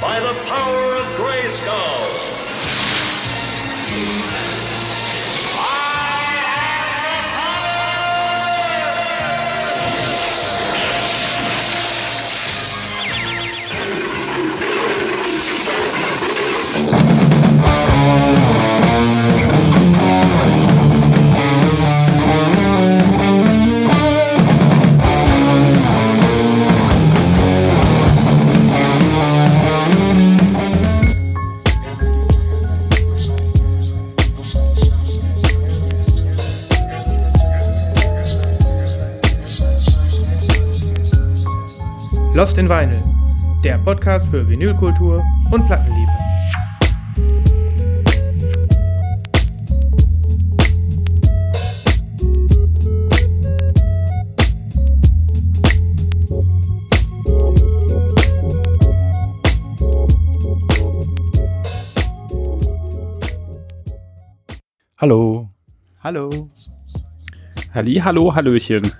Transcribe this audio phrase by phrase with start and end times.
[0.00, 2.37] by the power of Grayskull.
[42.38, 43.02] Lost in Vinyl,
[43.64, 46.12] der Podcast für Vinylkultur und Plattenliebe.
[64.98, 65.50] Hallo.
[66.04, 66.50] Hallo,
[67.74, 68.92] Halli, hallo, hallöchen.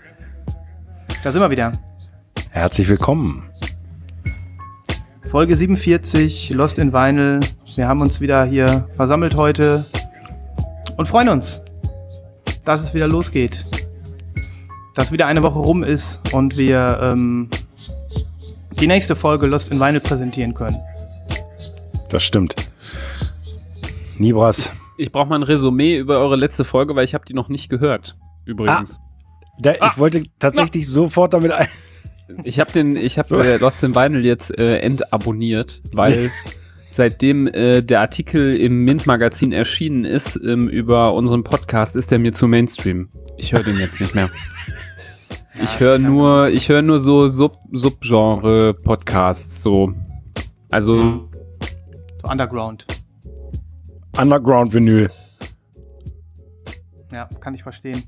[1.22, 1.87] da sind wir wieder.
[2.58, 3.44] Herzlich willkommen.
[5.30, 7.38] Folge 47, Lost in Vinyl.
[7.76, 9.86] Wir haben uns wieder hier versammelt heute
[10.96, 11.62] und freuen uns,
[12.64, 13.64] dass es wieder losgeht.
[14.96, 17.48] Dass wieder eine Woche rum ist und wir ähm,
[18.80, 20.78] die nächste Folge Lost in Vinyl präsentieren können.
[22.08, 22.56] Das stimmt.
[24.18, 27.48] Nibras, Ich brauche mal ein Resümee über eure letzte Folge, weil ich habe die noch
[27.48, 28.16] nicht gehört.
[28.46, 28.98] Übrigens.
[29.60, 31.68] da, ich wollte tatsächlich sofort damit ein.
[32.44, 33.40] Ich habe den, ich habe So.
[33.40, 36.30] äh, Lost in Vinyl jetzt äh, entabonniert, weil
[36.90, 42.18] seitdem äh, der Artikel im Mint Magazin erschienen ist ähm, über unseren Podcast, ist der
[42.18, 43.08] mir zu Mainstream.
[43.36, 44.30] Ich höre den jetzt nicht mehr.
[45.62, 49.92] ich höre nur, ich höre nur so Sub Subgenre Podcasts so.
[50.70, 50.96] Also
[52.22, 52.86] So Underground.
[54.18, 55.06] Underground Vinyl.
[57.12, 58.02] Ja, kann ich verstehen.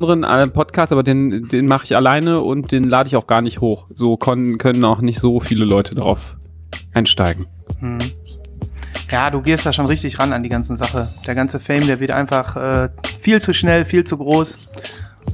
[0.00, 3.42] Anderen äh, Podcast, aber den, den mache ich alleine und den lade ich auch gar
[3.42, 3.86] nicht hoch.
[3.92, 6.36] So kon, können auch nicht so viele Leute drauf
[6.94, 7.46] einsteigen.
[7.80, 7.98] Hm.
[9.10, 11.08] Ja, du gehst da schon richtig ran an die ganze Sache.
[11.26, 12.88] Der ganze Fame, der wird einfach äh,
[13.20, 14.58] viel zu schnell, viel zu groß.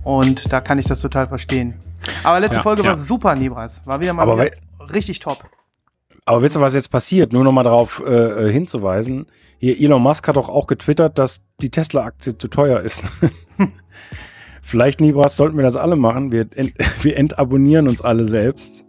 [0.05, 1.75] Und da kann ich das total verstehen.
[2.23, 2.91] Aber letzte Ja, Folge ja.
[2.91, 3.83] war super, Nibras.
[3.85, 4.53] War wieder mal Aber wieder
[4.93, 5.45] richtig top.
[6.25, 7.33] Aber wisst ihr, was jetzt passiert?
[7.33, 8.11] Nur noch mal darauf äh,
[8.49, 9.27] äh, hinzuweisen.
[9.59, 13.03] Hier, Elon Musk hat doch auch getwittert, dass die Tesla-Aktie zu teuer ist.
[14.67, 16.33] Vielleicht, Nibras, sollten wir das alle machen.
[16.33, 18.85] Wir, ent wir entabonnieren uns alle selbst.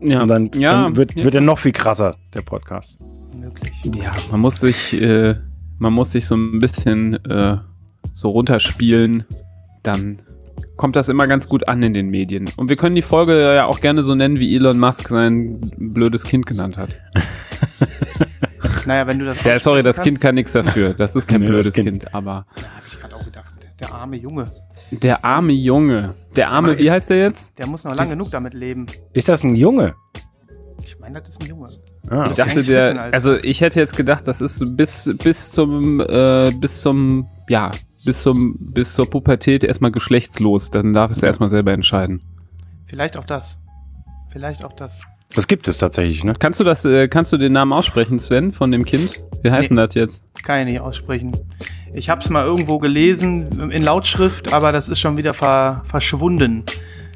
[0.00, 1.24] Ja, Und dann, ja, dann wird, ja.
[1.24, 2.98] wird er noch viel krasser, der Podcast.
[3.38, 3.72] Möglich.
[3.84, 5.36] ja, man muss sich, äh,
[5.78, 7.58] man muss sich so ein bisschen äh,
[8.12, 9.24] so runterspielen,
[9.82, 10.20] dann
[10.76, 12.50] kommt das immer ganz gut an in den Medien.
[12.56, 16.24] Und wir können die Folge ja auch gerne so nennen, wie Elon Musk sein blödes
[16.24, 16.96] Kind genannt hat.
[18.86, 19.42] Naja, wenn du das.
[19.44, 20.94] Ja, sorry, das kannst- Kind kann nichts dafür.
[20.94, 22.14] Das ist kein Nee, blödes Kind- kind.
[22.14, 23.54] aber Ja, hab ich gerade auch gedacht.
[23.78, 24.50] Der arme Junge.
[24.90, 27.50] Der arme Junge, der arme, wie heißt der jetzt?
[27.58, 28.86] Der muss noch lang genug damit leben.
[29.12, 29.94] Ist das ein Junge?
[30.84, 31.68] Ich meine, das ist ein Junge.
[32.08, 32.34] Ah, Ich okay.
[32.44, 37.28] dachte, der, also ich hätte jetzt gedacht, das ist bis, bis zum, äh, bis zum,
[37.48, 37.70] ja,
[38.04, 40.70] bis zum, bis zur Pubertät erstmal geschlechtslos.
[40.70, 42.22] Dann darf es erstmal selber entscheiden.
[42.86, 43.58] Vielleicht auch das.
[44.32, 45.00] Vielleicht auch das.
[45.34, 46.34] das gibt es tatsächlich, ne?
[46.38, 49.20] Kannst du das, äh, kannst du den Namen aussprechen, Sven, von dem Kind?
[49.42, 49.76] Wie heißt Nee.
[49.76, 50.20] denn das jetzt?
[50.42, 51.38] Kann ich nicht aussprechen.
[51.92, 56.64] Ich habe es mal irgendwo gelesen in Lautschrift, aber das ist schon wieder ver verschwunden.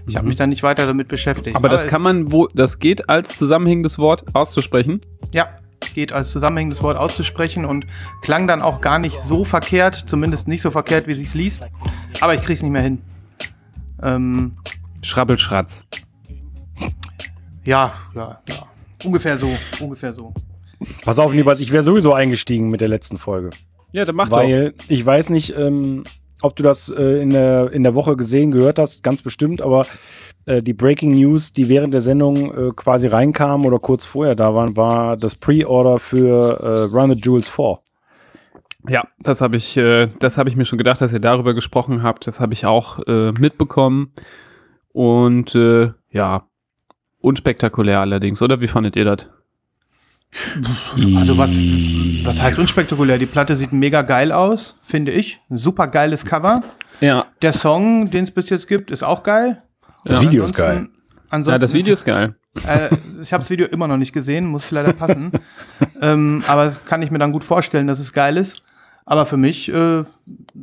[0.06, 0.28] Ich habe Mhm.
[0.30, 1.56] mich da nicht weiter damit beschäftigt.
[1.56, 5.00] Aber das es- kann man, wo, das geht als zusammenhängendes Wort auszusprechen.
[5.32, 5.48] Ja,
[5.94, 7.86] geht als zusammenhängendes Wort auszusprechen und
[8.22, 11.62] klang dann auch gar nicht so verkehrt, zumindest nicht so verkehrt, wie sich's liest.
[12.20, 13.00] Aber ich krieg's nicht mehr hin.
[14.02, 14.52] Ähm,
[15.02, 15.86] Schrabbelschratz.
[17.64, 18.54] ja, ja, ja.
[19.04, 20.32] Ungefähr so, ungefähr so.
[21.04, 23.50] Pass auf, Nibras, ich wäre sowieso eingestiegen mit der letzten Folge.
[23.94, 24.38] Ja, dann mach doch.
[24.38, 26.02] Weil ich weiß nicht, ähm,
[26.42, 29.86] ob du das äh, in, der, in der Woche gesehen, gehört hast, ganz bestimmt, aber
[30.46, 34.52] äh, die Breaking News, die während der Sendung äh, quasi reinkamen oder kurz vorher da
[34.52, 37.78] waren, war das Pre-Order für äh, Run the Jewels 4.
[38.88, 42.02] Ja, das habe ich, äh, das habe ich mir schon gedacht, dass ihr darüber gesprochen
[42.02, 42.26] habt.
[42.26, 44.12] Das habe ich auch äh, mitbekommen.
[44.92, 46.48] Und äh, ja,
[47.20, 48.60] unspektakulär allerdings, oder?
[48.60, 49.28] Wie fandet ihr das?
[51.16, 51.50] Also was,
[52.24, 53.18] was heißt unspektakulär?
[53.18, 55.40] Die Platte sieht mega geil aus, finde ich.
[55.50, 56.62] Ein super geiles Cover.
[57.00, 59.62] Ja, Der Song, den es bis jetzt gibt, ist auch geil.
[60.04, 60.88] Das Und Video ist geil.
[61.30, 62.34] Ja das Video ist geil.
[62.66, 62.90] Äh,
[63.20, 65.32] ich habe das Video immer noch nicht gesehen, muss leider passen.
[66.00, 68.62] ähm, aber das kann ich mir dann gut vorstellen, dass es geil ist.
[69.06, 70.04] Aber für mich äh,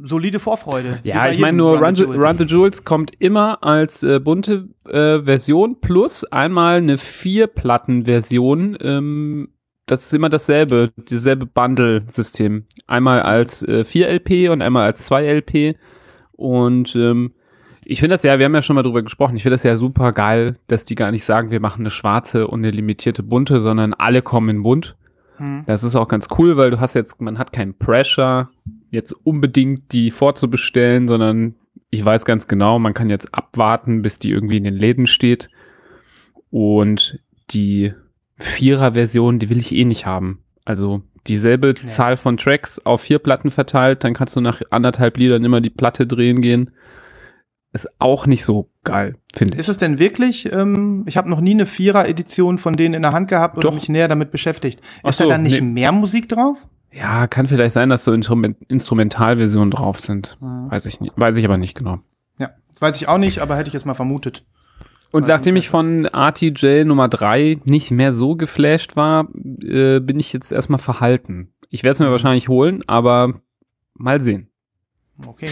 [0.03, 0.99] solide Vorfreude.
[1.03, 5.79] Ja, ich meine nur Run, Run the Jewels kommt immer als äh, bunte äh, Version
[5.79, 9.49] plus einmal eine Vier-Platten-Version ähm,
[9.91, 12.63] das ist immer dasselbe, dieselbe Bundle-System.
[12.87, 15.75] Einmal als äh, 4LP und einmal als 2LP.
[16.31, 17.33] Und ähm,
[17.83, 19.75] ich finde das ja, wir haben ja schon mal drüber gesprochen, ich finde das ja
[19.75, 23.59] super geil, dass die gar nicht sagen, wir machen eine schwarze und eine limitierte bunte,
[23.59, 24.95] sondern alle kommen in bunt.
[25.35, 25.63] Hm.
[25.67, 28.49] Das ist auch ganz cool, weil du hast jetzt, man hat keinen Pressure,
[28.91, 31.55] jetzt unbedingt die vorzubestellen, sondern
[31.89, 35.49] ich weiß ganz genau, man kann jetzt abwarten, bis die irgendwie in den Läden steht.
[36.49, 37.93] Und die
[38.41, 40.43] Vierer-Version, die will ich eh nicht haben.
[40.65, 41.87] Also dieselbe Ja.
[41.87, 45.69] Zahl von Tracks auf vier Platten verteilt, dann kannst du nach anderthalb Liedern immer die
[45.69, 46.71] Platte drehen gehen.
[47.73, 49.59] Ist auch nicht so geil, finde ich.
[49.61, 53.13] Ist es denn wirklich, ähm, ich habe noch nie eine Vierer-Edition von denen in der
[53.13, 53.75] Hand gehabt oder Doch.
[53.75, 54.81] mich näher damit beschäftigt.
[55.03, 55.67] Ach Ist so, da dann nicht nee.
[55.67, 56.67] mehr Musik drauf?
[56.91, 60.37] Ja, kann vielleicht sein, dass so Instrument Instrumentalversionen drauf sind.
[60.41, 60.69] Hm.
[60.69, 61.99] Weiß ich nicht, weiß ich aber nicht genau.
[62.37, 62.49] Ja,
[62.81, 64.43] weiß ich auch nicht, aber hätte ich jetzt mal vermutet.
[65.11, 69.27] Und nachdem ich von RTJ Nummer 3 nicht mehr so geflasht war,
[69.61, 71.53] äh, bin ich jetzt erstmal verhalten.
[71.69, 73.41] Ich werde es mir wahrscheinlich holen, aber
[73.93, 74.49] mal sehen.
[75.25, 75.49] Okay.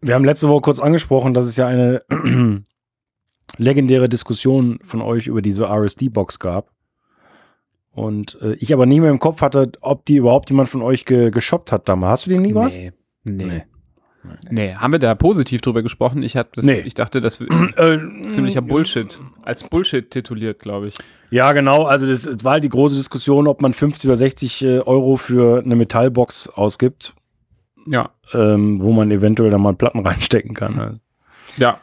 [0.00, 2.02] Wir haben letzte Woche kurz angesprochen, dass es ja eine
[3.58, 6.70] legendäre Diskussion von euch über diese RSD-Box gab.
[7.90, 11.04] Und äh, ich aber nie mehr im Kopf hatte, ob die überhaupt jemand von euch
[11.04, 12.12] ge geshoppt hat damals.
[12.12, 12.74] Hast du den nie was?
[12.74, 12.92] Nee.
[13.22, 13.44] Nee.
[13.44, 13.64] Nee.
[14.50, 14.74] Nee.
[14.74, 16.22] Haben wir da positiv drüber gesprochen?
[16.22, 16.80] Ich, hab das, Nee.
[16.80, 19.18] ich dachte, das wäre Äh, ziemlicher Bullshit.
[19.42, 20.94] Als Bullshit tituliert, glaube ich.
[21.30, 21.84] Ja, genau.
[21.84, 25.16] Also das, das war halt die große Diskussion, ob man 50 oder 60 äh, Euro
[25.16, 27.14] für eine Metallbox ausgibt,
[27.86, 28.10] Ja.
[28.32, 30.78] ähm, wo man eventuell da mal Platten reinstecken kann.
[30.78, 30.98] Also.
[31.58, 31.78] Ja.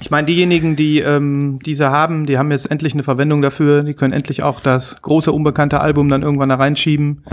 [0.00, 3.82] Ich meine, diejenigen, die ähm, diese haben, die haben jetzt endlich eine Verwendung dafür.
[3.82, 7.24] Die können endlich auch das große unbekannte Album dann irgendwann da reinschieben.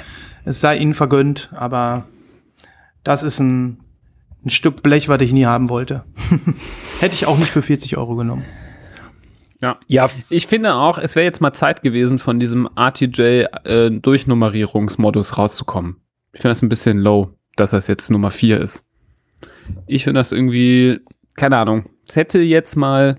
[0.46, 2.06] Es sei ihnen vergönnt, aber
[3.04, 3.80] das ist ein,
[4.46, 6.04] ein Stück Blech, was ich nie haben wollte.
[7.00, 8.46] Hätte ich auch nicht für 40 Euro genommen.
[9.62, 9.78] Ja.
[9.88, 13.22] Ja, Ich finde auch, es wäre jetzt mal Zeit gewesen, von diesem RTJ
[13.66, 15.98] äh, Durchnummerierungsmodus rauszukommen.
[16.32, 18.86] Ich finde das ein bisschen low, dass das jetzt Nummer 4 ist.
[19.86, 21.00] Ich finde das irgendwie,
[21.36, 23.18] keine Ahnung, es hätte jetzt mal,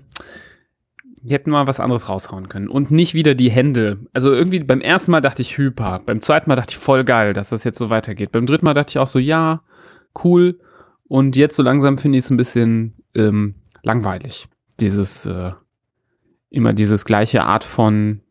[1.25, 3.99] hätten mal was anderes raushauen können und nicht wieder die Hände.
[4.11, 7.33] Also irgendwie beim ersten Mal dachte ich hyper, beim zweiten Mal dachte ich voll geil,
[7.33, 8.31] dass das jetzt so weitergeht.
[8.31, 9.61] Beim dritten Mal dachte ich auch so, ja,
[10.23, 10.59] cool.
[11.11, 14.47] Und jetzt so langsam finde ich es ein bisschen ähm, langweilig.
[14.79, 15.51] Dieses, äh,
[16.49, 18.21] immer dieses gleiche Art von,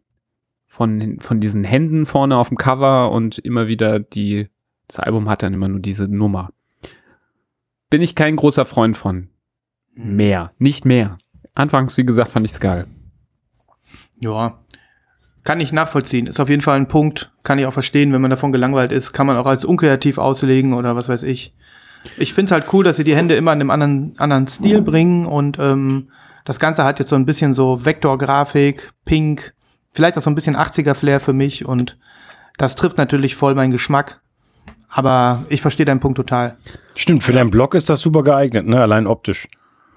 [0.65, 4.49] von, von diesen Händen vorne auf dem Cover und immer wieder die,
[4.89, 6.55] das Album hat dann immer nur diese Nummer.
[7.91, 9.29] Bin ich kein großer Freund von.
[9.93, 11.19] Mehr, nicht mehr.
[11.53, 12.87] Anfangs, wie gesagt, fand ich's geil.
[14.23, 14.59] Ja,
[15.45, 16.27] kann ich nachvollziehen.
[16.27, 17.31] Ist auf jeden Fall ein Punkt.
[17.43, 19.13] Kann ich auch verstehen, wenn man davon gelangweilt ist.
[19.13, 21.55] Kann man auch als unkreativ auslegen oder was weiß ich.
[22.17, 24.81] Ich finde es halt cool, dass sie die Hände immer in einem anderen, anderen Stil
[24.83, 26.09] bringen und ähm,
[26.45, 29.55] das Ganze hat jetzt so ein bisschen so Vektorgrafik, Pink,
[29.93, 31.99] vielleicht auch so ein bisschen 80er-Flair für mich und
[32.59, 34.21] das trifft natürlich voll meinen Geschmack.
[34.89, 36.57] Aber ich verstehe deinen Punkt total.
[36.97, 37.23] stimmt.
[37.23, 38.81] Für deinen Blog ist das super geeignet, ne?
[38.81, 39.47] Allein optisch.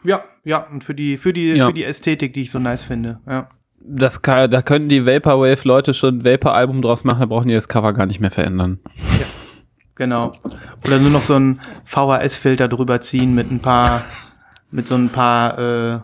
[0.04, 1.68] Ja, ja, und für die, für die, Ja.
[1.68, 3.20] für die Ästhetik, die ich so nice finde.
[3.28, 3.50] Ja.
[3.86, 7.68] Das kann, da können die Vaporwave-Leute schon ein Vapor-Album draus machen, da brauchen die das
[7.68, 8.80] Cover gar nicht mehr verändern.
[9.96, 10.34] Genau.
[10.86, 14.04] Oder nur noch so ein VHS-Filter drüber ziehen mit ein paar,
[14.72, 16.00] mit so ein paar, äh,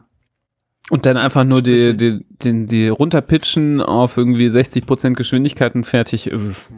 [0.92, 6.28] Und dann einfach nur die, die, die, die runterpitchen auf irgendwie 60% Geschwindigkeit und fertig
[6.28, 6.72] ist es.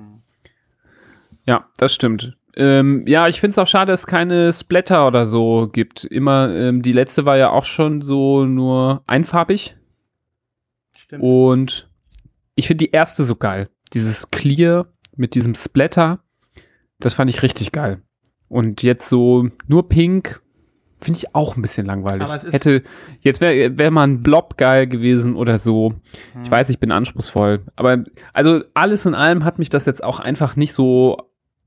[1.46, 2.38] Ja, das stimmt.
[2.56, 6.04] Ähm, ja, ich finde es auch schade, dass es keine Splatter oder so gibt.
[6.04, 9.76] Immer, ähm, die letzte war ja auch schon so nur einfarbig.
[10.98, 11.24] stimmt.
[11.24, 11.90] Und
[12.56, 13.70] ich finde die erste so geil.
[13.94, 16.20] Dieses Clear mit diesem Splatter,
[17.06, 18.02] das fand ich richtig geil.
[18.48, 20.42] Und jetzt so nur pink,
[21.00, 22.24] finde ich auch ein bisschen langweilig.
[22.24, 22.84] Aber es ist- Hätte,
[23.22, 25.94] jetzt wäre wär mal ein Blob geil gewesen oder so.
[26.34, 26.44] Hm.
[26.44, 27.62] Ich weiß, ich bin anspruchsvoll.
[27.76, 28.04] Aber
[28.34, 31.18] also alles in allem hat mich das jetzt auch einfach nicht so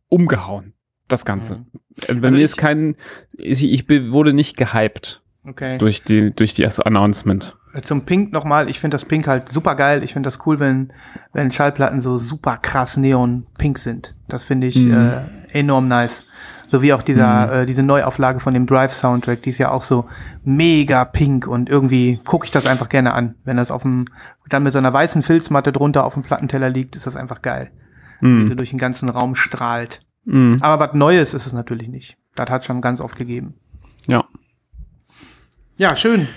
[0.09, 0.75] umgehauen,
[1.09, 1.57] das Ganze.
[1.57, 1.67] Mhm.
[2.07, 2.97] Äh, Bei Also mir ist kein,
[3.33, 5.79] ich, ich wurde nicht gehypt Okay.
[5.79, 7.57] durch die, durch die erste Announcement.
[7.83, 10.03] Zum Pink nochmal, ich finde das Pink halt super geil.
[10.05, 10.93] Ich finde das cool, wenn,
[11.33, 14.15] wenn Schallplatten so super krass neon-pink sind.
[14.29, 14.93] Das finde ich Mhm.
[14.93, 16.25] äh, enorm nice.
[16.69, 20.07] So wie auch dieser, äh, diese Neuauflage von dem Drive-Soundtrack, die ist ja auch so
[20.45, 23.35] mega pink und irgendwie gucke ich das einfach gerne an.
[23.45, 24.07] Wenn das auf dem,
[24.49, 27.71] dann mit so einer weißen Filzmatte drunter auf dem Plattenteller liegt, ist das einfach geil.
[28.21, 28.47] Wie Mhm.
[28.47, 30.01] sie durch den ganzen Raum strahlt.
[30.25, 30.59] Mhm.
[30.63, 32.17] Aber was Neues ist es natürlich nicht.
[32.35, 33.55] Das hat schon ganz oft gegeben.
[34.07, 34.25] Ja.
[35.77, 36.29] Ja, schön.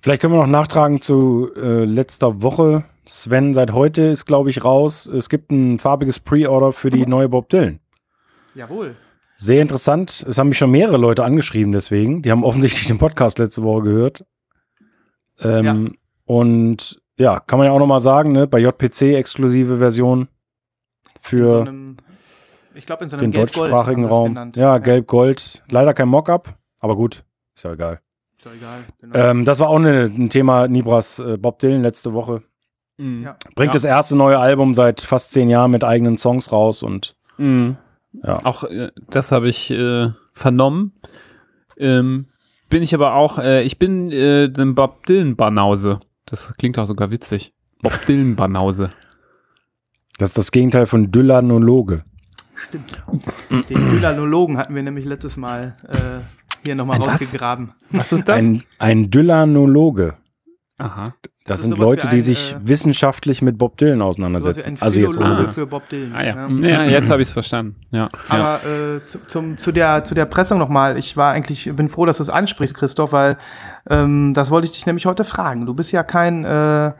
[0.00, 2.84] Vielleicht können wir noch nachtragen zu äh, letzter Woche.
[3.06, 5.06] Sven, seit heute ist, glaube ich, raus.
[5.06, 7.80] Es gibt ein farbiges Pre-Order für die neue Bob Dylan.
[8.54, 8.96] Jawohl.
[9.36, 10.24] Sehr interessant.
[10.28, 12.22] Es haben mich schon mehrere Leute angeschrieben, deswegen.
[12.22, 14.24] Die haben offensichtlich den Podcast letzte Woche gehört.
[15.40, 20.28] Ähm, Und ja, kann man ja auch noch mal sagen, ne, bei JPC exklusive Version.
[21.20, 21.96] für so einem,
[22.74, 24.28] ich glaube in so einem den deutschsprachigen Raum.
[24.30, 24.56] genannt.
[24.56, 25.62] Ja, gelb-gold.
[25.70, 27.24] Leider kein Mockup, aber gut,
[27.54, 28.00] ist ja egal.
[28.48, 28.84] Doch egal.
[29.00, 29.14] Genau.
[29.16, 32.42] Ähm, das war auch eine, ein Thema Nibras äh, Bob Dylan letzte Woche.
[32.96, 33.22] Mhm.
[33.24, 33.36] Ja.
[33.54, 33.74] Bringt Ja.
[33.74, 37.76] das erste neue Album seit fast zehn Jahren mit eigenen Songs raus und Mhm.
[38.24, 38.44] Ja.
[38.44, 40.92] Auch äh, das habe ich äh, vernommen.
[41.76, 42.26] Ähm,
[42.68, 46.00] bin ich aber auch, äh, ich bin äh, ein Bob Dylan Banause.
[46.26, 47.52] Das klingt auch sogar witzig.
[47.82, 48.90] Bob Dylan Banause.
[50.18, 52.04] das ist das Gegenteil von Dylanologe.
[53.70, 56.20] Den Dylanologen hatten wir nämlich letztes Mal äh,
[56.62, 57.20] hier nochmal Ein was?
[57.20, 57.72] rausgegraben.
[57.90, 58.36] Was ist das?
[58.36, 60.14] Ein, ein Dylanologe.
[60.78, 61.14] Aha.
[61.44, 64.76] Das, ist sind Leute, wie die ein, sich äh, wissenschaftlich mit Bob Dylan auseinandersetzen.
[64.76, 65.50] ein Also jetzt ohne.
[65.52, 66.14] für Bob Dylan.
[66.14, 66.48] Ah ja.
[66.48, 66.68] Ja.
[66.68, 67.76] Ja, jetzt habe ich es verstanden.
[67.90, 68.10] Ja.
[68.28, 68.58] ja.
[68.60, 70.98] Aber äh, zu, zum, zu, der, zu der Pressung nochmal.
[70.98, 73.38] Ich war eigentlich, bin froh, dass du es ansprichst, Christoph, weil
[73.88, 75.64] ähm, das wollte ich dich nämlich heute fragen.
[75.64, 76.92] Du bist ja kein, äh,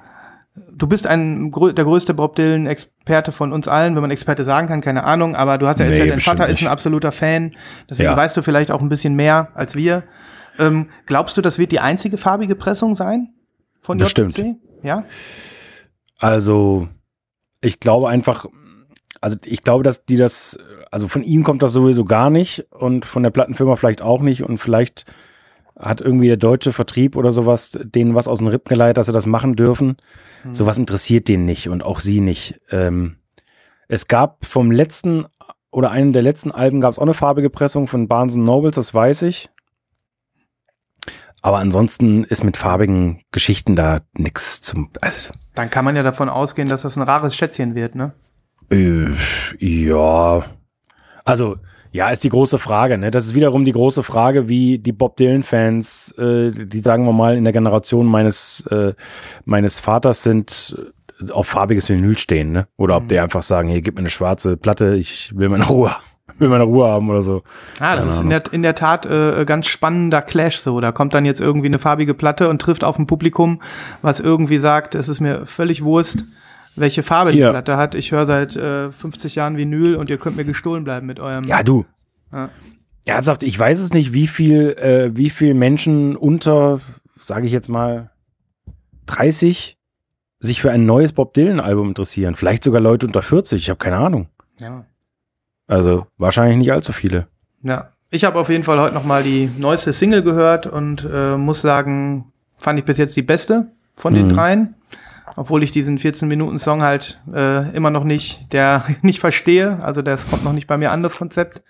[0.74, 4.80] du bist ein der größte Bob Dylan-Experte von uns allen, wenn man Experte sagen kann,
[4.80, 6.70] keine Ahnung, aber du hast ja Nee, erzählt, dein bestimmt Vater ist ein nicht.
[6.70, 7.54] absoluter Fan,
[7.88, 8.16] deswegen Ja.
[8.16, 10.04] weißt du vielleicht auch ein bisschen mehr als wir.
[10.58, 13.28] Ähm, glaubst du, das wird die einzige farbige Pressung sein
[13.80, 14.36] von Bestimmt.
[14.36, 14.56] JPC?
[14.82, 15.04] Ja?
[16.18, 16.88] Also,
[17.60, 18.46] ich glaube einfach,
[19.20, 20.58] also ich glaube, dass die das,
[20.90, 24.42] also von ihm kommt das sowieso gar nicht und von der Plattenfirma vielleicht auch nicht
[24.42, 25.06] und vielleicht
[25.78, 29.12] hat irgendwie der deutsche Vertrieb oder sowas denen was aus den Rippen geleitet, dass sie
[29.12, 29.96] das machen dürfen.
[30.52, 32.60] Sowas interessiert den nicht und auch sie nicht.
[32.70, 33.16] Ähm,
[33.88, 35.26] es gab vom letzten
[35.70, 38.94] oder einem der letzten Alben gab es auch eine farbige Pressung von Barnes Nobles, das
[38.94, 39.50] weiß ich.
[41.40, 44.90] Aber ansonsten ist mit farbigen Geschichten da nichts zum.
[45.00, 48.12] Also, Dann kann man ja davon ausgehen, dass das ein rares Schätzchen wird, ne?
[48.70, 49.10] Äh,
[49.58, 50.44] ja.
[51.24, 51.58] Also,
[51.92, 52.98] ja, ist die große Frage.
[52.98, 53.10] Ne?
[53.10, 57.36] Das ist wiederum die große Frage, wie die Bob Dylan-Fans, äh, die sagen wir mal
[57.36, 58.94] in der Generation meines, äh,
[59.44, 60.76] meines Vaters sind,
[61.20, 62.52] äh, auf farbiges Vinyl stehen.
[62.52, 62.68] Ne?
[62.76, 65.94] Oder ob die einfach sagen, hier, gib mir eine schwarze Platte, ich will meine Ruhe,
[66.38, 67.42] will meine Ruhe haben oder so.
[67.80, 70.80] Ah, das Keine ist in der, in der Tat äh, ganz spannender Clash so.
[70.80, 73.60] Da kommt dann jetzt irgendwie eine farbige Platte und trifft auf ein Publikum,
[74.02, 76.24] was irgendwie sagt, es ist mir völlig Wurst,
[76.80, 77.50] welche Farbe die Ja.
[77.50, 77.94] Platte hat.
[77.94, 81.44] Ich höre seit äh, 50 Jahren Vinyl und ihr könnt mir gestohlen bleiben mit eurem.
[81.44, 81.84] Ja, du.
[82.32, 82.50] Ja.
[83.04, 86.80] Ernsthaft, ich weiß es nicht, wie viel, äh, wie viel Menschen unter,
[87.22, 88.10] sage ich jetzt mal,
[89.06, 89.76] 30
[90.40, 92.36] sich für ein neues Bob Dylan-Album interessieren.
[92.36, 94.28] Vielleicht sogar Leute unter 40, ich habe keine Ahnung.
[94.58, 94.84] ja.
[95.70, 97.26] Also wahrscheinlich nicht allzu viele.
[97.62, 97.90] ja.
[98.10, 101.60] Ich habe auf jeden Fall heute noch mal die neueste Single gehört und äh, muss
[101.60, 103.66] sagen, fand ich bis jetzt die beste
[103.96, 104.32] von den Mhm.
[104.32, 104.74] dreien.
[105.38, 109.78] Obwohl ich diesen 14-Minuten-Song halt äh, immer noch nicht, der nicht verstehe.
[109.82, 111.62] Also das kommt noch nicht bei mir an, das Konzept.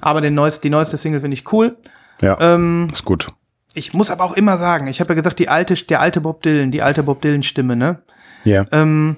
[0.00, 1.76] Aber den neuest, die neueste Single finde ich cool.
[2.20, 3.28] Ja, Ähm, ist gut.
[3.74, 6.42] ich muss aber auch immer sagen, ich habe ja gesagt, die alte, der alte Bob
[6.42, 8.02] Dylan, die alte Bob Dylan-Stimme, ne?
[8.44, 9.16] Ja, Ähm,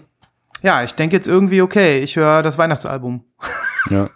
[0.63, 3.25] ja, ich denke jetzt irgendwie, okay, ich höre das Weihnachtsalbum.
[3.91, 4.09] ja.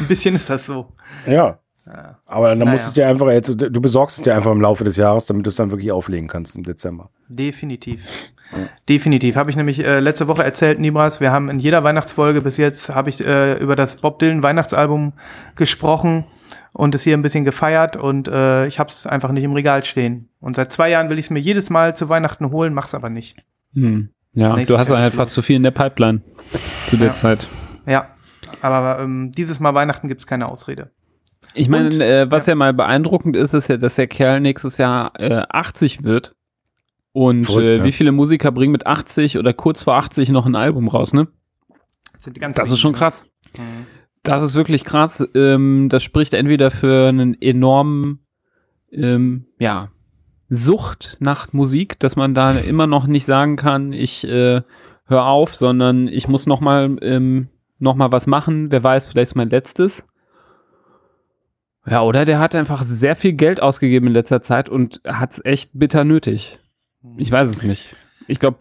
[0.00, 0.92] Ein bisschen ist das so.
[1.26, 1.58] Ja.
[2.26, 2.70] Aber dann Naja.
[2.70, 5.26] musst du es dir einfach jetzt, du besorgst es dir einfach im Laufe des Jahres,
[5.26, 7.10] damit du es dann wirklich auflegen kannst im Dezember.
[7.28, 8.06] Definitiv.
[8.88, 9.36] Definitiv.
[9.36, 12.88] Habe ich nämlich äh, letzte Woche erzählt, Nibras, wir haben in jeder Weihnachtsfolge bis jetzt,
[12.90, 15.12] habe ich äh, über das Bob Dylan Weihnachtsalbum
[15.56, 16.24] gesprochen
[16.72, 19.84] und es hier ein bisschen gefeiert und äh, ich habe es einfach nicht im Regal
[19.84, 20.28] stehen.
[20.40, 23.10] Und seit zwei Jahren will ich es mir jedes Mal zu Weihnachten holen, mach's aber
[23.10, 23.36] nicht.
[23.74, 24.10] Hm.
[24.34, 26.22] Ja, Nächstes du hast Jahr einfach zu viel in der Pipeline
[26.86, 27.12] zu der Ja.
[27.14, 27.46] Zeit.
[27.86, 28.08] Ja,
[28.60, 30.90] aber ähm, dieses Mal Weihnachten gibt's keine Ausrede.
[31.54, 32.54] Ich meine, äh, was ja.
[32.54, 36.34] mal beeindruckend ist, ist ja, dass der Kerl nächstes Jahr äh, 80 wird.
[37.12, 37.84] Und Verrückt, äh, ne?
[37.84, 41.28] wie viele Musiker bringen mit 80 oder kurz vor 80 noch ein Album raus, ne?
[42.14, 43.24] Das, sind die ganz Das ist schon wenigen, krass.
[43.56, 43.64] ne?
[43.64, 43.86] Mhm.
[44.22, 45.26] Das ist wirklich krass.
[45.34, 48.20] Ähm, das spricht entweder für einen enormen,
[48.92, 49.90] ähm, ja,
[50.54, 54.60] Sucht nach Musik, dass man da immer noch nicht sagen kann, ich äh,
[55.06, 58.70] hör auf, sondern ich muss noch mal, ähm, noch mal was machen.
[58.70, 60.06] Wer weiß, vielleicht ist mein letztes.
[61.86, 65.44] Ja, oder der hat einfach sehr viel Geld ausgegeben in letzter Zeit und hat es
[65.44, 66.58] echt bitter nötig.
[67.16, 67.96] Ich weiß es nicht.
[68.28, 68.58] Ich glaube,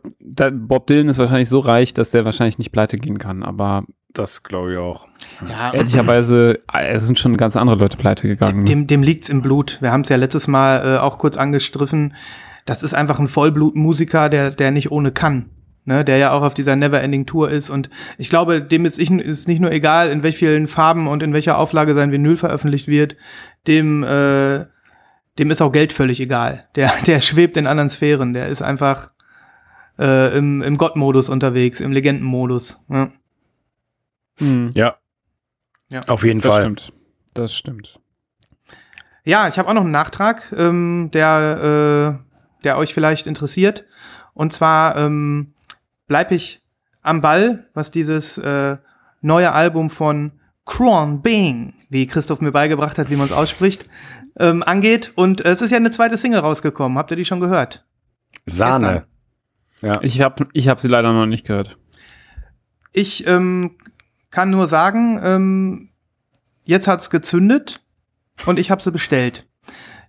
[0.51, 3.83] Bob Dylan ist wahrscheinlich so reich, dass der wahrscheinlich nicht pleite gehen kann, aber
[4.13, 5.07] Das glaube ich auch.
[5.47, 8.65] Ja, ehrlicherweise, äh, es sind schon ganz andere Leute pleite gegangen.
[8.65, 9.77] Dem, dem liegt's im Blut.
[9.81, 12.15] Wir haben es ja letztes Mal äh, auch kurz angestriffen.
[12.65, 15.51] Das ist einfach ein Vollblutmusiker, der, der nicht ohne kann.
[15.83, 17.71] Ne, der ja auch auf dieser Neverending Tour ist.
[17.71, 21.23] Und ich glaube, dem ist, ich, ist nicht nur egal, in welch vielen Farben und
[21.23, 23.15] in welcher Auflage sein Vinyl veröffentlicht wird.
[23.65, 24.65] Dem, äh,
[25.37, 26.67] dem ist auch Geld völlig egal.
[26.75, 28.33] Der, der schwebt in anderen Sphären.
[28.33, 29.11] Der ist einfach
[29.99, 32.79] äh, im, im Gottmodus unterwegs, im Legendenmodus.
[32.87, 33.11] Ne?
[34.37, 34.95] Hm, Ja.
[35.89, 36.01] Ja.
[36.07, 36.61] Auf jeden das Fall.
[36.61, 36.93] stimmt.
[37.33, 37.99] Das stimmt.
[39.25, 43.85] Ja, ich habe auch noch einen Nachtrag, ähm, der, äh, der euch vielleicht interessiert.
[44.33, 45.53] Und zwar ähm,
[46.07, 46.61] bleibe ich
[47.01, 48.77] am Ball, was dieses äh,
[49.21, 50.31] neue Album von
[50.65, 53.85] Kron Bing, wie Christoph mir beigebracht hat, wie man es ausspricht,
[54.37, 55.11] ähm, angeht.
[55.15, 56.97] Und äh, es ist ja eine zweite Single rausgekommen.
[56.97, 57.85] Habt ihr die schon gehört?
[58.45, 59.05] Sahne.
[59.81, 59.99] Ja.
[60.01, 61.77] Ich habe ich hab sie leider noch nicht gehört.
[62.93, 63.77] Ich ähm,
[64.29, 65.89] kann nur sagen, ähm,
[66.63, 67.81] jetzt hat's gezündet
[68.45, 69.47] und ich habe sie bestellt.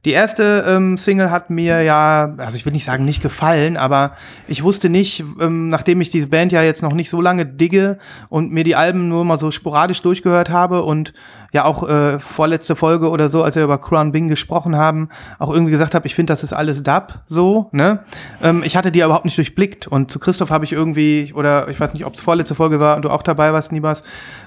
[0.04, 4.16] Die erste ähm, Single hat mir ja, also ich will nicht sagen nicht gefallen, aber
[4.48, 7.98] ich wusste nicht, ähm, nachdem ich diese Band ja jetzt noch nicht so lange digge
[8.28, 11.12] und mir die Alben nur mal so sporadisch durchgehört habe und
[11.52, 15.52] ja auch äh, vorletzte Folge oder so, als wir über Crown Bing gesprochen haben, auch
[15.52, 18.00] irgendwie gesagt habe, ich finde, das ist alles Dub, so, ne?
[18.42, 21.78] Ähm, ich hatte die überhaupt nicht durchblickt und zu Christoph habe ich irgendwie, oder ich
[21.78, 24.02] weiß nicht, ob es vorletzte Folge war und du auch dabei warst, Nibas,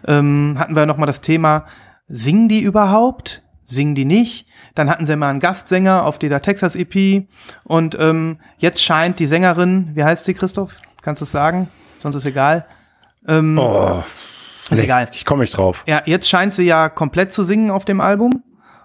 [0.05, 1.63] ähm, hatten wir nochmal das Thema,
[2.09, 3.41] singen die überhaupt?
[3.65, 4.47] Singen die nicht?
[4.75, 7.25] Dann hatten sie mal einen Gastsänger auf dieser Texas-EP
[7.63, 10.77] und ähm, jetzt scheint die Sängerin, wie heißt sie, Christoph?
[11.01, 11.69] Kannst du es sagen?
[11.99, 12.65] Sonst ist egal.
[13.27, 14.03] Ähm, Oh,
[14.69, 15.09] ist egal.
[15.13, 15.83] ich komme nicht drauf.
[15.87, 18.43] Ja, jetzt scheint sie ja komplett zu singen auf dem Album.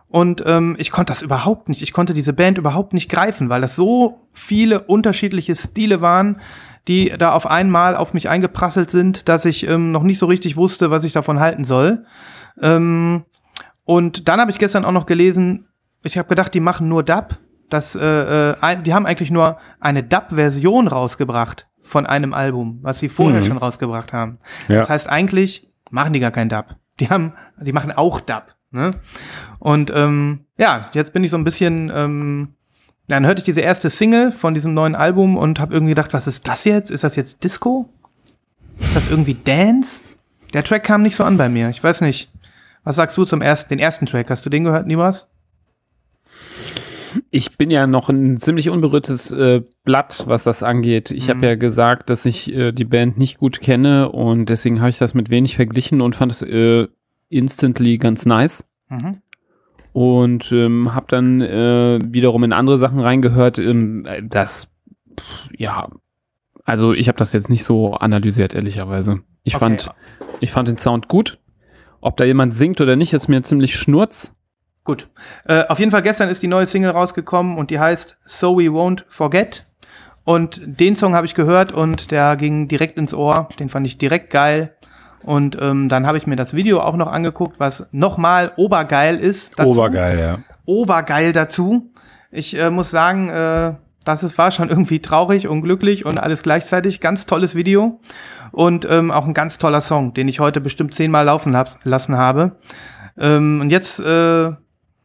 [0.09, 1.83] Und ähm, ich konnte das überhaupt nicht.
[1.83, 6.41] Ich konnte diese Band überhaupt nicht greifen, weil das so viele unterschiedliche Stile waren,
[6.89, 10.57] die da auf einmal auf mich eingeprasselt sind, dass ich ähm, noch nicht so richtig
[10.57, 12.05] wusste, was ich davon halten soll.
[12.61, 13.25] Ähm,
[13.85, 15.69] und dann habe ich gestern auch noch gelesen,
[16.03, 17.37] ich habe gedacht, die machen nur Dub.
[17.69, 18.01] Das, äh,
[18.51, 23.41] äh, ein, die haben eigentlich nur eine Dub-Version rausgebracht von einem Album, was sie vorher
[23.43, 23.47] Mhm.
[23.47, 24.39] schon rausgebracht haben.
[24.69, 24.77] Ja.
[24.81, 26.77] Das heißt, eigentlich machen die gar keinen Dub.
[26.99, 28.55] Die haben, die machen auch Dub.
[28.73, 28.93] Ne?
[29.59, 32.55] Und ähm, ja, jetzt bin ich so ein bisschen, ähm,
[33.09, 36.27] dann hörte ich diese erste Single von diesem neuen Album und habe irgendwie gedacht, was
[36.27, 36.91] ist das jetzt?
[36.91, 37.89] Ist das jetzt Disco?
[38.79, 40.03] Ist das irgendwie Dance?
[40.55, 41.69] Der Track kam nicht so an bei mir.
[41.71, 42.31] Ich weiß nicht.
[42.85, 44.31] Was sagst du zum ersten, den ersten Track?
[44.31, 45.29] Hast du den gehört, Niemals?
[47.33, 51.11] Ich bin ja noch ein ziemlich unberührtes äh, Blatt, was das angeht.
[51.13, 51.31] Ich Mhm.
[51.31, 54.99] habe ja gesagt, dass ich äh, die Band nicht gut kenne und deswegen habe ich
[54.99, 56.89] das mit wenig verglichen und fand es äh,
[57.29, 58.69] instantly ganz nice.
[58.89, 59.19] Mhm.
[59.93, 63.59] Und ähm, habe dann äh, wiederum in andere Sachen reingehört.
[63.59, 64.69] Ähm, äh, das,
[65.19, 65.89] pff, ja,
[66.65, 69.21] also ich habe das jetzt nicht so analysiert, ehrlicherweise.
[69.43, 69.61] Ich, Okay.
[69.65, 69.91] fand,
[70.41, 71.39] ich fand den Sound gut.
[72.01, 74.33] Ob da jemand singt oder nicht, ist mir ziemlich schnurz.
[74.91, 75.07] Gut.
[75.45, 78.71] Äh, auf jeden Fall gestern ist die neue Single rausgekommen und die heißt So We
[78.71, 79.65] Won't Forget.
[80.25, 83.49] Und den Song habe ich gehört und der ging direkt ins Ohr.
[83.61, 84.75] Den fand ich direkt geil.
[85.23, 89.61] Und ähm, dann habe ich mir das Video auch noch angeguckt, was nochmal obergeil ist.
[89.61, 89.71] dazu.
[89.71, 90.39] Obergeil, ja.
[90.65, 91.93] Obergeil dazu.
[92.33, 93.75] Ich äh, muss sagen, äh,
[94.05, 96.99] das ist, war schon irgendwie traurig, unglücklich und alles gleichzeitig.
[96.99, 98.01] Ganz tolles Video
[98.51, 102.17] und ähm, auch ein ganz toller Song, den ich heute bestimmt zehnmal laufen hab, lassen
[102.17, 102.57] habe.
[103.21, 104.53] Ähm, und jetzt, äh,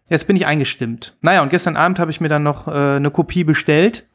[0.10, 1.16] jetzt bin ich eingestimmt.
[1.22, 4.06] Naja, und gestern Abend habe ich mir dann noch äh, eine Kopie bestellt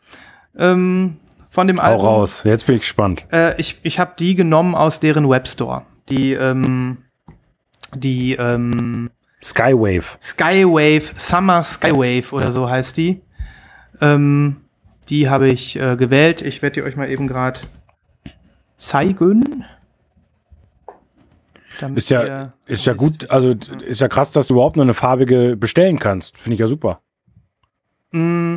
[0.56, 1.16] ähm,
[1.50, 2.06] von dem Hau Album.
[2.06, 2.42] raus.
[2.44, 3.24] Jetzt bin ich gespannt.
[3.32, 5.82] Äh, ich ich habe die genommen aus deren Webstore.
[6.08, 6.98] Die, ähm,
[7.94, 9.10] die ähm,
[9.42, 10.04] Skywave.
[10.20, 13.22] Skywave, Summer Skywave oder so heißt die.
[14.00, 14.62] Ähm,
[15.08, 16.42] die habe ich äh, gewählt.
[16.42, 17.60] Ich werde die euch mal eben gerade
[18.76, 19.64] zeigen.
[21.80, 23.54] Damit Ist ja, ist ja gut, also
[23.86, 26.36] ist ja krass, dass du überhaupt noch eine farbige bestellen kannst.
[26.36, 27.00] Finde ich ja super.
[28.12, 28.56] Mm,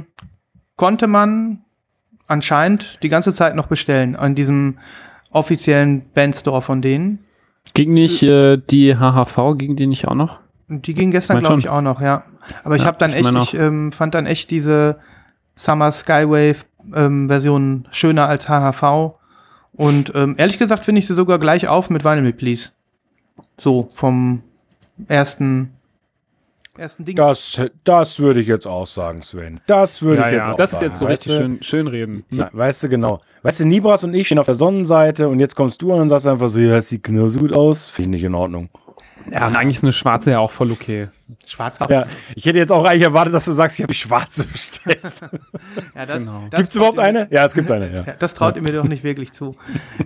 [0.76, 1.60] konnte man
[2.28, 4.80] anscheinend die ganze Zeit noch bestellen an diesem
[5.32, 7.20] offiziellen Bandstore von denen.
[7.74, 10.40] Ging nicht äh, die HHV, ging die nicht auch noch?
[10.68, 12.24] Die ging gestern, glaube ich, auch noch, ja.
[12.64, 15.00] Aber ich Ja, habe dann ich echt, ich ähm, fand dann echt diese
[15.56, 16.58] Summer Skywave
[16.94, 19.16] ähm, Version schöner als HHV.
[19.72, 22.70] Und ähm, ehrlich gesagt finde ich sie sogar gleich auf mit Vinyl Me Please.
[23.60, 24.42] So, vom
[25.08, 25.72] ersten,
[26.78, 27.16] ersten Ding.
[27.16, 29.60] Das, das würde ich jetzt auch sagen, Sven.
[29.68, 30.84] Das würde Ja, ich jetzt ja, auch das sagen.
[30.86, 31.38] ist jetzt so weißt richtig du?
[31.40, 32.26] schön, schön reden.
[32.30, 33.20] Na, weißt du genau.
[33.44, 36.10] Weißt du, Nibras und ich stehen auf der Sonnenseite und jetzt kommst du an und
[36.10, 37.88] sagst einfach so, ja, das sieht genauso gut aus.
[37.88, 38.70] Finde ich nicht in Ordnung.
[39.32, 41.08] Ja, und eigentlich ist eine schwarze ja auch voll okay.
[41.46, 41.80] Schwarz.
[41.90, 45.00] Ja, ich hätte jetzt auch eigentlich erwartet, dass du sagst, ich habe die schwarze bestellt.
[45.96, 46.44] Ja, das, Genau.
[46.50, 47.28] das Gibt es überhaupt eine?
[47.32, 48.04] Ja, es gibt eine, ja.
[48.04, 49.56] Ja, das traut ihr mir doch nicht wirklich zu.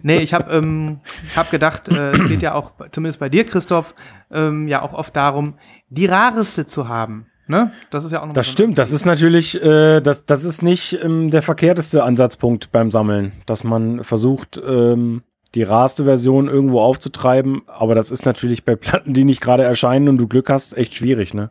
[0.04, 1.00] Nee, ich habe ähm,
[1.36, 3.96] hab gedacht, äh, es geht ja auch, zumindest bei dir, Christoph,
[4.32, 5.56] ähm, ja auch oft darum,
[5.90, 7.28] die rareste zu haben.
[7.50, 7.72] Ne?
[7.92, 10.62] Das ist ja auch noch Das so stimmt, das ist natürlich, äh, das, das ist
[10.62, 15.24] nicht ähm, der verkehrteste Ansatzpunkt beim Sammeln, dass man versucht, ähm,
[15.56, 20.10] die rarste Version irgendwo aufzutreiben, aber das ist natürlich bei Platten, die nicht gerade erscheinen
[20.10, 21.50] und du Glück hast, echt schwierig, ne?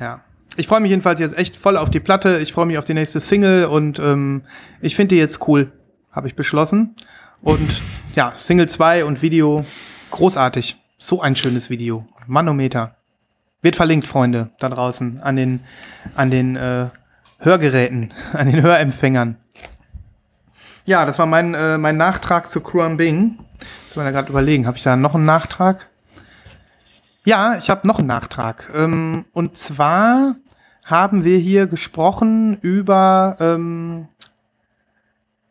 [0.00, 0.20] Ja.
[0.56, 2.38] Ich freue mich jedenfalls jetzt echt voll auf die Platte.
[2.38, 4.42] Ich freue mich auf die nächste Single und ähm,
[4.80, 5.70] ich finde die jetzt cool,
[6.10, 6.96] habe ich beschlossen.
[7.42, 7.82] Und
[8.14, 9.64] ja, Single 2 und Video,
[10.10, 10.76] großartig.
[10.98, 12.06] So ein schönes Video.
[12.26, 12.96] Manometer.
[13.62, 15.60] Wird verlinkt, Freunde, da draußen, an den,
[16.16, 16.86] an den äh,
[17.38, 19.36] Hörgeräten, an den Hörempfängern.
[20.88, 23.38] Ja, das war mein, äh, mein Nachtrag zu Kruan Bing.
[23.84, 25.90] Das war ja gerade überlegen, habe ich da noch einen Nachtrag?
[27.26, 28.72] Ja, ich habe noch einen Nachtrag.
[28.74, 30.36] Ähm, und zwar
[30.82, 34.08] haben wir hier gesprochen über ähm,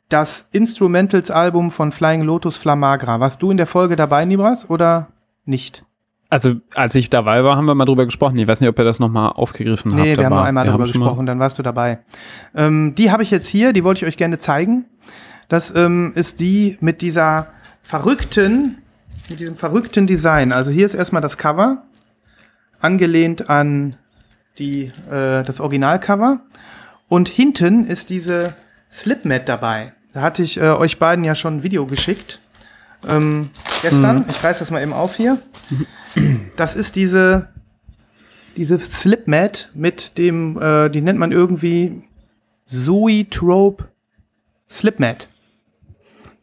[0.10, 3.20] das Instrumentals-Album von Flying Lotus Flamagra.
[3.20, 5.10] Warst du in der Folge dabei, Nibras, oder
[5.46, 5.86] nicht?
[6.30, 8.38] Also, als ich dabei war, haben wir mal drüber gesprochen.
[8.38, 10.04] Ich weiß nicht, ob ihr das nochmal aufgegriffen habt.
[10.04, 12.00] Nee, wir haben nur einmal mal- gesprochen, dann warst du dabei.
[12.54, 14.86] Ähm, die habe ich jetzt hier, die wollte ich euch gerne zeigen.
[15.48, 17.48] Das ähm, ist die mit dieser
[17.82, 18.78] verrückten,
[19.30, 20.52] mit diesem verrückten Design.
[20.52, 21.84] Also hier ist erstmal das Cover,
[22.82, 23.96] angelehnt an
[24.60, 26.42] die, äh, das Originalcover.
[27.08, 28.54] Und hinten ist diese
[28.92, 29.94] Slipmat dabei.
[30.12, 32.42] Da hatte ich äh, euch beiden ja schon ein Video geschickt.
[33.08, 34.26] Ähm, gestern.
[34.30, 35.40] Ich reiß das mal eben auf hier.
[36.56, 37.50] Das ist diese,
[38.56, 42.04] diese Slipmat mit dem, äh, die nennt man irgendwie
[42.66, 43.86] Zoetrope
[44.70, 45.28] Slipmat.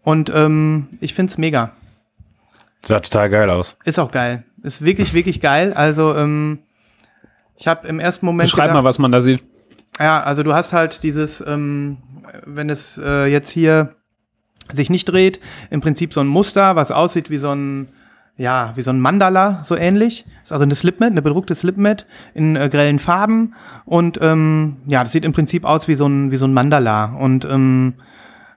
[0.03, 1.73] Und ähm, ich find's mega.
[2.85, 3.77] Sah total geil aus.
[3.85, 4.45] Ist auch geil.
[4.63, 5.73] Ist wirklich, wirklich geil.
[5.73, 6.61] Also, ähm,
[7.57, 9.43] ich habe im ersten Moment Beschreib mal, was man da sieht.
[9.99, 11.99] ja, also du hast halt dieses, ähm,
[12.45, 13.95] wenn es äh, jetzt hier
[14.73, 17.89] sich nicht dreht, im Prinzip so ein Muster, was aussieht wie so ein,
[18.37, 20.25] ja, wie so ein Mandala, so ähnlich.
[20.43, 25.13] Ist also eine Slipmat, eine bedruckte Slipmat in äh, grellen Farben und ähm, ja, das
[25.13, 27.95] sieht im Prinzip aus wie so ein, wie so ein Mandala und ähm,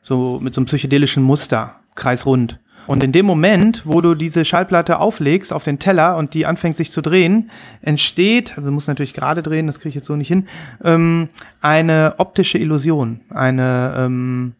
[0.02, 2.60] so mit so einem psychedelischen Muster, kreisrund.
[2.88, 6.78] Und in dem Moment, wo du diese Schallplatte auflegst auf den Teller und die anfängt
[6.78, 10.30] sich zu drehen, entsteht, also muss natürlich gerade drehen, das kriege ich jetzt so nicht
[10.30, 10.48] hin,
[10.84, 11.28] ähm,
[11.62, 14.54] eine optische Illusion, eine, ähm,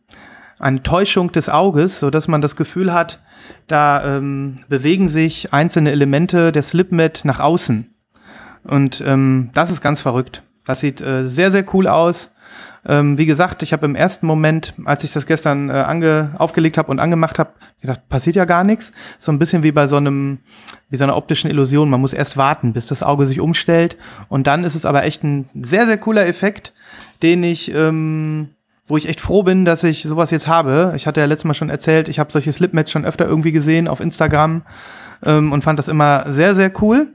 [0.60, 3.20] eine Täuschung des Auges, so dass man das Gefühl hat,
[3.68, 7.94] da ähm, bewegen sich einzelne Elemente der Slipmat nach außen.
[8.64, 10.44] Und ähm, das ist ganz verrückt.
[10.66, 12.32] Das sieht äh, sehr, sehr cool aus.
[12.86, 16.78] Ähm, wie gesagt, ich habe im ersten Moment, als ich das gestern äh, ange aufgelegt
[16.78, 18.94] habe und angemacht habe, gedacht, passiert ja gar nichts.
[19.20, 20.40] So ein bisschen wie bei so einem,
[20.90, 21.90] wie so einer optischen Illusion.
[21.90, 23.98] Man muss erst warten, bis das Auge sich umstellt.
[24.30, 26.74] Und dann ist es aber echt ein sehr, sehr cooler Effekt,
[27.22, 28.50] den ich, ähm,
[28.88, 30.94] wo ich echt froh bin, dass ich sowas jetzt habe.
[30.96, 33.88] Ich hatte ja letztes Mal schon erzählt, ich habe solche Slipmats schon öfter irgendwie gesehen
[33.88, 34.64] auf Instagram
[35.24, 37.08] ähm, und fand das immer sehr, sehr cool.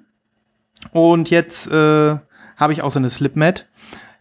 [0.93, 2.17] Und jetzt äh,
[2.57, 3.67] habe ich auch so eine Slipmat.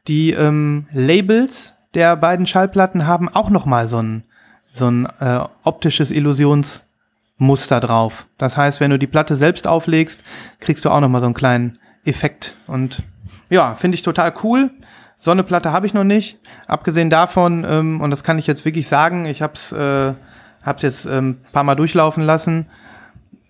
[0.07, 4.23] Die ähm, Labels der beiden Schallplatten haben auch noch mal so ein,
[4.71, 8.27] so ein äh, optisches Illusionsmuster drauf.
[8.37, 10.23] Das heißt, wenn du die Platte selbst auflegst,
[10.59, 12.55] kriegst du auch noch mal so einen kleinen Effekt.
[12.67, 13.03] Und
[13.49, 14.71] ja, finde ich total cool.
[15.23, 16.39] So eine Platte habe ich noch nicht.
[16.65, 20.13] Abgesehen davon, ähm, und das kann ich jetzt wirklich sagen, ich habe es äh,
[20.63, 22.65] hab's jetzt ähm, ein paar Mal durchlaufen lassen.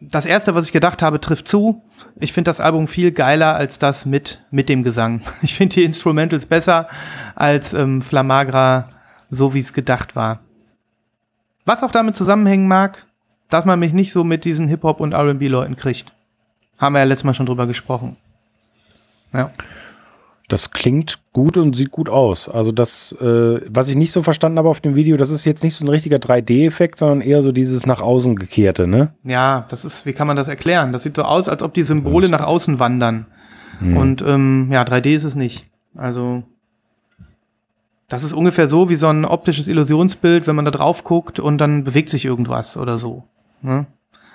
[0.02, 1.82] Das erste, was ich gedacht habe, trifft zu.
[2.18, 5.22] Ich finde das Album viel geiler als das mit, mit dem Gesang.
[5.44, 6.90] Ich finde die Instrumentals besser
[7.36, 8.90] als ähm, Flamagra,
[9.30, 10.40] so wie es gedacht war.
[11.66, 13.06] Was auch damit zusammenhängen mag,
[13.50, 16.12] dass man mich nicht so mit diesen Hip-Hop- und RB-Leuten kriegt.
[16.78, 18.18] Haben wir ja letztes Mal schon drüber gesprochen.
[19.32, 19.52] Ja.
[20.52, 22.50] Das klingt gut und sieht gut aus.
[22.50, 25.64] Also das, äh, was ich nicht so verstanden habe auf dem Video, das ist jetzt
[25.64, 29.14] nicht so ein richtiger 3D-Effekt, sondern eher so dieses nach außen gekehrte, ne?
[29.24, 30.92] Ja, das ist, wie kann man das erklären?
[30.92, 33.28] Das sieht so aus, als ob die Symbole nach außen wandern.
[33.96, 35.68] Und ähm, ja, 3D ist es nicht.
[35.96, 36.44] Also
[38.10, 41.60] das ist ungefähr so wie so ein optisches Illusionsbild, wenn man da drauf guckt und
[41.60, 43.24] dann bewegt sich irgendwas oder so.
[43.62, 43.86] Ne?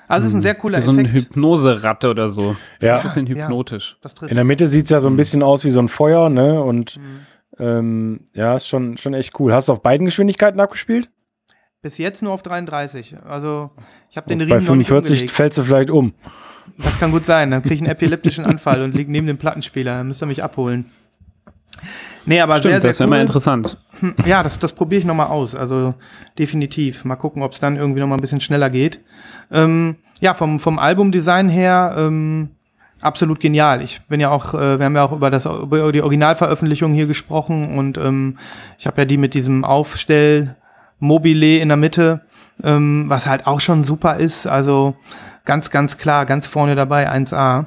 [0.09, 1.31] Also es ist ein sehr cooler So eine Effekt.
[1.31, 2.57] Hypnoseratte oder so.
[2.81, 2.99] Ja.
[2.99, 3.45] Ein bisschen Ja.
[3.45, 3.97] hypnotisch.
[4.03, 5.89] Das trifft In der Mitte sieht es ja so ein bisschen aus wie so ein
[5.89, 6.63] Feuer, ne?
[6.63, 7.03] Und Mhm.
[7.59, 9.53] ähm, ja, ist schon, schon echt cool.
[9.53, 11.09] Hast du auf beiden Geschwindigkeiten abgespielt?
[11.83, 13.17] bis jetzt nur auf 33.
[13.25, 13.71] Also
[14.11, 15.31] ich habe den bei Riemen noch nicht 45 umgelegt.
[15.31, 16.15] fällst du vielleicht um.
[16.79, 17.53] Das kann gut sein.
[17.53, 19.99] Dann kriege ich einen epileptischen Anfall und liege neben dem Plattenspieler.
[19.99, 20.87] Dann müsst ihr mich abholen.
[22.27, 23.17] Nee, aber Stimmt, sehr, sehr das wäre cool.
[23.17, 23.77] mal interessant.
[24.27, 25.55] Ja, das, das probiere ich nochmal aus.
[25.55, 25.95] Also
[26.39, 27.05] definitiv.
[27.05, 29.01] Mal gucken, ob es dann irgendwie nochmal ein bisschen schneller geht.
[29.51, 32.51] Ähm, ja, vom, vom Albumdesign her ähm,
[33.01, 33.83] absolut genial.
[33.83, 37.07] Ich bin ja auch, äh, wir haben ja auch über, das, über die Originalveröffentlichung hier
[37.07, 38.39] gesprochen und ähm,
[38.79, 42.23] ich habe ja die mit diesem Aufstell-Mobile in der Mitte,
[42.63, 44.47] ähm, was halt auch schon super ist.
[44.47, 44.97] Also
[45.45, 47.67] ganz, ganz klar, ganz vorne dabei, 1A.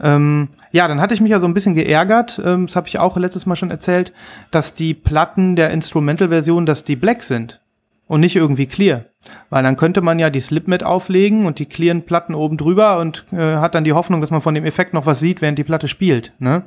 [0.00, 2.98] Ähm, ja, dann hatte ich mich ja so ein bisschen geärgert, ähm, das habe ich
[2.98, 4.12] auch letztes Mal schon erzählt,
[4.50, 7.60] dass die Platten der Instrumental-Version, dass die black sind
[8.06, 9.04] und nicht irgendwie clear.
[9.50, 13.24] Weil dann könnte man ja die Slipmat auflegen und die clearen Platten oben drüber und
[13.32, 15.64] äh, hat dann die Hoffnung, dass man von dem Effekt noch was sieht, während die
[15.64, 16.32] Platte spielt.
[16.38, 16.62] Ne?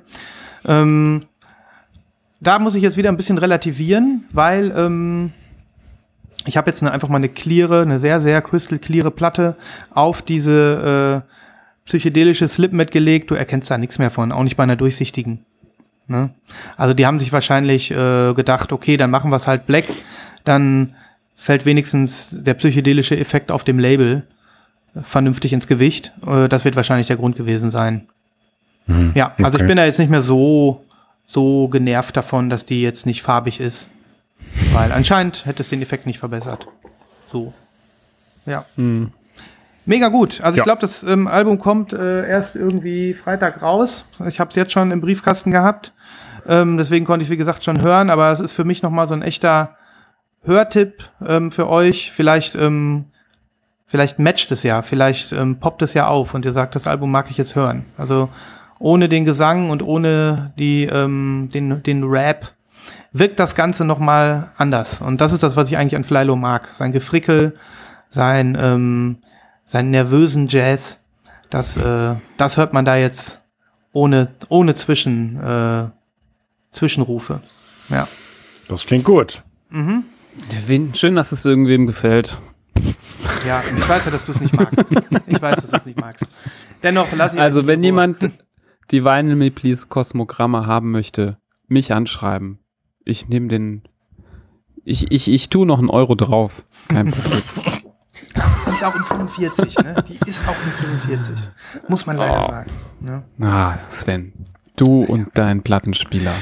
[0.65, 1.21] Ähm,
[2.39, 5.31] da muss ich jetzt wieder ein bisschen relativieren, weil ähm,
[6.45, 9.55] ich habe jetzt eine, einfach mal eine cleare, eine sehr, sehr crystal cleare Platte
[9.91, 11.33] auf diese äh,
[11.87, 13.31] psychedelische Slipmat gelegt.
[13.31, 15.45] Du erkennst da nichts mehr von, auch nicht bei einer durchsichtigen.
[16.07, 16.29] Ne?
[16.77, 19.85] Also die haben sich wahrscheinlich äh, gedacht, okay, dann machen wir es halt black,
[20.43, 20.95] dann
[21.35, 24.23] fällt wenigstens der psychedelische Effekt auf dem Label
[25.03, 26.13] vernünftig ins Gewicht.
[26.25, 28.07] Äh, das wird wahrscheinlich der Grund gewesen sein.
[28.87, 29.63] Hm, Ja, also okay.
[29.63, 30.85] ich bin da jetzt nicht mehr so,
[31.27, 33.89] so genervt davon, dass die jetzt nicht farbig ist.
[34.71, 36.67] Weil anscheinend hätte es den Effekt nicht verbessert.
[37.31, 37.53] So.
[38.45, 38.65] Ja.
[39.87, 40.41] Mega gut.
[40.41, 40.61] Also Ja.
[40.61, 44.05] ich glaube, das ähm, Album kommt äh, erst irgendwie Freitag raus.
[44.27, 45.93] Ich habe es jetzt schon im Briefkasten gehabt.
[46.45, 49.13] Ähm, deswegen konnte ich wie gesagt schon hören, aber es ist für mich nochmal so
[49.13, 49.77] ein echter
[50.43, 52.11] Hörtipp ähm, für euch.
[52.11, 53.05] Vielleicht, ähm,
[53.85, 57.09] vielleicht matcht es ja, vielleicht ähm, poppt es ja auf und ihr sagt, das Album
[57.09, 57.85] mag ich jetzt hören.
[57.97, 58.29] Also
[58.79, 62.51] ohne den Gesang und ohne die, ähm, den, den Rap
[63.13, 64.99] wirkt das Ganze nochmal anders.
[65.01, 66.69] Und das ist das, was ich eigentlich an Flylo mag.
[66.73, 67.53] Sein Gefrickel,
[68.09, 69.17] sein, ähm,
[69.67, 70.97] seinen nervösen Jazz.
[71.51, 73.41] Das, äh, das hört man da jetzt
[73.93, 75.89] ohne, ohne Zwischen, äh,
[76.71, 77.41] Zwischenrufe.
[77.89, 78.07] Ja.
[78.67, 79.43] Das klingt gut.
[79.69, 82.37] Wen- Schön, dass es irgendwem gefällt.
[83.45, 84.85] Ja, ich weiß ja, dass du es nicht magst.
[85.27, 86.25] Ich weiß, dass du es nicht magst.
[86.83, 88.17] Dennoch lass ich Also, wenn jemand
[88.91, 92.59] die Vinyl Me Please Kosmogramme haben möchte, mich anschreiben.
[93.05, 93.83] Ich nehme den.
[94.83, 96.63] Ich, ich, ich tue noch einen Euro drauf.
[96.89, 97.41] Kein Problem.
[98.77, 100.03] Die ist auch in 45, ne?
[100.07, 101.49] Die ist auch in 45.
[101.87, 102.51] Muss man leider Oh.
[102.51, 102.71] sagen.
[102.99, 103.23] Ne?
[103.41, 104.33] Ah, Sven.
[104.75, 106.33] Du und dein Plattenspieler.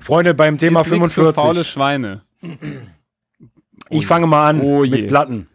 [0.00, 1.68] Freunde, beim Thema Ist nix für faule 45.
[1.70, 2.22] Schweine.
[3.90, 5.48] Ich fange mal an Oh mit Platten.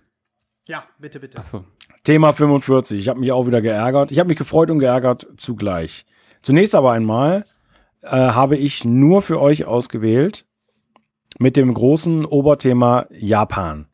[0.67, 1.39] Ja, bitte, bitte.
[1.39, 1.63] Achso.
[2.03, 2.99] Thema 45.
[2.99, 4.11] Ich habe mich auch wieder geärgert.
[4.11, 6.05] Ich habe mich gefreut und geärgert zugleich.
[6.43, 7.45] Zunächst aber einmal
[8.03, 10.45] äh, habe ich nur für euch ausgewählt
[11.39, 13.87] mit dem großen Oberthema Japan.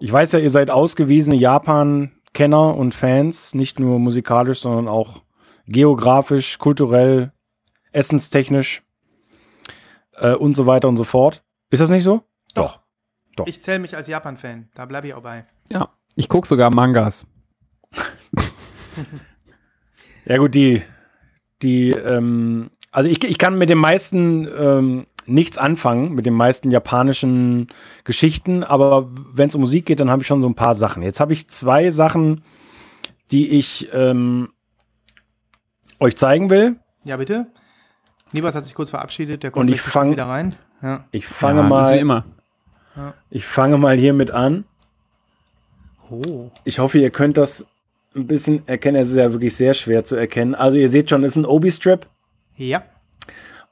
[0.00, 5.22] Ich weiß ja, ihr seid ausgewiesene Japan-Kenner und Fans, nicht nur musikalisch, sondern auch
[5.66, 7.32] geografisch, kulturell,
[7.92, 8.82] essenstechnisch
[10.16, 11.44] äh, und so weiter und so fort.
[11.70, 12.22] Ist das nicht so?
[12.54, 12.80] Doch.
[13.36, 13.46] Doch.
[13.46, 14.70] Ich zähle mich als Japan-Fan.
[14.74, 15.44] Da bleibe ich auch bei.
[15.68, 15.90] Ja.
[16.16, 17.26] Ich gucke sogar Mangas.
[20.26, 20.82] Ja gut, die,
[21.62, 26.70] die, ähm, also ich, ich kann mit den meisten ähm, nichts anfangen, mit den meisten
[26.70, 27.68] japanischen
[28.04, 31.02] Geschichten, aber wenn es um Musik geht, dann habe ich schon so ein paar Sachen.
[31.02, 32.42] Jetzt habe ich zwei Sachen,
[33.30, 34.50] die ich ähm,
[35.98, 36.76] euch zeigen will.
[37.04, 37.46] Ja, bitte.
[38.32, 39.42] Nibas hat sich kurz verabschiedet.
[39.42, 40.54] Der kommt Und ich fang- wieder rein.
[40.82, 41.04] Ja.
[41.10, 42.24] Ich fange ja, mal, immer.
[43.30, 44.64] ich fange mal hiermit an.
[46.10, 46.50] Oh.
[46.64, 47.66] Ich hoffe, ihr könnt das
[48.16, 48.96] ein bisschen erkennen.
[49.00, 50.54] Es ist ja wirklich sehr schwer zu erkennen.
[50.54, 52.06] Also ihr seht schon, es ist ein Obi-Strip.
[52.56, 52.82] Ja.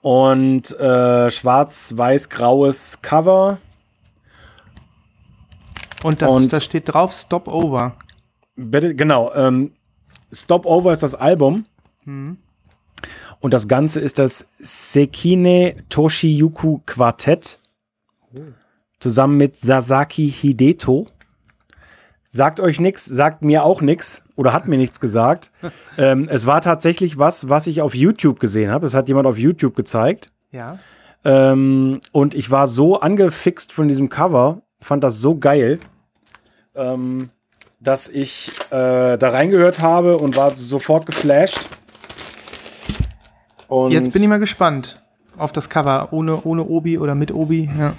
[0.02, 3.58] Und äh, schwarz-weiß-graues Cover.
[6.02, 7.96] Und das, Und- das steht drauf, Stop Over.
[8.56, 9.32] Bitte, genau.
[9.34, 9.72] Ähm,
[10.32, 11.66] Stop Over ist das Album.
[12.04, 12.38] Hm.
[13.40, 17.58] Und das Ganze ist das Sekine Toshiyuku Quartett.
[18.98, 21.06] Zusammen mit Sasaki Hideto.
[22.28, 25.50] Sagt euch nichts, sagt mir auch nichts oder hat mir nichts gesagt.
[25.98, 28.86] ähm, es war tatsächlich was, was ich auf YouTube gesehen habe.
[28.86, 30.30] Das hat jemand auf YouTube gezeigt.
[30.52, 30.78] Ja.
[31.24, 35.80] Ähm, und ich war so angefixt von diesem Cover, fand das so geil,
[36.76, 37.30] ähm,
[37.80, 41.58] dass ich äh, da reingehört habe und war sofort geflasht.
[43.66, 45.02] Und Jetzt bin ich mal gespannt
[45.36, 46.12] auf das Cover.
[46.12, 47.68] Ohne, ohne Obi oder mit Obi.
[47.76, 47.94] Ja.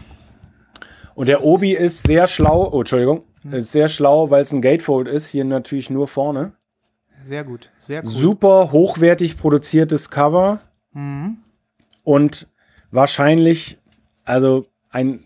[1.15, 5.07] Und der Obi ist sehr schlau, oh, Entschuldigung, ist sehr schlau, weil es ein Gatefold
[5.07, 6.53] ist, hier natürlich nur vorne.
[7.27, 7.69] Sehr gut.
[7.79, 8.09] Sehr cool.
[8.09, 10.59] Super hochwertig produziertes Cover
[10.93, 11.37] Mhm.
[12.03, 12.47] und
[12.91, 13.77] wahrscheinlich,
[14.25, 15.23] also ein,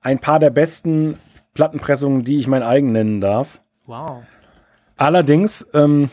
[0.00, 1.18] ein paar der besten
[1.54, 3.60] Plattenpressungen, die ich mein eigen nennen darf.
[3.86, 4.24] Wow.
[4.96, 6.10] Allerdings, ähm,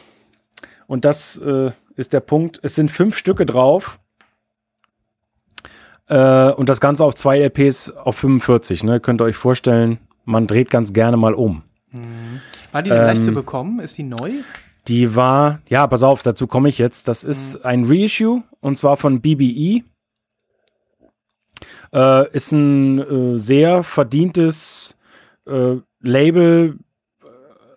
[0.88, 4.00] und das äh, ist der Punkt, es sind fünf Stücke drauf.
[6.08, 8.84] Äh, und das Ganze auf zwei LPs auf 45.
[8.84, 9.00] Ne?
[9.00, 11.64] Könnt ihr euch vorstellen, man dreht ganz gerne mal um.
[12.72, 13.80] War die denn leicht Ähm, zu bekommen?
[13.80, 14.32] Ist die neu?
[14.88, 17.08] Die war, ja, pass auf, dazu komme ich jetzt.
[17.08, 19.84] Das ist ein Reissue und zwar von BBE.
[21.94, 24.96] Äh, ist ein äh, sehr verdientes
[25.48, 26.78] äh, Label,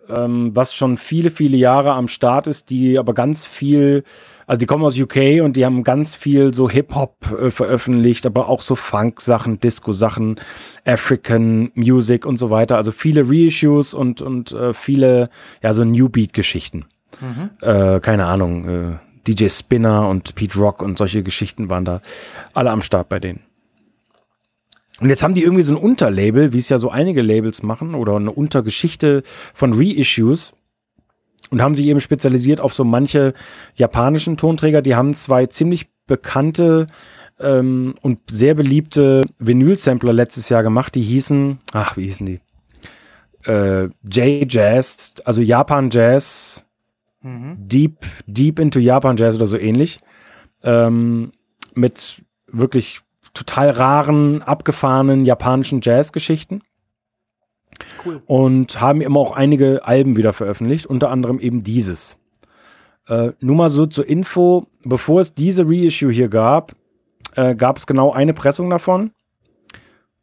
[0.09, 4.03] ähm, was schon viele, viele Jahre am Start ist, die aber ganz viel,
[4.45, 8.49] also die kommen aus UK und die haben ganz viel so Hip-Hop äh, veröffentlicht, aber
[8.49, 10.39] auch so Funk-Sachen, Disco-Sachen,
[10.85, 12.77] African Music und so weiter.
[12.77, 15.29] Also viele Reissues und, und äh, viele,
[15.61, 16.85] ja, so New Beat-Geschichten.
[17.61, 22.01] Äh, keine Ahnung, äh, DJ Spinner und Pete Rock und solche Geschichten waren da
[22.53, 23.46] alle am Start bei denen.
[24.99, 27.93] Und jetzt haben die irgendwie so ein Unterlabel, wie es ja so einige Labels machen,
[27.95, 30.53] oder eine Untergeschichte von Reissues
[31.49, 33.33] und haben sich eben spezialisiert auf so manche
[33.75, 34.81] japanischen Tonträger.
[34.81, 36.87] Die haben zwei ziemlich bekannte
[37.39, 42.39] ähm, und sehr beliebte Vinyl-Sampler letztes Jahr gemacht, die hießen, ach, wie hießen die?
[43.45, 46.65] Äh, J-Jazz, also Japan Jazz,
[47.21, 47.55] Mhm.
[47.67, 49.99] Deep, Deep into Japan Jazz oder so ähnlich.
[50.63, 51.31] Ähm,
[51.75, 53.01] mit wirklich
[53.37, 56.63] total raren, abgefahrenen japanischen Jazzgeschichten.
[58.03, 58.23] Cool.
[58.25, 62.17] Und haben immer auch einige Alben wieder veröffentlicht, unter anderem eben dieses.
[63.07, 66.75] Äh, nur mal so zur Info, bevor es diese Reissue hier gab,
[67.35, 69.11] äh, gab es genau eine Pressung davon.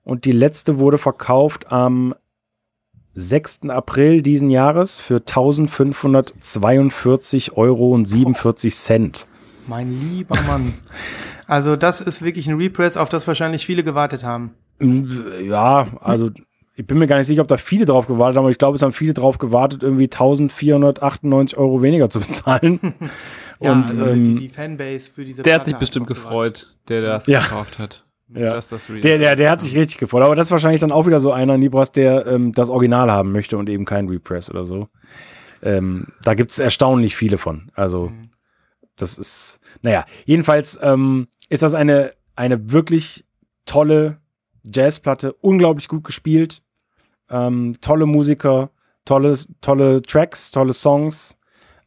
[0.03, 2.15] Und die letzte wurde verkauft am
[3.15, 3.71] 6.
[3.71, 9.27] April diesen Jahres für 1542 Euro und 47 Cent.
[9.67, 10.75] Mein lieber Mann.
[11.47, 14.53] Also das ist wirklich ein Repress, auf das wahrscheinlich viele gewartet haben.
[15.43, 16.31] Ja, also
[16.77, 18.77] ich bin mir gar nicht sicher, ob da viele drauf gewartet haben, aber ich glaube,
[18.77, 22.81] es haben viele drauf gewartet, irgendwie 1498 Euro weniger zu bezahlen.
[23.61, 26.09] Ja, und also ähm, die, die Fanbase für diese Der hat Platte sich bestimmt auch
[26.17, 26.29] gewartet.
[26.65, 27.41] gefreut, der das Ja.
[27.41, 28.05] gekauft hat.
[28.35, 28.51] Ja.
[28.51, 29.01] Das Real.
[29.01, 30.25] der, der, der hat sich richtig gefreut.
[30.25, 33.31] Aber das ist wahrscheinlich dann auch wieder so einer, Nibras, der ähm, das Original haben
[33.31, 34.89] möchte und eben kein Repress oder so.
[35.63, 37.71] Ähm, da gibt es erstaunlich viele von.
[37.75, 38.31] Also, Mhm.
[38.97, 43.25] das ist, naja, jedenfalls ähm, ist das eine, eine wirklich
[43.67, 44.19] tolle
[44.63, 46.63] Jazzplatte, unglaublich gut gespielt,
[47.31, 48.71] ähm, tolle Musiker,
[49.05, 51.39] tolle, tolle Tracks, tolle Songs.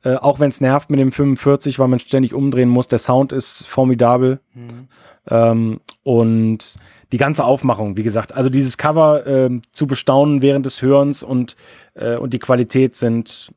[0.03, 3.31] Äh, auch wenn es nervt mit dem 45, weil man ständig umdrehen muss, der Sound
[3.31, 4.39] ist formidabel.
[4.53, 4.87] Mhm.
[5.29, 6.75] Ähm, und
[7.11, 11.55] die ganze Aufmachung, wie gesagt, also dieses Cover ähm, zu bestaunen während des Hörens und,
[11.95, 13.51] äh, und die Qualität sind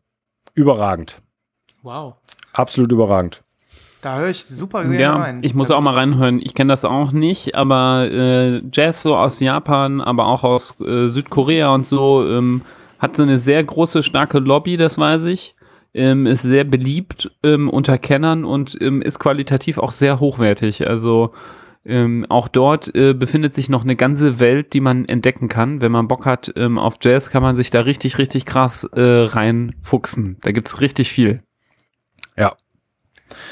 [0.55, 1.21] überragend.
[1.83, 2.15] Wow.
[2.53, 3.43] Absolut überragend.
[4.03, 5.41] Da höre ich super sehr Ja, rein.
[5.43, 6.41] ich muss auch mal reinhören.
[6.43, 11.09] Ich kenne das auch nicht, aber äh, Jazz so aus Japan, aber auch aus äh,
[11.09, 12.63] Südkorea und so, ähm,
[12.99, 15.55] hat so eine sehr große, starke Lobby, das weiß ich.
[15.93, 20.87] Ähm, ist sehr beliebt ähm, unter Kennern und ähm, ist qualitativ auch sehr hochwertig.
[20.87, 21.33] Also
[21.85, 25.81] ähm, auch dort äh, befindet sich noch eine ganze Welt, die man entdecken kann.
[25.81, 29.01] Wenn man Bock hat ähm, auf Jazz, kann man sich da richtig, richtig krass äh,
[29.01, 30.37] reinfuchsen.
[30.43, 31.43] Da gibt's richtig viel.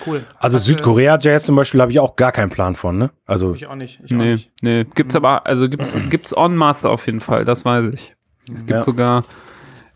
[0.07, 0.25] Cool.
[0.39, 3.11] Also Hast du- Südkorea-Jazz zum Beispiel habe ich auch gar keinen Plan von, ne?
[3.27, 4.01] Also Ich auch nicht.
[4.05, 4.51] Ich auch Nee, nicht.
[4.63, 4.85] nee.
[4.95, 8.15] Gibt's aber, also gibt's, gibt's On Master auf jeden Fall, das weiß ich.
[8.53, 8.83] Es gibt Ja.
[8.83, 9.25] sogar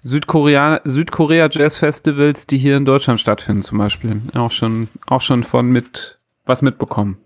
[0.04, 4.20] Südkorea, Südkorea Jazz Festivals, die hier in Deutschland stattfinden, zum Beispiel.
[4.34, 7.18] Auch schon, auch schon von mit was mitbekommen.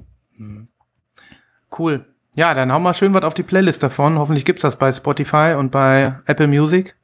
[1.77, 2.05] Cool.
[2.35, 4.19] Ja, dann hau mal schön was auf die Playlist davon.
[4.19, 6.95] Hoffentlich gibt's das bei Spotify und bei Apple Music.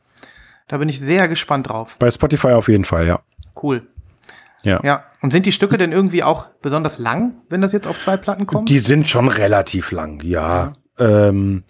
[0.68, 1.96] Da bin ich sehr gespannt drauf.
[1.98, 3.20] bei Spotify auf jeden Fall, ja.
[3.60, 3.82] Cool.
[4.62, 4.80] Ja.
[4.82, 5.04] Ja.
[5.20, 8.46] Und sind die Stücke denn irgendwie auch besonders lang, wenn das jetzt auf zwei Platten
[8.46, 8.68] kommt?
[8.68, 10.72] Die sind schon relativ lang, ja.
[10.98, 11.64] Ja, ähm,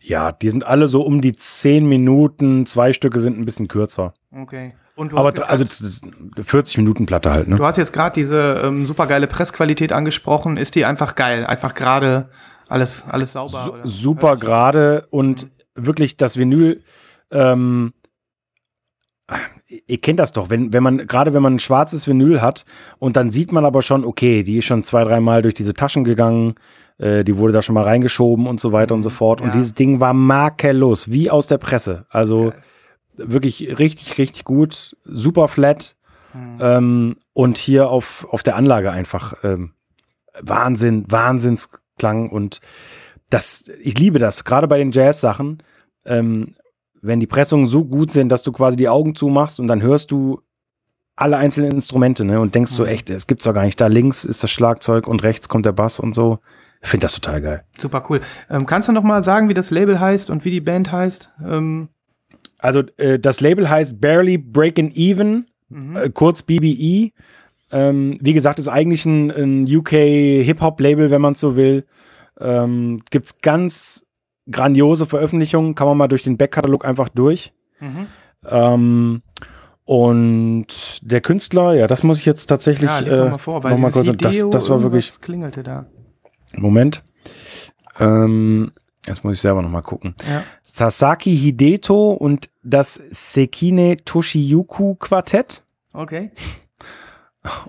[0.00, 4.14] ja die sind alle so um die 10 Minuten, zwei Stücke sind ein bisschen kürzer.
[4.32, 4.74] okay.
[4.98, 6.00] Aber also grad- das-
[6.42, 7.56] 40 Minuten Platte halt, ne?
[7.56, 10.56] du hast jetzt gerade diese ähm, supergeile Pressqualität angesprochen.
[10.56, 11.44] Ist die einfach geil?
[11.44, 12.30] Einfach gerade
[12.68, 13.80] alles, alles sauber?
[13.84, 16.82] Su super gerade und wirklich das Vinyl,
[17.30, 17.92] ähm,
[19.68, 22.64] ihr kennt das doch, wenn, wenn man, gerade wenn man ein schwarzes Vinyl hat
[22.98, 26.04] und dann sieht man aber schon, okay, die ist schon zwei, dreimal durch diese Taschen
[26.04, 26.54] gegangen,
[26.98, 29.40] äh, die wurde da schon mal reingeschoben und so weiter und so fort.
[29.40, 29.52] Und Ja.
[29.54, 32.06] dieses Ding war makellos, wie aus der Presse.
[32.10, 32.62] Also Geil.
[33.16, 35.96] wirklich richtig, richtig gut, super flat.
[36.32, 36.58] Hm.
[36.60, 39.72] Ähm, und hier auf, auf der Anlage einfach ähm,
[40.40, 42.60] Wahnsinn, Wahnsinnsklang und
[43.30, 45.62] das, ich liebe das, gerade bei den Jazz-Sachen,
[46.04, 46.54] ähm,
[47.06, 50.10] wenn die Pressungen so gut sind, dass du quasi die Augen zumachst und dann hörst
[50.10, 50.40] du
[51.16, 52.88] alle einzelnen Instrumente, ne, und denkst so Mhm.
[52.90, 53.80] echt, es gibt's doch gar nicht.
[53.80, 56.40] Da links ist das Schlagzeug und rechts kommt der Bass und so.
[56.82, 57.64] Ich finde das total geil.
[57.80, 58.20] Super cool.
[58.50, 61.32] Ähm, kannst du noch mal sagen, wie das Label heißt und wie die Band heißt?
[61.44, 61.88] Ähm,
[62.58, 65.96] Also äh, das Label heißt Barely Breaking Even, mhm.
[65.96, 67.12] äh, kurz BBE.
[67.72, 71.86] Ähm, wie gesagt, ist eigentlich ein, ein UK Hip-Hop-Label, wenn man es so will.
[72.40, 74.05] Ähm, gibt's ganz
[74.50, 77.52] grandiose Veröffentlichungen, kann man mal durch den Backkatalog einfach durch.
[77.80, 78.06] Mhm.
[78.44, 79.22] Ähm,
[79.84, 80.66] und
[81.02, 83.78] der Künstler, ja, das muss ich jetzt tatsächlich Ja, äh, noch mal vor, weil noch
[83.78, 85.86] mal dieses kurz, das, Hideo das war wirklich, klingelte da.
[86.56, 87.02] Moment.
[88.00, 88.72] Ähm,
[89.06, 90.14] jetzt muss ich selber noch mal gucken.
[90.28, 90.42] Ja.
[90.62, 95.62] Sasaki Hideto und das Sekine Toshiyuku Quartett.
[95.92, 96.30] Okay.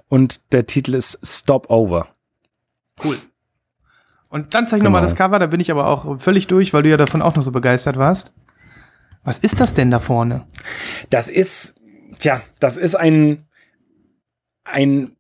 [0.10, 2.08] Und der Titel ist Stop Over.
[3.04, 3.18] Cool.
[4.30, 5.00] Und dann zeig Genau.
[5.00, 7.44] das Cover, da bin ich aber auch völlig durch, weil du ja davon auch noch
[7.44, 8.34] so begeistert warst.
[9.24, 10.46] Was ist das denn da vorne?
[11.10, 11.76] Das ist,
[12.20, 13.46] tja, das ist ein,
[14.64, 15.12] ein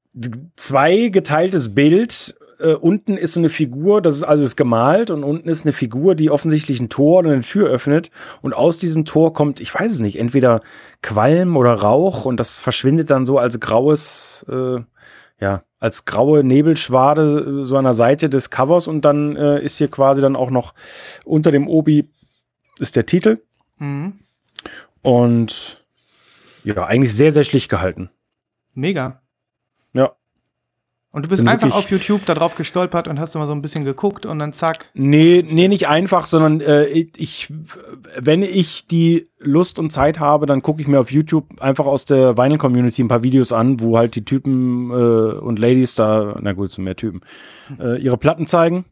[0.55, 2.35] zweigeteiltes Bild.
[2.59, 5.73] Äh, unten ist so eine Figur, das ist also ist gemalt und unten ist eine
[5.73, 8.09] Figur, die offensichtlich ein Tor oder eine Tür öffnet
[8.41, 10.61] und aus diesem Tor kommt, ich weiß es nicht, entweder
[11.03, 14.79] Qualm oder Rauch und das verschwindet dann so als graues, äh,
[15.39, 19.77] ja, als graue Nebelschwade äh, so an der Seite des Covers und dann äh, ist
[19.77, 20.73] hier quasi dann auch noch
[21.25, 22.09] unter dem Obi
[22.79, 23.41] ist der Titel
[23.79, 24.19] Mhm.
[25.03, 25.85] und
[26.63, 28.09] ja, eigentlich sehr, sehr schlicht gehalten.
[28.73, 29.21] Mega.
[31.17, 33.63] Und du bist Bin einfach auf YouTube da drauf gestolpert und hast immer so ein
[33.63, 34.91] bisschen geguckt und dann zack.
[34.93, 37.51] Nee, nee, nicht einfach, sondern äh, ich,
[38.19, 42.05] wenn ich die Lust und Zeit habe, dann gucke ich mir auf YouTube einfach aus
[42.05, 46.53] der Vinyl-Community ein paar Videos an, wo halt die Typen äh, und Ladies da, na
[46.53, 47.21] gut, es sind mehr Typen,
[47.79, 48.85] äh, ihre Platten zeigen.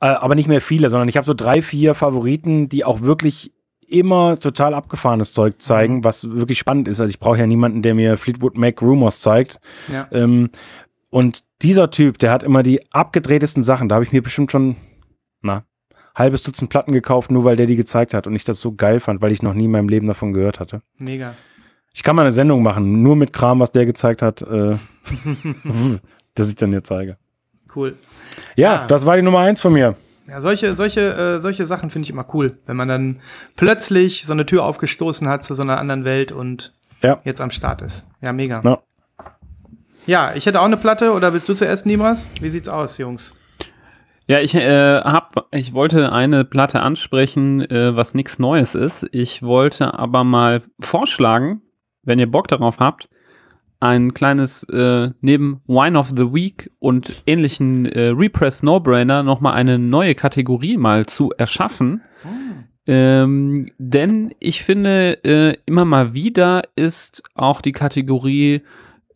[0.00, 3.52] Äh, aber nicht mehr viele, sondern ich habe so drei, vier Favoriten, die auch wirklich
[3.88, 7.00] immer total abgefahrenes Zeug zeigen, was wirklich spannend ist.
[7.00, 9.60] Also ich brauche ja niemanden, der mir Fleetwood Mac Rumors zeigt.
[9.92, 10.08] Ja.
[10.12, 10.50] Ähm,
[11.10, 13.88] und dieser Typ, der hat immer die abgedrehtesten Sachen.
[13.88, 14.76] Da habe ich mir bestimmt schon,
[15.40, 15.64] na,
[16.14, 19.00] halbes Dutzend Platten gekauft, nur weil der die gezeigt hat und ich das so geil
[19.00, 20.82] fand, weil ich noch nie in meinem Leben davon gehört hatte.
[20.98, 21.34] Mega.
[21.94, 24.76] Ich kann mal eine Sendung machen, nur mit Kram, was der gezeigt hat, äh,
[26.34, 27.16] dass ich dann hier zeige.
[27.74, 27.96] Cool.
[28.56, 28.86] Ja, Ah.
[28.86, 29.96] das war die Nummer eins von mir.
[30.28, 33.20] Ja, solche, solche, äh, solche Sachen finde ich immer cool, wenn man dann
[33.54, 36.72] plötzlich so eine Tür aufgestoßen hat zu so einer anderen Welt und
[37.02, 37.18] Ja.
[37.24, 38.04] jetzt am Start ist.
[38.20, 38.60] Ja, mega.
[38.64, 38.78] Ja.
[40.06, 42.28] Ja, ich hätte auch eine Platte, oder willst du zuerst, Nibras?
[42.40, 43.34] Wie sieht's aus, Jungs?
[44.28, 49.06] Ja, ich äh, hab, ich wollte eine Platte ansprechen, äh, was nichts Neues ist.
[49.12, 51.62] Ich wollte aber mal vorschlagen,
[52.02, 53.08] wenn ihr Bock darauf habt,
[53.80, 59.78] ein kleines äh, neben Wine of the Week und ähnlichen äh, Repress No-Brainer nochmal eine
[59.78, 62.02] neue Kategorie mal zu erschaffen.
[62.86, 68.62] Ähm, denn ich finde, äh, immer mal wieder ist auch die Kategorie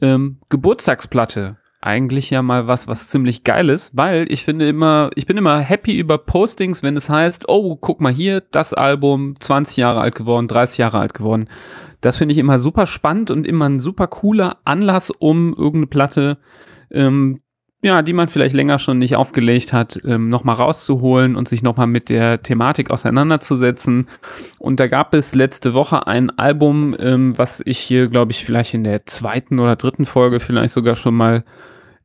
[0.00, 5.26] ähm, Geburtstagsplatte eigentlich ja mal was, was ziemlich geil ist, weil ich finde immer, ich
[5.26, 9.78] bin immer happy über Postings, wenn es heißt, oh, guck mal hier, das Album 20
[9.78, 11.48] Jahre alt geworden, 30 Jahre alt geworden.
[12.02, 16.38] Das finde ich immer super spannend und immer ein super cooler Anlass, um irgendeine Platte,
[16.90, 17.40] ähm,
[17.82, 21.86] ja, die man vielleicht länger schon nicht aufgelegt hat, ähm, nochmal rauszuholen und sich nochmal
[21.86, 24.06] mit der Thematik auseinanderzusetzen.
[24.58, 28.74] Und da gab es letzte Woche ein Album, ähm, was ich hier, glaube ich, vielleicht
[28.74, 31.44] in der zweiten oder dritten Folge vielleicht sogar schon mal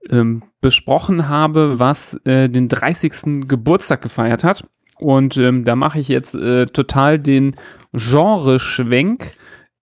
[0.10, 3.48] ähm, besprochen habe, was äh, den 30.
[3.48, 4.68] Geburtstag gefeiert hat.
[4.98, 7.56] Und ähm, da mache ich jetzt äh, total den
[7.92, 9.34] Genreschwenk.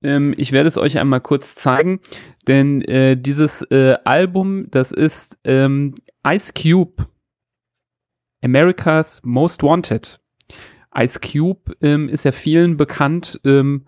[0.01, 1.99] Ähm, ich werde es euch einmal kurz zeigen,
[2.47, 5.95] denn äh, dieses äh, Album, das ist ähm,
[6.27, 7.07] Ice Cube,
[8.43, 10.19] America's Most Wanted.
[10.95, 13.85] Ice Cube ähm, ist ja vielen bekannt ähm,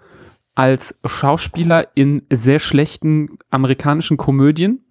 [0.56, 4.85] als Schauspieler in sehr schlechten amerikanischen Komödien.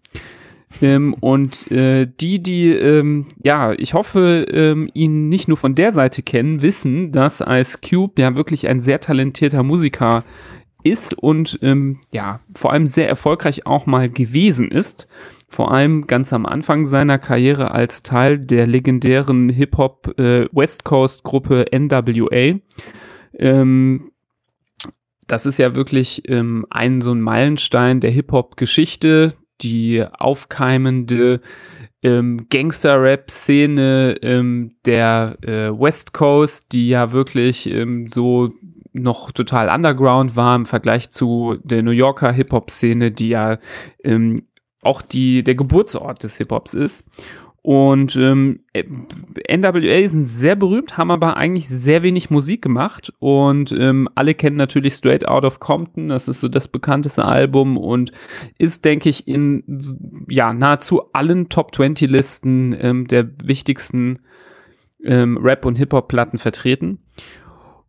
[0.83, 5.93] Ähm, und äh, die, die, ähm, ja, ich hoffe, ähm, ihn nicht nur von der
[5.93, 10.25] Seite kennen, wissen, dass Ice Cube ja wirklich ein sehr talentierter Musiker
[10.83, 15.09] ist und ähm, ja, vor allem sehr erfolgreich auch mal gewesen ist.
[15.49, 21.23] Vor allem ganz am Anfang seiner Karriere als Teil der legendären Hip-Hop äh, West Coast
[21.23, 22.59] Gruppe NWA.
[23.39, 24.11] Ähm,
[25.27, 31.41] das ist ja wirklich ähm, ein so ein Meilenstein der Hip-Hop-Geschichte, die aufkeimende
[32.03, 38.53] ähm, Gangster-Rap-Szene ähm, der äh, West Coast, die ja wirklich ähm, so
[38.93, 43.59] noch total underground war im Vergleich zu der New Yorker Hip-Hop-Szene, die ja
[44.05, 44.47] ähm,
[44.83, 47.05] auch die, der Geburtsort des Hip-Hops ist.
[47.67, 53.11] Und ähm, NWA sind sehr berühmt, haben aber eigentlich sehr wenig Musik gemacht.
[53.21, 57.79] Und ähm, alle kennen natürlich Straight Out of Compton, das ist so das bekannteste Album
[57.79, 58.13] und
[58.59, 59.65] ist, denke ich, in
[60.29, 64.19] ja, nahezu allen Top 20 Listen ähm, der wichtigsten
[65.03, 66.99] ähm, Rap- und Hip-Hop-Platten vertreten.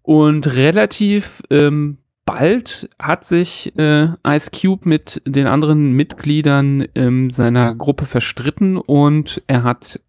[0.03, 7.73] Und relativ ähm, bald hat sich äh, Ice Cube mit den anderen Mitgliedern ähm, seiner
[7.75, 10.01] Gruppe verstritten und er hat,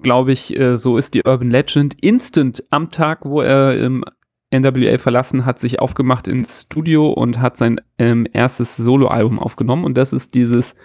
[0.00, 4.04] glaube ich, äh, so ist die Urban Legend, instant am Tag, wo er ähm,
[4.54, 9.96] NWA verlassen hat, sich aufgemacht ins Studio und hat sein ähm, erstes Soloalbum aufgenommen und
[9.96, 10.76] das ist dieses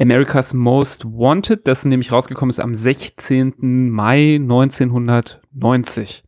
[0.00, 3.90] America's Most Wanted, das nämlich rausgekommen ist am 16.
[3.90, 6.24] Mai 1990.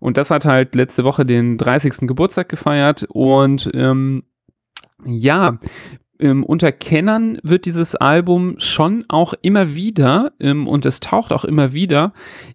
[0.00, 2.08] Und das hat halt letzte Woche den 30.
[2.08, 3.06] Geburtstag gefeiert.
[3.10, 4.24] Und ähm,
[5.04, 5.58] ja,
[6.20, 11.44] ähm, unter Kennern wird dieses Album schon auch immer wieder, ähm, und es taucht auch
[11.44, 12.12] immer wieder,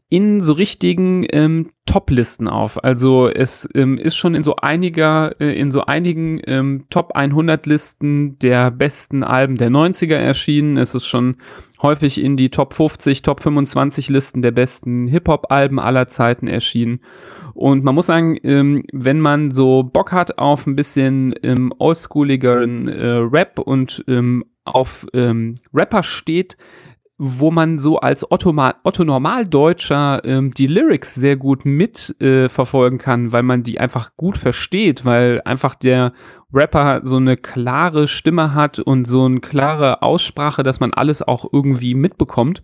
[0.07, 2.83] in so richtigen ähm, Top-Listen auf.
[2.83, 7.65] Also es ähm, ist schon in so einiger, äh, in so einigen ähm, Top 100
[7.65, 10.77] Listen der besten Alben der 90er erschienen.
[10.77, 11.37] Es ist schon
[11.81, 16.99] häufig in die Top 50, Top 25 Listen der besten Hip-Hop-Alben aller Zeiten erschienen.
[17.55, 22.89] Und man muss sagen, ähm, wenn man so Bock hat auf ein bisschen ähm, oldschooligeren
[22.89, 26.57] äh, Rap und ähm, auf ähm, Rapper steht,
[27.17, 28.53] wo man so als Otto,
[28.83, 34.37] Otto Normaldeutscher ähm, die Lyrics sehr gut mitverfolgen äh, kann, weil man die einfach gut
[34.37, 36.11] versteht, weil einfach der
[36.55, 41.51] Rapper so eine klare Stimme hat und so eine klare Aussprache, dass man alles auch
[41.51, 42.61] irgendwie mitbekommt,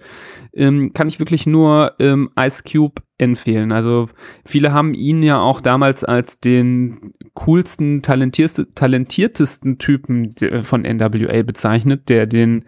[0.54, 3.72] ähm, kann ich wirklich nur ähm, Ice Cube empfehlen.
[3.72, 4.10] Also
[4.46, 12.10] viele haben ihn ja auch damals als den coolsten, talentiertesten Typen de- von NWA bezeichnet,
[12.10, 12.66] der den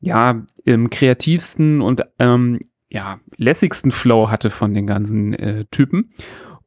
[0.00, 2.60] ja im kreativsten und ähm,
[2.90, 6.10] ja lässigsten Flow hatte von den ganzen äh, Typen.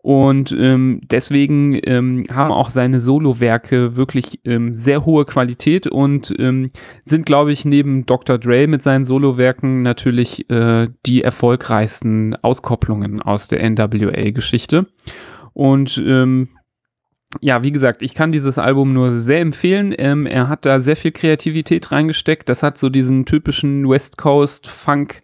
[0.04, 6.72] Und ähm, deswegen ähm, haben auch seine Solowerke wirklich ähm, sehr hohe Qualität und ähm,
[7.04, 8.40] sind, glaube ich, neben Dr.
[8.40, 14.88] Dre mit seinen Solowerken natürlich äh, die erfolgreichsten Auskopplungen aus der NWA-Geschichte.
[15.54, 16.50] Und ähm,
[17.40, 19.94] ja, wie gesagt, ich kann dieses Album nur sehr empfehlen.
[19.98, 22.50] Ähm, er hat da sehr viel Kreativität reingesteckt.
[22.50, 25.22] Das hat so diesen typischen West Coast Funk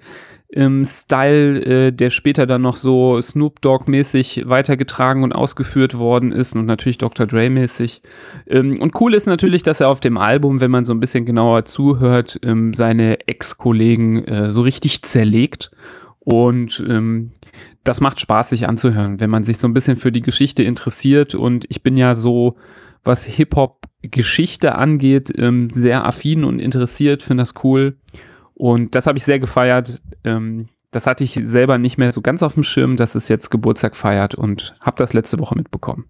[0.54, 6.32] ähm, Style, äh, der später dann noch so Snoop Dogg mäßig weitergetragen und ausgeführt worden
[6.32, 7.26] ist und natürlich Dr.
[7.28, 8.02] Dre mäßig.
[8.48, 11.26] Ähm, und cool ist natürlich, dass er auf dem Album, wenn man so ein bisschen
[11.26, 15.72] genauer zuhört, ähm, seine Ex-Kollegen äh, so richtig zerlegt.
[16.20, 17.32] Und ähm,
[17.84, 21.36] das macht Spaß, sich anzuhören, wenn man sich so ein bisschen für die Geschichte interessiert.
[21.36, 22.56] Und ich bin ja so,
[23.04, 27.98] was Hip-Hop-Geschichte angeht, ähm, sehr affin und interessiert, finde das cool.
[28.58, 30.02] Und das habe ich sehr gefeiert.
[30.24, 33.52] Ähm, das hatte ich selber nicht mehr so ganz auf dem Schirm, dass es jetzt
[33.52, 36.06] Geburtstag feiert und habe das letzte Woche mitbekommen.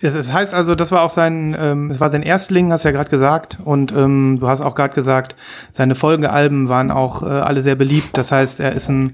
[0.00, 2.88] Es, es heißt also, das war auch sein, ähm, es war sein Erstling, hast du
[2.88, 3.58] ja gerade gesagt.
[3.64, 5.36] Und ähm, du hast auch gerade gesagt,
[5.72, 8.16] seine Folgealben waren auch äh, alle sehr beliebt.
[8.16, 9.12] Das heißt, er ist ein,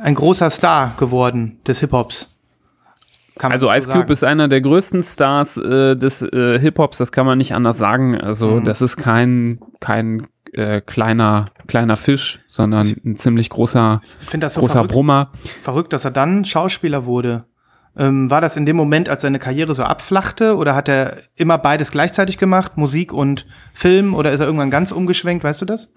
[0.00, 2.35] ein großer Star geworden des Hip-Hops.
[3.52, 4.12] Also so Ice Cube sagen.
[4.12, 8.18] ist einer der größten Stars äh, des äh, Hip-Hops, das kann man nicht anders sagen.
[8.20, 8.64] Also Mhm.
[8.64, 14.60] das ist kein, kein äh, kleiner, kleiner Fisch, sondern ein ziemlich großer, Ich das so
[14.60, 15.30] großer verrückt, Brummer.
[15.60, 17.44] verrückt, dass er dann Schauspieler wurde.
[17.98, 21.56] Ähm, war das in dem Moment, als seine Karriere so abflachte, oder hat er immer
[21.58, 25.88] beides gleichzeitig gemacht, Musik und Film, oder ist er irgendwann ganz umgeschwenkt, weißt du das?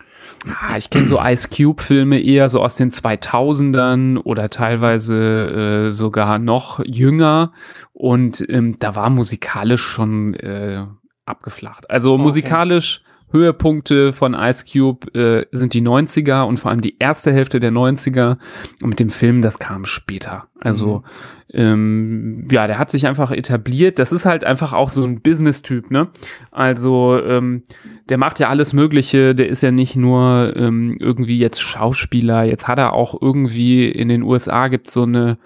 [0.47, 5.91] Ah, ich kenne so Ice Cube Filme eher so aus den 2000ern oder teilweise äh,
[5.91, 7.51] sogar noch jünger
[7.93, 10.85] und ähm, da war musikalisch schon äh,
[11.25, 11.89] abgeflacht.
[11.89, 12.23] Also Okay.
[12.23, 13.01] musikalisch
[13.31, 17.71] Höhepunkte von Ice Cube äh, sind die 90er und vor allem die erste Hälfte der
[17.71, 18.37] 90er
[18.81, 20.47] und mit dem Film, das kam später.
[20.59, 21.03] Also
[21.51, 23.99] ähm, ja, der hat sich einfach etabliert.
[23.99, 26.09] Das ist halt einfach auch so ein Business-Typ, ne?
[26.51, 27.63] Also ähm,
[28.09, 29.33] der macht ja alles Mögliche.
[29.33, 32.43] Der ist ja nicht nur ähm, irgendwie jetzt Schauspieler.
[32.43, 35.37] Jetzt hat er auch irgendwie in den USA gibt so eine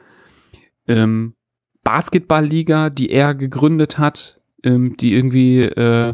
[0.88, 1.36] ähm,
[1.84, 6.14] Basketballliga, die er gegründet hat, ähm, die irgendwie äh,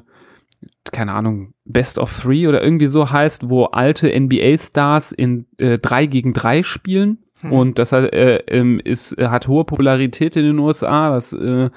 [0.91, 6.05] keine Ahnung, Best of Three oder irgendwie so heißt, wo alte NBA-Stars in äh, 3
[6.07, 7.19] gegen 3 spielen.
[7.41, 7.51] Hm.
[7.53, 11.11] Und das hat, äh, ähm, ist, äh, hat hohe Popularität in den USA.
[11.11, 11.69] Das äh,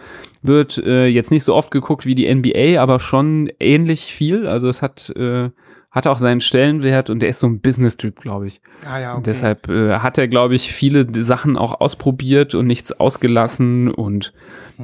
[0.43, 4.49] wird äh, jetzt nicht so oft geguckt wie die NBA, aber schon ähnlich viel.
[4.49, 5.51] Also es hat, äh,
[5.93, 8.61] hat auch seinen Stellenwert und der ist so ein Business-Typ, glaube ich.
[8.85, 12.93] Ah ja, Und deshalb äh, hat er, glaube ich, viele Sachen auch ausprobiert und nichts
[12.93, 14.33] ausgelassen und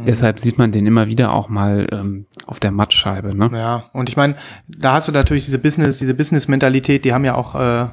[0.00, 0.04] Mhm.
[0.06, 3.34] deshalb sieht man den immer wieder auch mal ähm, auf der Mattscheibe.
[3.34, 3.50] Ne?
[3.52, 4.36] Ja, und ich meine,
[4.68, 7.86] da hast du natürlich diese Business, diese Business-Mentalität, die haben ja auch äh,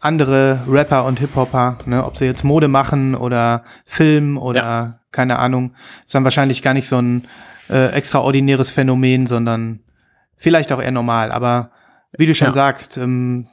[0.00, 5.74] andere Rapper und Hip-Hopper, ne, ob sie jetzt Mode machen oder Film oder keine Ahnung,
[6.06, 7.24] ist dann wahrscheinlich gar nicht so ein
[7.68, 9.80] äh, extraordinäres Phänomen, sondern
[10.36, 11.32] vielleicht auch eher normal.
[11.32, 11.70] Aber
[12.16, 12.54] wie du schon Ja.
[12.54, 13.46] sagst, ähm,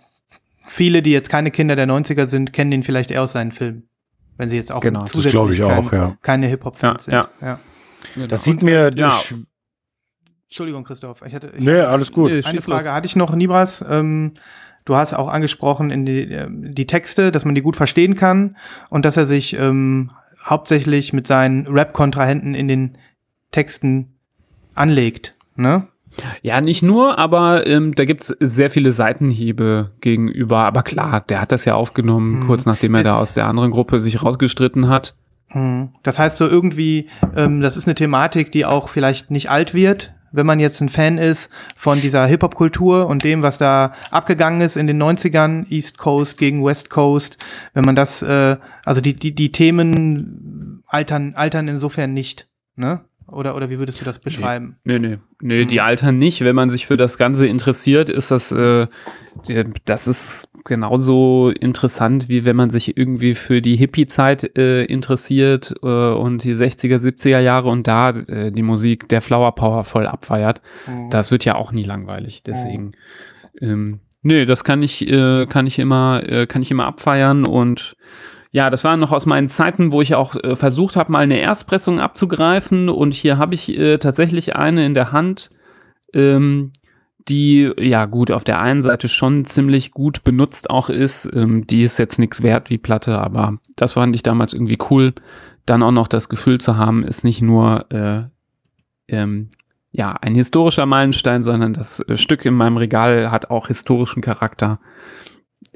[0.68, 3.84] viele, die jetzt keine Kinder der 90er sind, kennen den vielleicht eher aus seinen Filmen.
[4.38, 6.18] Wenn sie jetzt auch Genau, das zusätzlich glaube ich auch, kein, ja.
[6.22, 7.48] keine Hip-Hop-Fans Ja, sind.
[7.48, 7.60] Ja.
[8.28, 8.92] Das sieht mir.
[8.96, 9.10] ja.
[9.10, 9.34] ich-
[10.50, 11.22] Entschuldigung, Christoph.
[11.26, 12.32] Ich hatte, ich Nee, alles gut.
[12.32, 12.94] Nee, Eine Frage los.
[12.94, 13.84] hatte ich noch, Nibras.
[13.88, 14.34] Ähm,
[14.86, 18.56] du hast auch angesprochen in die, ähm, die Texte, dass man die gut verstehen kann
[18.90, 20.12] und dass er sich ähm,
[20.46, 22.98] hauptsächlich mit seinen Rap-Kontrahenten in den
[23.52, 24.14] Texten
[24.74, 25.36] anlegt.
[25.58, 25.88] Ne?
[26.42, 30.60] Ja, nicht nur, aber ähm, da gibt's sehr viele Seitenhiebe gegenüber.
[30.60, 32.48] Aber klar, der hat das ja aufgenommen, Mhm.
[32.48, 35.16] kurz nachdem er Es- da aus der anderen Gruppe sich rausgestritten hat.
[35.50, 35.90] Hm.
[36.04, 40.14] Das heißt so irgendwie, ähm, das ist eine Thematik, die auch vielleicht nicht alt wird,
[40.32, 44.76] wenn man jetzt ein Fan ist von dieser Hip-Hop-Kultur und dem, was da abgegangen ist
[44.76, 47.38] in den 90ern, East Coast gegen West Coast,
[47.74, 53.02] wenn man das, äh, also die, die, die Themen altern, altern insofern nicht, ne?
[53.30, 54.78] Oder, oder wie würdest du das beschreiben?
[54.86, 55.18] Nee, nee.
[55.42, 56.42] Nö, die altern nicht.
[56.42, 58.88] Wenn man sich für das Ganze interessiert, ist das, äh,
[59.86, 65.88] das ist genauso interessant, wie wenn man sich irgendwie für die Hippie-Zeit äh, interessiert äh,
[65.88, 70.62] und die 60er, 70er Jahre und da äh, die Musik der Flower Power voll abfeiert.
[71.10, 72.44] Das wird ja auch nie langweilig.
[72.44, 72.94] Deswegen,
[73.60, 77.96] ähm, nö, das kann ich, äh, kann ich immer, äh, kann ich immer abfeiern und
[78.52, 81.40] ja, das war noch aus meinen Zeiten, wo ich auch äh, versucht habe, mal eine
[81.40, 82.90] Erstpressung abzugreifen.
[82.90, 85.50] Und hier habe ich äh, tatsächlich eine in der Hand,
[86.14, 86.72] ähm,
[87.28, 91.30] die, ja gut, auf der einen Seite schon ziemlich gut benutzt auch ist.
[91.34, 95.14] Ähm, die ist jetzt nichts wert wie Platte, aber das fand ich damals irgendwie cool.
[95.66, 98.24] Dann auch noch das Gefühl zu haben, ist nicht nur äh,
[99.10, 99.50] ähm,
[99.92, 104.80] ja, ein historischer Meilenstein, sondern das äh, Stück in meinem Regal hat auch historischen Charakter.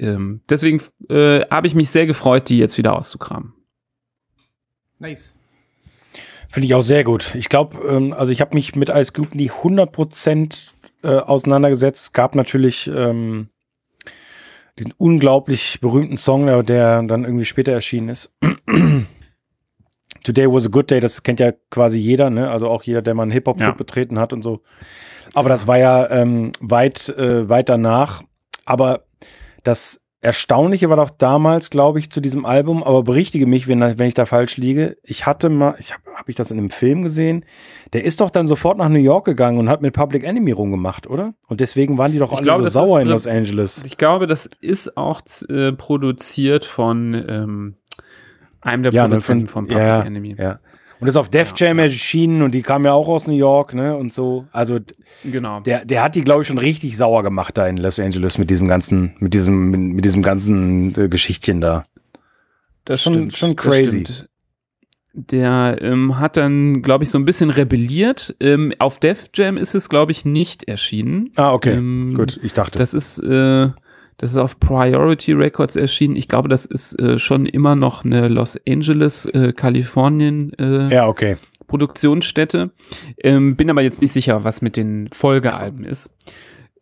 [0.02, 3.52] Ähm, deswegen äh, habe ich mich sehr gefreut, die jetzt wieder auszukramen.
[4.98, 5.36] Nice.
[6.48, 7.34] Finde ich auch sehr gut.
[7.34, 10.68] Ich glaube, ähm, also ich habe mich mit Ice Cube nie 100%
[11.02, 12.02] äh, auseinandergesetzt.
[12.04, 13.48] Es gab natürlich ähm,
[14.78, 18.32] diesen unglaublich berühmten Song, der- der dann irgendwie später erschienen ist.
[20.24, 22.48] Today was a good day, das kennt ja quasi jeder, ne?
[22.50, 23.74] Also auch jeder, der mal einen Hip-Hop-Club Ja.
[23.74, 24.60] betreten hat und so.
[25.34, 28.22] Aber das war ja ähm, weit, äh, weit danach.
[28.64, 29.04] Aber
[29.62, 34.06] das Erstaunliche war doch damals, glaube ich, zu diesem Album, aber berichtige mich, wenn, wenn
[34.06, 34.96] ich da falsch liege.
[35.02, 37.44] Ich hatte mal, ich habe hab ich das in einem Film gesehen,
[37.92, 41.08] der ist doch dann sofort nach New York gegangen und hat mit Public Enemy rumgemacht,
[41.08, 41.34] oder?
[41.48, 43.82] Und deswegen waren die doch alle so sauer ist- in Los Angeles.
[43.84, 47.74] Ich glaube, das ist auch äh, produziert von ähm,
[48.60, 50.36] einem der Ja, ne, Produzenten von- von Public ja, Enemy.
[50.38, 50.60] Ja.
[51.02, 51.86] Und das ist auf Def Ja, Jam ja.
[51.86, 53.96] erschienen und die kamen ja auch aus New York, ne?
[53.96, 54.46] Und so.
[54.52, 54.78] Also
[55.24, 55.58] Genau.
[55.58, 58.50] der, der hat die, glaube ich, schon richtig sauer gemacht da in Los Angeles mit
[58.50, 61.86] diesem ganzen, mit diesem, mit, mit diesem ganzen äh, Geschichtchen da.
[62.84, 64.04] Das Schon- stimmt, schon crazy.
[65.14, 68.36] Der ähm, hat dann, glaube ich, so ein bisschen rebelliert.
[68.38, 71.30] Ähm, auf Def Jam ist es, glaube ich, nicht erschienen.
[71.34, 71.72] Ah, okay.
[71.74, 72.78] Ähm, Gut, ich dachte.
[72.78, 73.70] Das ist, äh,
[74.18, 76.16] das ist auf Priority Records erschienen.
[76.16, 81.06] Ich glaube, das ist äh, schon immer noch eine Los Angeles, äh, Kalifornien äh, ja,
[81.06, 81.36] okay.
[81.66, 82.70] Produktionsstätte.
[83.22, 86.10] Ähm, bin aber jetzt nicht sicher, was mit den Folgealben ist.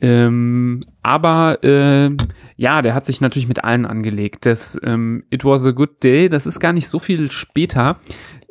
[0.02, 2.16] Ähm, aber ähm,
[2.56, 4.46] ja, der hat sich natürlich mit allen angelegt.
[4.46, 7.98] Das ähm, It Was a Good Day, das ist gar nicht so viel später.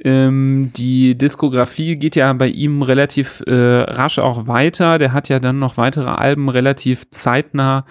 [0.01, 4.97] Ähm, die Diskografie geht ja bei ihm relativ äh, rasch auch weiter.
[4.97, 7.85] Der hat ja dann noch weitere Alben relativ zeitnah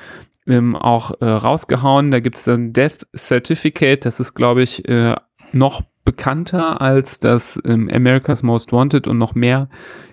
[0.48, 2.10] ähm, auch äh, rausgehauen.
[2.10, 5.14] Da gibt es dann Death Certificate, das ist, glaube ich, äh,
[5.52, 9.68] noch bekannter als das ähm, America's Most Wanted und noch mehr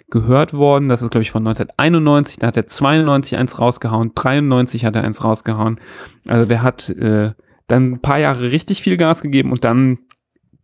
[0.09, 0.89] gehört worden.
[0.89, 2.39] Das ist, glaube ich, von 1991.
[2.39, 5.79] Da hat er 92 eins rausgehauen, 93 hat er eins rausgehauen.
[6.27, 7.31] Also der hat äh,
[7.67, 9.99] dann ein paar Jahre richtig viel Gas gegeben und dann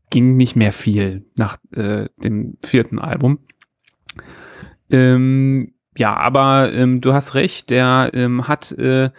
[0.10, 3.40] ging nicht mehr viel nach äh, dem vierten Album.
[4.90, 9.10] Ähm, ja, aber ähm, du hast recht, der ähm, hat äh,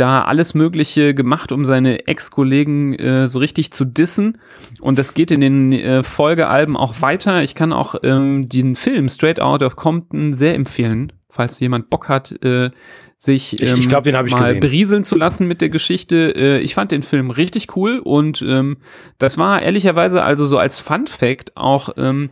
[0.00, 4.38] da alles Mögliche gemacht, um seine Ex-Kollegen äh, so richtig zu dissen.
[4.80, 7.42] Und das geht in den äh, Folgealben auch weiter.
[7.42, 12.08] Ich kann auch ähm, den Film Straight Out of Compton sehr empfehlen, falls jemand Bock
[12.08, 12.70] hat, äh,
[13.16, 14.60] sich Ich- ich glaub, den ich mal gesehen.
[14.60, 16.34] berieseln zu lassen mit der Geschichte.
[16.34, 18.78] Äh, ich fand den Film richtig cool und ähm,
[19.18, 22.30] das war ehrlicherweise also so als Fun Fact auch ähm,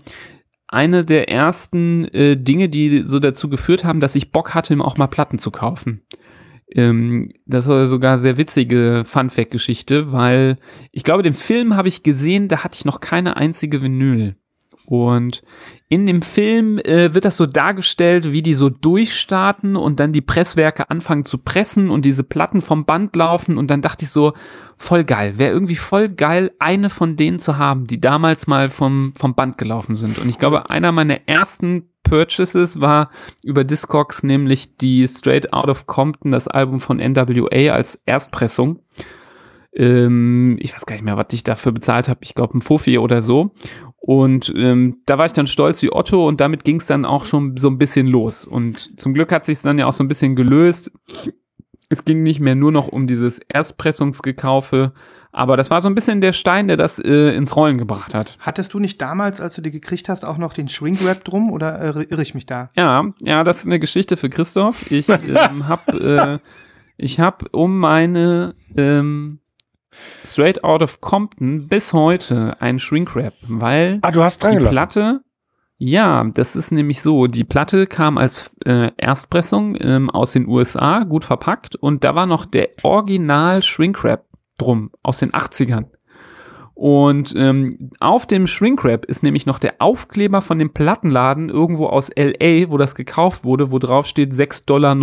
[0.66, 4.81] eine der ersten äh, Dinge, die so dazu geführt haben, dass ich Bock hatte, ihm
[4.83, 6.01] auch mal Platten zu kaufen.
[6.75, 10.59] Ähm, das war sogar sehr witzige Fun-Fact-Geschichte, weil
[10.93, 14.37] ich glaube, den Film habe ich gesehen, da hatte ich noch keine einzige Vinyl.
[14.89, 15.43] Und
[15.91, 20.23] in dem Film äh, wird das so dargestellt, wie die so durchstarten und dann die
[20.23, 23.59] Presswerke anfangen zu pressen und diese Platten vom Band laufen.
[23.59, 24.33] Und dann dachte ich so,
[24.79, 25.37] voll geil.
[25.37, 29.59] Wäre irgendwie voll geil, eine von denen zu haben, die damals mal vom, vom Band
[29.59, 30.19] gelaufen sind.
[30.19, 33.11] Und ich glaube, einer meiner ersten Purchases war
[33.42, 38.80] über Discogs, nämlich die Straight Out of Compton, das Album von NWA als Erstpressung.
[39.72, 42.20] Ähm, ich weiß gar nicht mehr, was ich dafür bezahlt habe.
[42.22, 43.52] Ich glaube, ein Fuffi oder so.
[43.98, 47.26] Und ähm, da war ich dann stolz wie Otto und damit ging es dann auch
[47.26, 48.44] schon so ein bisschen los.
[48.44, 50.90] Und zum Glück hat sich dann ja auch so ein bisschen gelöst.
[51.90, 54.92] Es ging nicht mehr nur noch um dieses Erstpressungsgekaufe,
[55.39, 58.36] aber das war so ein bisschen der Stein, der das äh, ins Rollen gebracht hat.
[58.41, 61.80] Hattest du nicht damals, als du die gekriegt hast, auch noch den Shrink-Wrap drum oder
[61.80, 62.70] irre, irre ich mich da?
[62.74, 64.91] Ja, ja, das ist eine Geschichte für Christoph.
[64.91, 66.49] Ich ähm, habe äh,
[66.97, 69.39] ich hab um meine ähm,
[70.26, 74.74] Straight Out of Compton bis heute ein Shrink-Wrap, weil Ah, du hast dran die gelassen.
[74.74, 75.20] Platte,
[75.76, 81.05] ja, das ist nämlich so, die Platte kam als äh, Erstpressung ähm, aus den USA,
[81.05, 84.24] gut verpackt und da war noch der Original Shrink-Wrap
[84.59, 85.86] drum aus den 80ern.
[86.74, 92.09] Und ähm, auf dem Shrinkwrap ist nämlich noch der Aufkleber von dem Plattenladen irgendwo aus
[92.16, 94.94] LA, wo das gekauft wurde, wo drauf steht 6,99 Dollar.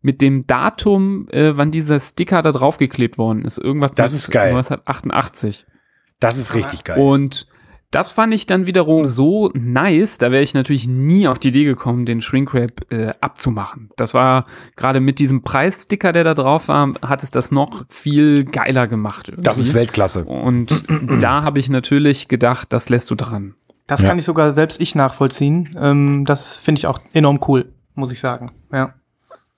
[0.00, 3.58] Mit dem Datum, äh, wann dieser Sticker da draufgeklebt worden ist.
[3.58, 4.54] Irgendwas Das ist geil.
[4.54, 5.66] 1988.
[6.18, 6.98] Das ist richtig geil.
[6.98, 7.46] Und
[7.92, 11.64] das fand ich dann wiederum so nice, da wäre ich natürlich nie auf die Idee
[11.64, 13.90] gekommen, den Shrinkwrap äh, abzumachen.
[13.96, 18.44] Das war gerade mit diesem Preissticker, der da drauf war, hat es das noch viel
[18.44, 19.28] geiler gemacht.
[19.28, 19.44] irgendwie.
[19.44, 20.24] das ist Weltklasse.
[20.24, 20.82] Und
[21.22, 23.54] da habe ich natürlich gedacht, das lässt du dran.
[23.86, 24.08] Das Ja.
[24.08, 25.76] kann ich sogar selbst ich nachvollziehen.
[25.78, 28.50] Ähm, das finde ich auch enorm cool, muss ich sagen.
[28.72, 28.94] Ja.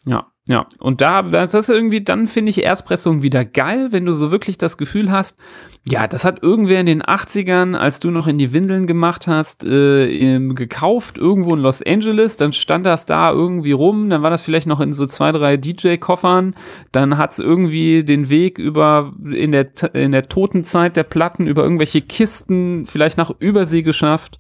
[0.06, 0.66] Ja, ja.
[0.78, 4.58] Und da, das ist irgendwie, dann finde ich Erstpressung wieder geil, wenn du so wirklich
[4.58, 5.38] das Gefühl hast,
[5.86, 9.64] ja, das hat irgendwer in den 80ern, als du noch in die Windeln gemacht hast,
[9.64, 14.42] äh, gekauft, irgendwo in Los Angeles, dann stand das da irgendwie rum, dann war das
[14.42, 16.54] vielleicht noch in so zwei, drei DJ-Koffern,
[16.92, 21.62] dann hat es irgendwie den Weg über, in der, in der Totenzeit der Platten, über
[21.62, 24.38] irgendwelche Kisten, vielleicht nach Übersee geschafft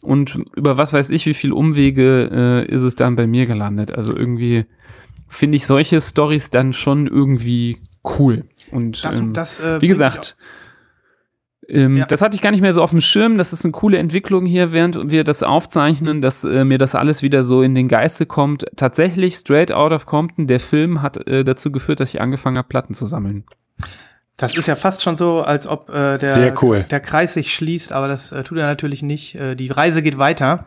[0.00, 3.92] und über was weiß ich, wie viel Umwege äh, ist es dann bei mir gelandet.
[3.92, 4.64] Also irgendwie
[5.34, 7.78] finde ich solche Stories dann schon irgendwie
[8.18, 8.44] cool.
[8.70, 10.36] Und Das, ähm, das, äh, wie gesagt,
[11.68, 12.06] ähm, Ja.
[12.06, 13.38] das hatte ich gar nicht mehr so auf dem Schirm.
[13.38, 17.22] Das ist eine coole Entwicklung hier, während wir das aufzeichnen, dass äh, mir das alles
[17.22, 18.66] wieder so in den Geiste kommt.
[18.76, 22.68] Tatsächlich, Straight Out of Compton, der Film hat äh, dazu geführt, dass ich angefangen habe,
[22.68, 23.44] Platten zu sammeln.
[24.36, 26.84] Das ist ja fast schon so, als ob äh, der, Sehr cool.
[26.90, 29.36] der Kreis sich schließt, aber das äh, tut er natürlich nicht.
[29.36, 30.64] Äh, die Reise geht weiter.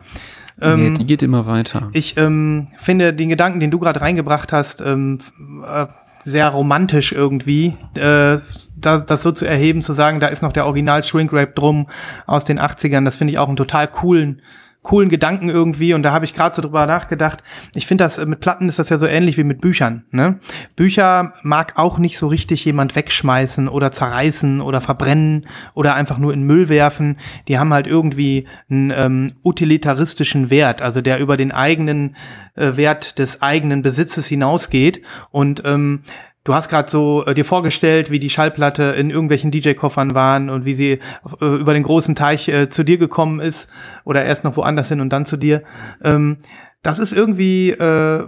[0.60, 1.88] Nee, Ähm, die geht immer weiter.
[1.92, 5.18] ich ähm, finde den Gedanken, den du gerade reingebracht hast, ähm,
[5.66, 5.86] äh,
[6.24, 8.38] sehr romantisch irgendwie, äh,
[8.76, 11.86] das, das so zu erheben, zu sagen, da ist noch der Original Shrink Rap drum
[12.26, 13.04] aus den 80ern.
[13.04, 14.42] Das finde ich auch einen total coolen
[14.82, 17.42] coolen Gedanken irgendwie und da habe ich gerade so drüber nachgedacht.
[17.74, 20.04] Ich finde das äh, mit Platten ist das ja so ähnlich wie mit Büchern.
[20.10, 20.38] Ne?
[20.76, 26.32] Bücher mag auch nicht so richtig jemand wegschmeißen oder zerreißen oder verbrennen oder einfach nur
[26.32, 27.18] in Müll werfen.
[27.48, 32.16] Die haben halt irgendwie einen ähm, utilitaristischen Wert, also der über den eigenen
[32.54, 36.02] äh, Wert des eigenen Besitzes hinausgeht und ähm,
[36.44, 40.64] Du hast gerade so äh, dir vorgestellt, wie die Schallplatte in irgendwelchen DJ-Koffern waren und
[40.64, 40.98] wie sie
[41.40, 43.68] äh, über den großen Teich äh, zu dir gekommen ist
[44.04, 45.62] oder erst noch woanders hin und dann zu dir.
[46.02, 46.38] Ähm,
[46.82, 48.24] das ist irgendwie äh,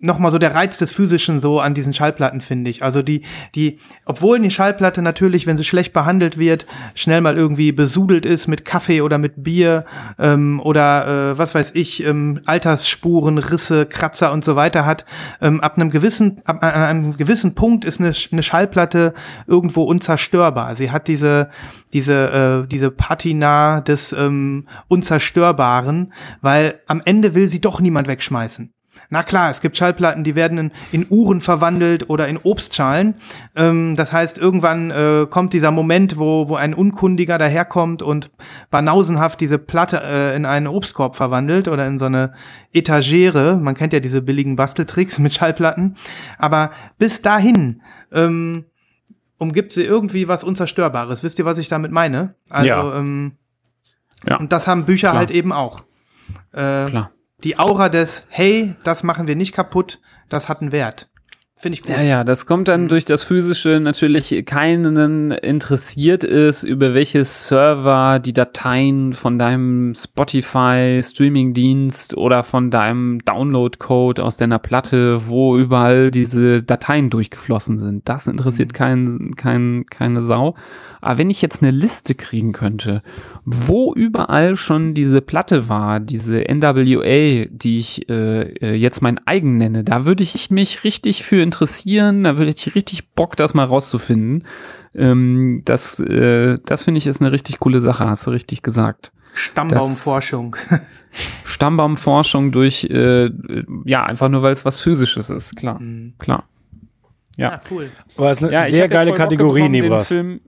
[0.00, 2.82] nochmal so der Reiz des Physischen so an diesen Schallplatten, finde ich.
[2.82, 3.22] Also die,
[3.54, 8.46] die, obwohl die Schallplatte natürlich, wenn sie schlecht behandelt wird, schnell mal irgendwie besudelt ist
[8.46, 9.84] mit Kaffee oder mit Bier
[10.18, 15.04] ähm, oder äh, was weiß ich, ähm, Altersspuren, Risse, Kratzer und so weiter hat,
[15.40, 19.14] ähm, ab einem gewissen, ab an einem gewissen Punkt ist eine, eine Schallplatte
[19.46, 20.74] irgendwo unzerstörbar.
[20.74, 21.50] Sie hat diese,
[21.92, 28.72] diese, äh, diese Patina des ähm, Unzerstörbaren, weil am Ende will sie doch niemand wegschmeißen.
[29.08, 33.14] Na klar, es gibt Schallplatten, die werden in, in Uhren verwandelt oder in Obstschalen.
[33.56, 38.30] Ähm, das heißt, irgendwann äh, kommt dieser Moment, wo, wo ein Unkundiger daherkommt und
[38.70, 42.32] banausenhaft diese Platte äh, in einen Obstkorb verwandelt oder in so eine
[42.72, 43.56] Etagere.
[43.56, 45.94] Man kennt ja diese billigen Basteltricks mit Schallplatten.
[46.38, 47.82] Aber bis dahin
[48.12, 48.64] ähm,
[49.38, 51.22] umgibt sie irgendwie was Unzerstörbares.
[51.22, 52.34] Wisst ihr, was ich damit meine?
[52.50, 52.96] Also, Ja.
[52.98, 53.32] ähm,
[54.26, 54.36] Ja.
[54.36, 55.18] und das haben Bücher Klar.
[55.18, 55.80] halt eben auch.
[56.52, 57.10] Äh, Klar.
[57.44, 61.09] Die Aura des, hey, das machen wir nicht kaputt, das hat einen Wert.
[61.60, 61.90] Finde ich gut.
[61.90, 68.18] Ja, ja, das kommt dann durch das Physische natürlich keinen interessiert ist, über welche Server
[68.18, 76.10] die Dateien von deinem Spotify Streaming-Dienst oder von deinem Download-Code aus deiner Platte, wo überall
[76.10, 78.08] diese Dateien durchgeflossen sind.
[78.08, 80.54] Das interessiert kein, kein, keine Sau.
[81.02, 83.02] Aber wenn ich jetzt eine Liste kriegen könnte,
[83.44, 89.56] wo überall schon diese Platte war, diese NWA, die ich äh, äh, jetzt mein eigen
[89.56, 93.64] nenne, da würde ich mich richtig für interessieren, da würde ich richtig Bock, das mal
[93.64, 94.46] rauszufinden.
[94.94, 99.12] Ähm, das äh, das finde ich ist eine richtig coole Sache, hast du richtig gesagt.
[99.34, 100.56] Stammbaumforschung.
[101.44, 103.30] Stammbaumforschung durch, äh,
[103.84, 106.14] ja, einfach nur, weil es was Physisches ist, klar, Mhm.
[106.18, 106.44] klar.
[107.36, 107.50] Ja.
[107.52, 107.90] Ja, cool.
[108.16, 110.08] Aber es ist eine Ja, ich sehr geile Kategorie, Nibras.
[110.08, 110.40] Film-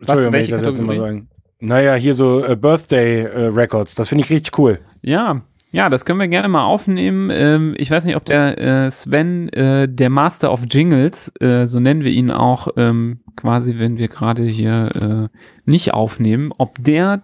[0.00, 0.98] Entschuldigung, wenn ich welche das jetzt mal Kategorie?
[0.98, 1.28] sagen.
[1.58, 4.78] Naja, hier so äh, Birthday äh, Records, das finde ich richtig cool.
[5.02, 5.42] Ja,
[5.76, 7.28] ja, das können wir gerne mal aufnehmen.
[7.30, 11.80] Ähm, ich weiß nicht, ob der äh, Sven, äh, der Master of Jingles, äh, so
[11.80, 15.38] nennen wir ihn auch, ähm, quasi, wenn wir gerade hier äh,
[15.70, 17.20] nicht aufnehmen, ob der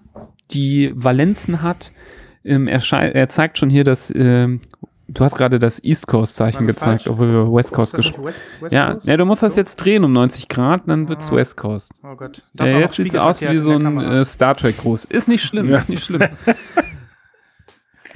[0.50, 1.92] die Valenzen hat.
[2.44, 4.60] Ähm, er, er zeigt schon hier das, ähm,
[5.08, 7.06] du hast gerade das East Coast Zeichen das gezeigt, falsch?
[7.08, 10.12] obwohl wir West Coast das gesprochen West Ja, ja, du musst das jetzt drehen um
[10.12, 11.36] 90 Grad, dann wird's Ah.
[11.36, 11.90] West Coast.
[12.04, 12.42] Oh Gott.
[12.58, 15.06] Ja, auch noch jetzt sieht's aus wie so ein äh, Star Trek Gruß.
[15.06, 15.78] Ist nicht schlimm, Ja.
[15.78, 16.20] ist nicht schlimm.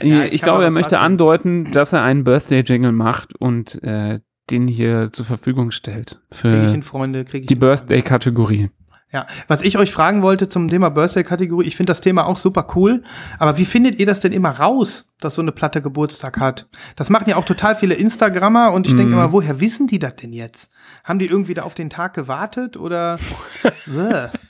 [0.01, 1.03] Ja, ich ich glaube, er möchte basteln.
[1.05, 4.21] andeuten, dass er einen Birthday-Jingle macht und äh,
[4.51, 6.21] den hier zur Verfügung stellt.
[6.31, 7.55] Kriege ich Für hin, Freunde, kriege ich die.
[7.57, 8.71] Birthday-Kategorie.
[9.13, 12.67] Ja, was ich euch fragen wollte zum Thema Birthday-Kategorie, ich finde das Thema auch super
[12.75, 13.05] cool,
[13.39, 16.69] aber wie findet ihr das denn immer raus, dass so eine Platte Geburtstag hat?
[16.97, 19.19] Das machen ja auch total viele Instagrammer und ich denke Mhm.
[19.21, 20.71] immer, woher wissen die das denn jetzt?
[21.05, 23.19] Haben die irgendwie da auf den Tag gewartet oder?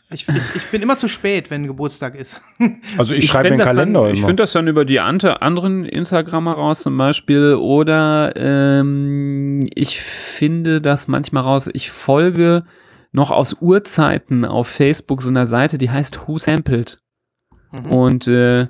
[0.08, 2.40] Ich, ich, ich bin immer zu spät, wenn Geburtstag ist.
[2.96, 5.84] Also ich, schreibe fänd den Kalender Dann, ich finde das dann über die ante, anderen
[5.84, 7.54] Instagrammer raus zum Beispiel.
[7.54, 11.68] Oder ähm, ich finde das manchmal raus.
[11.72, 12.64] Ich folge
[13.10, 17.00] noch aus Urzeiten auf Facebook so einer Seite, die heißt Who Sampled.
[17.72, 17.90] Mhm.
[17.90, 18.68] Und äh,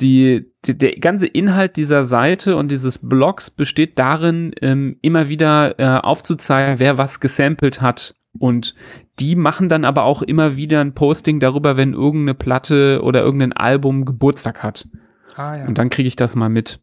[0.00, 5.78] die, die, der ganze Inhalt dieser Seite und dieses Blogs besteht darin, ähm, immer wieder
[5.78, 8.14] äh, aufzuzeigen, wer was gesampelt hat.
[8.38, 8.74] Und
[9.18, 13.52] die machen dann aber auch immer wieder ein Posting darüber, wenn irgendeine Platte oder irgendein
[13.52, 14.88] Album Geburtstag hat.
[15.36, 15.66] Ah ja.
[15.68, 16.80] Und dann kriege ich das mal mit.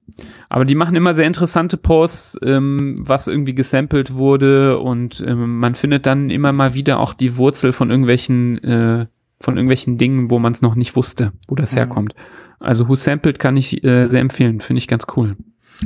[0.47, 5.75] Aber die machen immer sehr interessante Posts, ähm, was irgendwie gesampelt wurde und ähm, man
[5.75, 9.07] findet dann immer mal wieder auch die Wurzel von irgendwelchen, äh,
[9.41, 11.77] von irgendwelchen Dingen, wo man es noch nicht wusste, wo das Mhm.
[11.77, 12.15] herkommt.
[12.59, 15.36] Also Who Sampled kann ich äh, sehr empfehlen, finde ich ganz cool.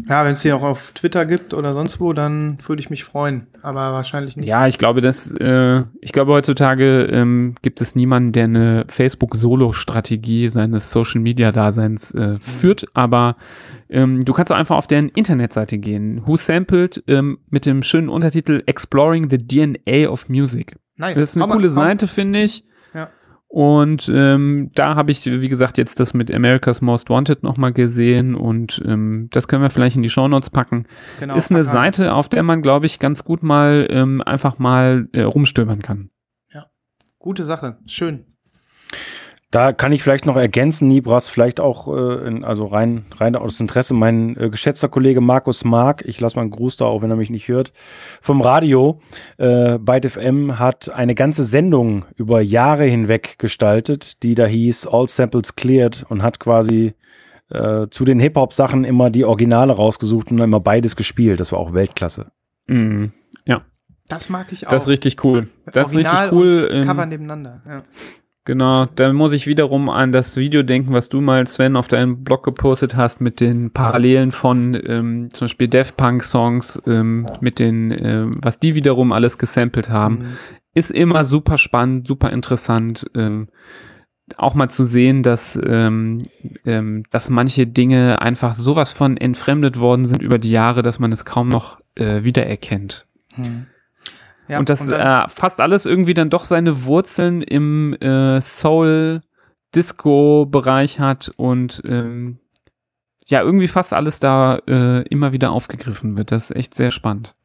[0.08, 3.04] Ja, wenn es die auch auf Twitter gibt oder sonst wo, dann würde ich mich
[3.04, 3.48] freuen.
[3.62, 4.48] Aber wahrscheinlich nicht.
[4.48, 10.50] Ja, ich glaube, dass äh, ich glaube heutzutage ähm, gibt es niemanden, der eine Facebook-Solo-Strategie
[10.50, 13.36] seines Social-Media-Daseins äh, führt, aber
[13.90, 16.22] ähm, du kannst auch einfach auf deren Internetseite gehen.
[16.26, 20.76] Who Sampled ähm, mit dem schönen Untertitel Exploring the DNA of Music.
[20.96, 21.16] nice.
[21.16, 22.64] Das ist eine Hau coole Seite, finde ich.
[23.52, 23.60] Ja.
[23.60, 28.36] Und ähm, da habe ich, wie gesagt, jetzt das mit America's Most Wanted nochmal gesehen
[28.36, 30.86] und ähm, das können wir vielleicht in die Shownotes packen.
[31.20, 31.72] Genau, ist eine packen.
[31.72, 36.12] Seite, auf der man, glaube ich, ganz gut mal ähm, einfach mal äh, rumstöbern kann.
[37.20, 37.80] Gute Sache.
[37.86, 38.26] Schön.
[39.52, 43.60] Da kann ich vielleicht noch ergänzen, Nibras, vielleicht auch, äh, in, also rein, rein aus
[43.60, 47.10] Interesse, mein äh, geschätzter Kollege Markus Mark, ich lasse mal einen Gruß da, auch wenn
[47.10, 47.74] er mich nicht hört,
[48.22, 49.00] vom Radio,
[49.38, 55.08] äh, Byte FM hat eine ganze Sendung über Jahre hinweg gestaltet, die da hieß All
[55.08, 56.93] Samples Cleared und hat quasi
[57.50, 61.39] äh, zu den Hip-Hop-Sachen immer die Originale rausgesucht und dann immer beides gespielt.
[61.39, 62.32] Das war auch Weltklasse.
[62.68, 63.14] Mhm.
[64.10, 64.72] Das mag ich auch.
[64.72, 65.50] Das ist richtig cool.
[65.66, 66.68] Das ist Original richtig cool.
[66.68, 67.62] Und ähm, Cover nebeneinander.
[67.66, 67.84] Ja.
[68.50, 72.24] Genau, da muss ich wiederum an das Video denken, was du mal, Sven, auf deinem
[72.24, 77.60] Blog gepostet hast mit den Parallelen von ähm, zum Beispiel Def Punk Songs, ähm, mit
[77.60, 80.16] den, ähm, was die wiederum alles gesampelt haben.
[80.16, 80.26] Mhm.
[80.74, 83.06] Ist immer super spannend, super interessant.
[83.14, 83.50] Ähm,
[84.36, 86.24] auch mal zu sehen, dass, ähm,
[86.66, 91.12] ähm, dass manche Dinge einfach sowas von entfremdet worden sind über die Jahre, dass man
[91.12, 93.06] es kaum noch äh, wiedererkennt.
[93.38, 93.68] Mhm.
[94.50, 101.00] Ja, und das dann- äh, fast alles irgendwie dann doch seine Wurzeln im äh, Soul-Disco-Bereich
[101.00, 102.39] hat und ähm,
[103.28, 106.32] ja, irgendwie fast alles da äh, immer wieder aufgegriffen wird.
[106.32, 107.36] Das ist echt sehr spannend.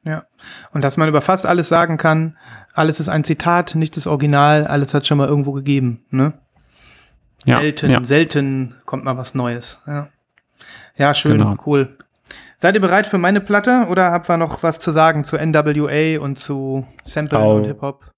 [0.72, 2.38] Und dass man über fast alles sagen kann,
[2.72, 6.02] alles ist ein Zitat, nichts ist Original, alles hat schon mal irgendwo gegeben.
[6.10, 6.32] Ne?
[7.44, 8.02] Ja, selten, ja.
[8.04, 9.82] selten kommt mal was Neues.
[9.86, 10.08] Ja,
[10.96, 11.54] ja schön, Genau.
[11.66, 11.98] cool.
[12.64, 16.18] Seid ihr bereit für meine Platte oder habt ihr noch was zu sagen zu NWA
[16.18, 17.56] und zu Sample Au.
[17.56, 18.10] und Hip-Hop?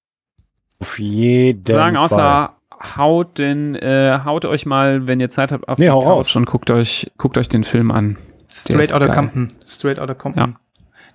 [0.79, 2.05] Auf jeden Sagen Fall.
[2.05, 2.57] außer
[2.97, 6.29] haut den, äh, haut euch mal, wenn ihr Zeit habt, auf Nee, die raus.
[6.29, 8.19] Couch und guckt euch, guckt euch den Film an.
[8.55, 9.09] Straight Outta.
[9.09, 9.49] Compton.
[9.67, 10.57] Straight Outta Compton.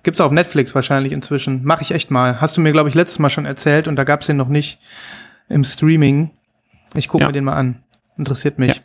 [0.02, 1.64] Gibt's auf Netflix wahrscheinlich inzwischen.
[1.64, 2.38] Mache ich echt mal.
[2.38, 4.78] Hast du mir, glaube ich, letztes Mal schon erzählt und da gab's den noch nicht
[5.48, 6.32] im Streaming.
[6.96, 7.28] Ich gucke Ja.
[7.28, 7.82] mir den mal an.
[8.18, 8.76] Interessiert mich.
[8.76, 8.81] Ja.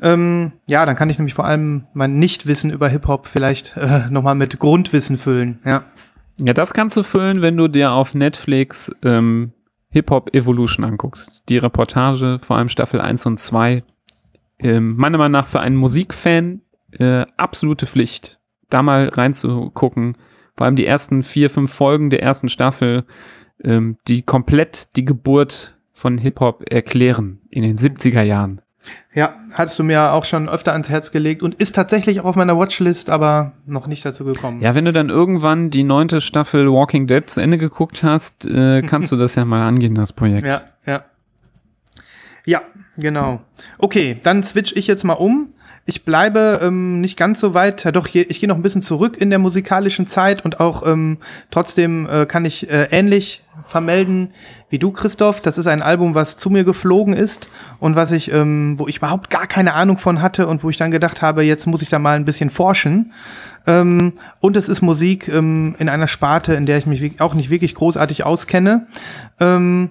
[0.00, 4.34] Ähm, ja, dann kann ich nämlich vor allem mein Nichtwissen über Hip-Hop vielleicht äh, nochmal
[4.34, 5.60] mit Grundwissen füllen.
[5.64, 5.84] Ja.
[6.38, 9.52] Ja, das kannst du füllen, wenn du dir auf Netflix ähm,
[9.90, 11.42] Hip-Hop Evolution anguckst.
[11.48, 13.82] Die Reportage, vor allem Staffel 1 und 2.
[14.58, 16.60] Ähm, meiner Meinung nach für einen Musikfan
[16.92, 18.38] äh, absolute Pflicht,
[18.68, 20.18] da mal reinzugucken.
[20.56, 23.04] Vor allem die ersten vier, fünf Folgen der ersten Staffel,
[23.62, 28.60] ähm, die komplett die Geburt von Hip-Hop erklären in den 70er Jahren.
[29.14, 32.36] Ja, hast du mir auch schon öfter ans Herz gelegt und ist tatsächlich auch auf
[32.36, 34.60] meiner Watchlist, aber noch nicht dazu gekommen.
[34.60, 38.82] Ja, wenn du dann irgendwann die neunte Staffel Walking Dead zu Ende geguckt hast, äh,
[38.86, 40.46] kannst du das ja mal angehen, das Projekt.
[40.46, 41.04] Ja, ja.
[42.44, 42.62] Ja,
[42.96, 43.40] genau.
[43.78, 45.48] Okay, dann switch ich jetzt mal um.
[45.88, 49.16] Ich bleibe ähm, nicht ganz so weit, doch, je- ich gehe noch ein bisschen zurück
[49.20, 51.18] in der musikalischen Zeit und auch ähm,
[51.52, 54.32] trotzdem äh, kann ich äh, ähnlich vermelden
[54.68, 55.40] wie du, Christoph.
[55.40, 58.96] Das ist ein Album, was zu mir geflogen ist und was ich, ähm, wo ich
[58.96, 61.88] überhaupt gar keine Ahnung von hatte und wo ich dann gedacht habe, jetzt muss ich
[61.88, 63.12] da mal ein bisschen forschen.
[63.68, 67.48] Ähm, und es ist Musik ähm, in einer Sparte, in der ich mich auch nicht
[67.48, 68.88] wirklich großartig auskenne.
[69.38, 69.90] Ähm,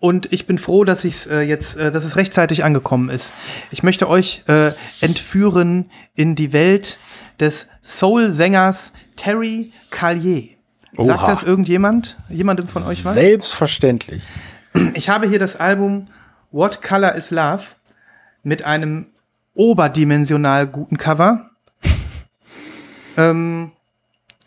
[0.00, 3.32] und ich bin froh, dass ich äh, jetzt, äh, dass es rechtzeitig angekommen ist.
[3.70, 6.98] Ich möchte euch äh, entführen in die Welt
[7.38, 10.56] des Soul-Sängers Terry Callier.
[10.96, 11.34] Sagt Oha.
[11.34, 12.16] das irgendjemand?
[12.30, 13.14] Jemandem von euch was?
[13.14, 14.26] Selbstverständlich.
[14.94, 16.08] Ich habe hier das Album
[16.50, 17.62] What Color is Love
[18.42, 19.08] mit einem
[19.54, 21.50] oberdimensional guten Cover.
[23.16, 23.72] ähm,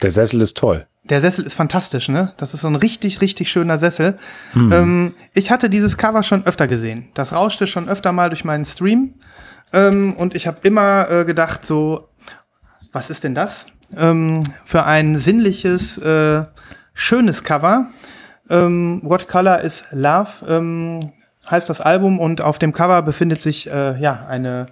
[0.01, 0.87] Der Sessel ist toll.
[1.03, 2.31] Der Sessel ist fantastisch, ne?
[2.37, 4.17] Das ist so ein richtig, richtig schöner Sessel.
[4.71, 7.09] Ähm, ich hatte dieses Cover schon öfter gesehen.
[7.13, 9.15] Das rauschte schon öfter mal durch meinen Stream.
[9.73, 12.07] Ähm, und ich habe immer äh, gedacht, so,
[12.93, 13.65] was ist denn das?
[13.97, 16.45] Ähm, für ein sinnliches, äh,
[16.93, 17.87] schönes Cover.
[18.49, 21.11] Ähm, What Color is Love ähm,
[21.49, 24.67] heißt das Album und auf dem Cover befindet sich äh, ja eine,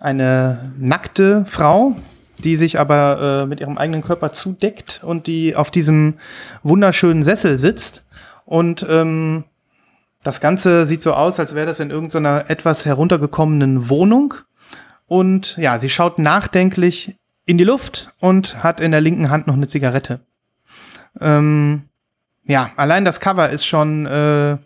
[0.00, 1.96] eine nackte Frau,
[2.38, 6.14] die sich aber äh, mit ihrem eigenen Körper zudeckt und die auf diesem
[6.62, 8.04] wunderschönen Sessel sitzt.
[8.44, 9.44] Und ähm,
[10.22, 14.34] das Ganze sieht so aus, als wäre das in irgendeiner etwas heruntergekommenen Wohnung.
[15.06, 17.16] Und ja, sie schaut nachdenklich
[17.46, 20.20] in die Luft und hat in der linken Hand noch eine Zigarette.
[21.20, 21.84] Ähm,
[22.44, 24.58] ja, allein das Cover ist schon äh,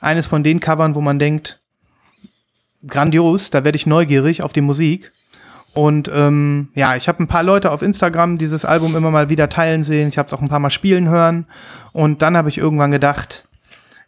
[0.00, 1.60] eines von den Covern, wo man denkt,
[2.86, 5.12] grandios, da werde ich neugierig auf die Musik.
[5.74, 9.48] Und ähm, ja, ich habe ein paar Leute auf Instagram dieses Album immer mal wieder
[9.48, 10.08] teilen sehen.
[10.08, 11.46] Ich habe es auch ein paar Mal spielen hören.
[11.92, 13.48] Und dann habe ich irgendwann gedacht,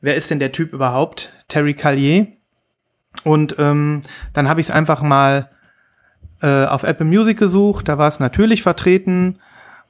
[0.01, 1.33] wer ist denn der Typ überhaupt?
[1.49, 2.29] Terry Callier.
[3.25, 4.03] Und ähm,
[4.33, 5.51] dann habe ich es einfach mal
[6.41, 7.89] äh, auf Apple Music gesucht.
[7.89, 9.41] Da war es natürlich vertreten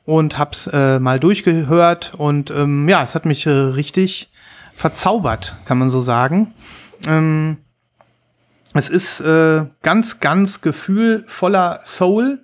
[0.07, 2.15] und hab's äh, mal durchgehört.
[2.17, 4.31] Und ähm, ja, es hat mich äh, richtig
[4.75, 6.55] verzaubert, kann man so sagen.
[7.07, 7.59] Ähm,
[8.79, 12.41] es ist äh, ganz, ganz gefühlvoller Soul.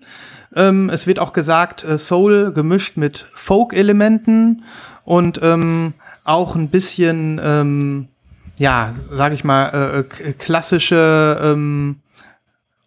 [0.55, 4.65] Ähm, es wird auch gesagt, äh, Soul gemischt mit Folk-Elementen
[5.05, 8.09] und ähm, auch ein bisschen, ähm,
[8.59, 12.01] ja, sag ich mal, äh, k- klassische ähm,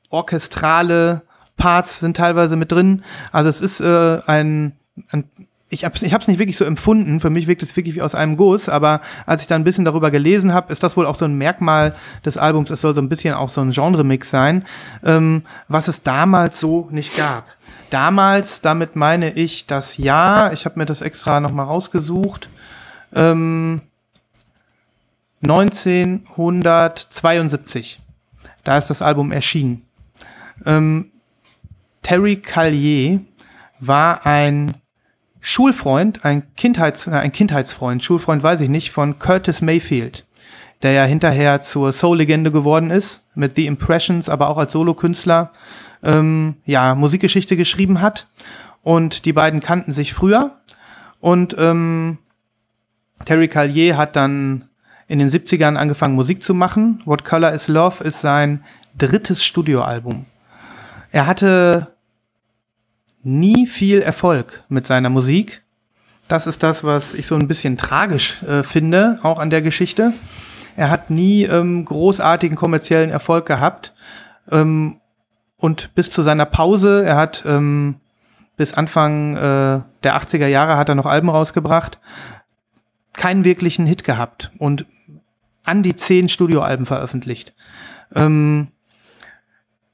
[0.10, 1.24] orchestrale
[1.58, 3.04] Parts sind teilweise mit drin.
[3.32, 4.74] Also es ist äh, ein,
[5.10, 5.30] ein
[5.76, 7.20] ich hab's, ich hab's nicht wirklich so empfunden.
[7.20, 9.86] Für mich wirkt es wirklich wie aus einem Guss, aber als ich dann ein bisschen
[9.86, 11.94] darüber gelesen habe, ist das wohl auch so ein Merkmal
[12.26, 12.72] des Albums.
[12.72, 14.64] Es soll so ein bisschen auch so ein Genre-Mix sein,
[15.04, 17.44] ähm, was es damals so nicht gab.
[17.90, 22.48] Damals, damit meine ich das Jahr, ich habe mir das extra nochmal rausgesucht,
[23.14, 23.82] ähm,
[25.44, 28.00] 1972.
[28.64, 29.82] Da ist das Album erschienen.
[30.66, 31.12] Ähm,
[32.02, 33.20] Terry Callier
[33.80, 34.74] war ein
[35.48, 40.26] Schulfreund, ein, Kindheits, äh, ein Kindheitsfreund, Schulfreund weiß ich nicht, von Curtis Mayfield,
[40.82, 45.52] der ja hinterher zur Soul-Legende geworden ist, mit The Impressions, aber auch als Solokünstler,
[46.02, 48.26] ähm, ja, Musikgeschichte geschrieben hat.
[48.82, 50.56] Und die beiden kannten sich früher.
[51.20, 52.18] Und ähm,
[53.26, 54.66] Terry Callier hat dann
[55.08, 57.04] in den 70ern angefangen, Musik zu machen.
[57.06, 58.64] What Color is Love ist sein
[58.98, 60.26] drittes Studioalbum.
[61.12, 61.95] Er hatte
[63.26, 65.64] nie viel Erfolg mit seiner Musik.
[66.28, 70.14] Das ist das, was ich so ein bisschen tragisch äh, finde, auch an der Geschichte.
[70.76, 73.94] Er hat nie ähm, großartigen kommerziellen Erfolg gehabt.
[74.52, 75.00] Ähm,
[75.58, 77.96] und bis zu seiner Pause, er hat ähm,
[78.58, 82.00] bis Anfang äh, der 80er Jahre hat er noch Alben rausgebracht,
[83.14, 84.86] keinen wirklichen Hit gehabt und
[85.64, 87.54] an die zehn Studioalben veröffentlicht.
[88.14, 88.68] Ähm,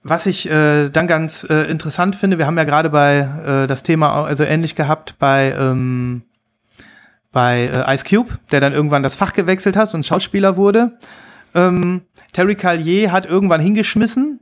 [0.04, 3.84] was ich äh, dann ganz äh, interessant finde, wir haben ja gerade bei äh, das
[3.84, 6.24] Thema also ähnlich gehabt bei ähm,
[7.32, 10.98] bei äh, Ice Cube, der dann irgendwann das Fach gewechselt hat und Schauspieler wurde.
[11.54, 12.02] Ähm,
[12.34, 14.40] Terry Callier hat irgendwann hingeschmissen,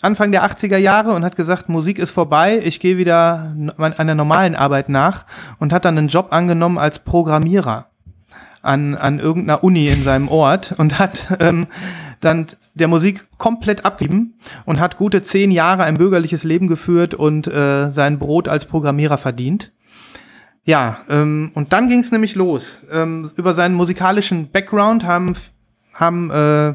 [0.00, 4.54] Anfang der 80er Jahre und hat gesagt, Musik ist vorbei, ich gehe wieder einer normalen
[4.54, 5.24] Arbeit nach
[5.58, 7.86] und hat dann einen Job angenommen als Programmierer
[8.60, 11.66] an, an irgendeiner Uni in seinem Ort und hat ähm,
[12.20, 14.34] dann der Musik komplett abgegeben
[14.64, 19.18] und hat gute zehn Jahre ein bürgerliches Leben geführt und äh, sein Brot als Programmierer
[19.18, 19.72] verdient.
[20.64, 22.82] Ja, ähm, und dann ging es nämlich los.
[22.90, 25.34] Ähm, über seinen musikalischen Background haben,
[25.92, 26.74] haben äh,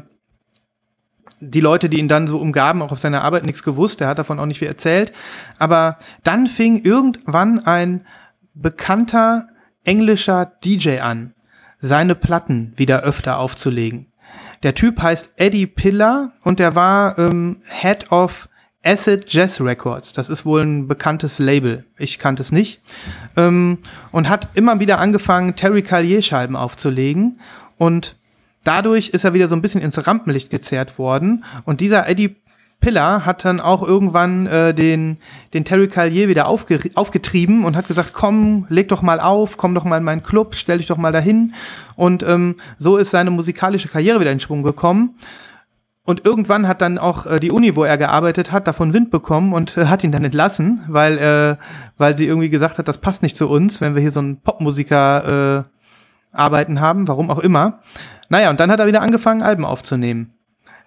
[1.40, 4.00] die Leute, die ihn dann so umgaben, auch auf seiner Arbeit nichts gewusst.
[4.00, 5.12] Er hat davon auch nicht viel erzählt.
[5.58, 8.06] Aber dann fing irgendwann ein
[8.54, 9.48] bekannter
[9.84, 11.34] englischer DJ an,
[11.80, 14.09] seine Platten wieder öfter aufzulegen.
[14.62, 18.48] Der Typ heißt Eddie Pillar und der war ähm, Head of
[18.82, 20.12] Acid Jazz Records.
[20.12, 21.84] Das ist wohl ein bekanntes Label.
[21.98, 22.80] Ich kannte es nicht.
[23.36, 23.78] Ähm,
[24.12, 27.40] und hat immer wieder angefangen, Terry Callier Scheiben aufzulegen.
[27.78, 28.16] Und
[28.64, 31.44] dadurch ist er wieder so ein bisschen ins Rampenlicht gezerrt worden.
[31.64, 32.36] Und dieser Eddie
[32.80, 35.18] Pillar hat dann auch irgendwann äh, den,
[35.52, 39.74] den Terry Callier wieder aufge aufgetrieben und hat gesagt, komm, leg doch mal auf, komm
[39.74, 41.54] doch mal in meinen Club, stell dich doch mal dahin.
[41.96, 45.16] Und ähm, so ist seine musikalische Karriere wieder in Schwung gekommen.
[46.02, 49.52] Und irgendwann hat dann auch äh, die Uni, wo er gearbeitet hat, davon Wind bekommen
[49.52, 51.56] und äh, hat ihn dann entlassen, weil, äh,
[51.98, 54.40] weil sie irgendwie gesagt hat, das passt nicht zu uns, wenn wir hier so einen
[54.40, 57.80] Popmusiker äh, arbeiten haben, warum auch immer.
[58.30, 60.32] Naja, und dann hat er wieder angefangen, Alben aufzunehmen.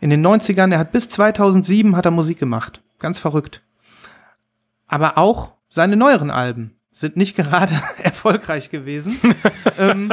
[0.03, 2.81] In den 90ern, er hat bis 2007 hat er Musik gemacht.
[2.99, 3.61] Ganz verrückt.
[4.85, 7.73] Aber auch seine neueren Alben sind nicht gerade
[8.03, 9.17] erfolgreich gewesen.
[9.79, 10.11] ähm,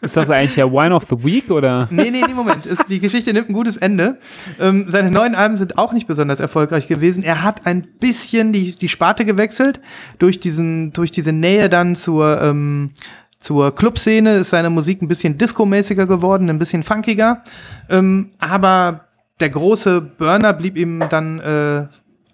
[0.00, 1.88] Ist das eigentlich der Wine of the Week oder?
[1.90, 2.64] Nee, nee, nee, Moment.
[2.64, 4.20] Ist, die Geschichte nimmt ein gutes Ende.
[4.60, 7.24] Ähm, seine neuen Alben sind auch nicht besonders erfolgreich gewesen.
[7.24, 9.80] Er hat ein bisschen die, die Sparte gewechselt.
[10.20, 12.92] Durch, diesen, durch diese Nähe dann zur, ähm,
[13.38, 17.42] zur Clubszene ist seine Musik ein bisschen disco-mäßiger geworden, ein bisschen funkiger.
[17.88, 19.06] Ähm, aber
[19.40, 21.86] der große Burner blieb ihm dann äh,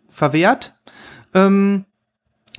[0.08, 0.74] verwehrt.
[1.34, 1.84] Ähm,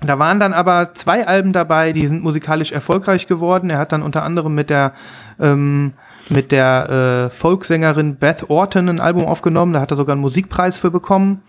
[0.02, 3.70] da waren dann aber zwei Alben dabei, die sind musikalisch erfolgreich geworden.
[3.70, 4.94] Er hat dann unter anderem mit der
[5.40, 5.94] ähm,
[6.30, 9.74] mit der äh, Folksängerin Beth Orton ein Album aufgenommen.
[9.74, 11.44] Da hat er sogar einen Musikpreis für bekommen.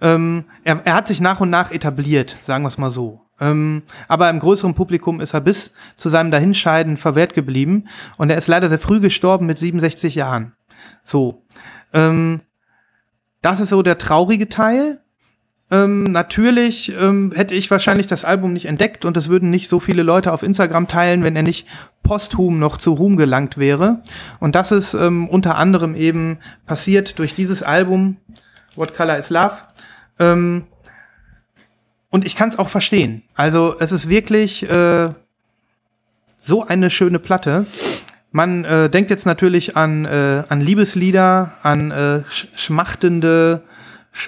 [0.00, 3.25] Ähm, er, er hat sich nach und nach etabliert, sagen wir es mal so.
[3.40, 7.84] Ähm, aber im größeren Publikum ist er bis zu seinem Dahinscheiden verwehrt geblieben.
[8.16, 10.52] Und er ist leider sehr früh gestorben mit 67 Jahren.
[11.04, 11.42] So.
[11.92, 12.40] Ähm,
[13.42, 15.00] das ist so der traurige Teil.
[15.70, 19.80] Ähm, natürlich ähm, hätte ich wahrscheinlich das Album nicht entdeckt und es würden nicht so
[19.80, 21.66] viele Leute auf Instagram teilen, wenn er nicht
[22.04, 24.02] posthum noch zu Ruhm gelangt wäre.
[24.38, 28.18] Und das ist ähm, unter anderem eben passiert durch dieses Album
[28.76, 29.56] What Color is Love.
[32.16, 33.24] Und ich kann es auch verstehen.
[33.34, 35.10] Also es ist wirklich äh,
[36.40, 37.66] so eine schöne Platte.
[38.32, 43.64] Man äh, denkt jetzt natürlich an, äh, an Liebeslieder, an äh, sch schmachtende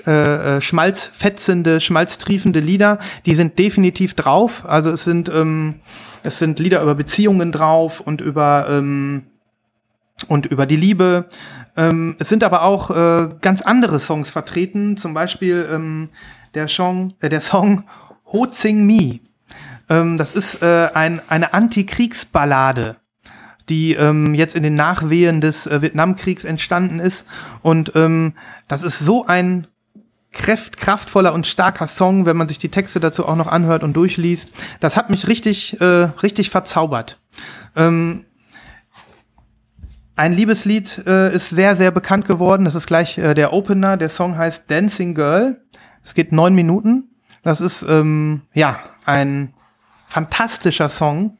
[0.06, 4.68] äh, äh, schmalzfetzende, schmalztriefende Lieder, die sind definitiv drauf.
[4.68, 5.76] Also es sind, ähm,
[6.22, 9.28] es sind Lieder über Beziehungen drauf und über, ähm,
[10.26, 11.30] und über die Liebe.
[11.74, 16.10] Ähm, es sind aber auch äh, ganz andere Songs vertreten, zum Beispiel ähm,
[16.54, 17.84] der, Song, äh, der Song
[18.32, 19.20] Ho Sing Me.
[19.88, 22.96] Ähm, das ist äh, ein, eine Antikriegsballade
[23.68, 27.26] die ähm, jetzt in den Nachwehen des äh, Vietnamkriegs entstanden ist.
[27.62, 28.32] Und ähm,
[28.66, 29.66] das ist so ein
[30.32, 33.94] kraft, kraftvoller und starker Song, wenn man sich die Texte dazu auch noch anhört und
[33.94, 34.50] durchliest.
[34.80, 35.84] Das hat mich richtig, äh,
[36.22, 37.18] richtig verzaubert.
[37.76, 38.24] Ähm,
[40.16, 42.64] ein Liebeslied äh, ist sehr, sehr bekannt geworden.
[42.64, 43.96] Das ist gleich äh, der Opener.
[43.96, 45.60] Der Song heißt Dancing Girl.
[46.08, 47.04] Es geht neun Minuten.
[47.42, 49.52] Das ist ähm, ja ein
[50.06, 51.36] fantastischer Song,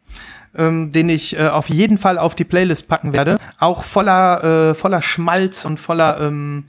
[0.55, 3.39] ähm, den ich äh, auf jeden Fall auf die Playlist packen werde.
[3.59, 6.67] Auch voller, äh, voller Schmalz und voller, ähm,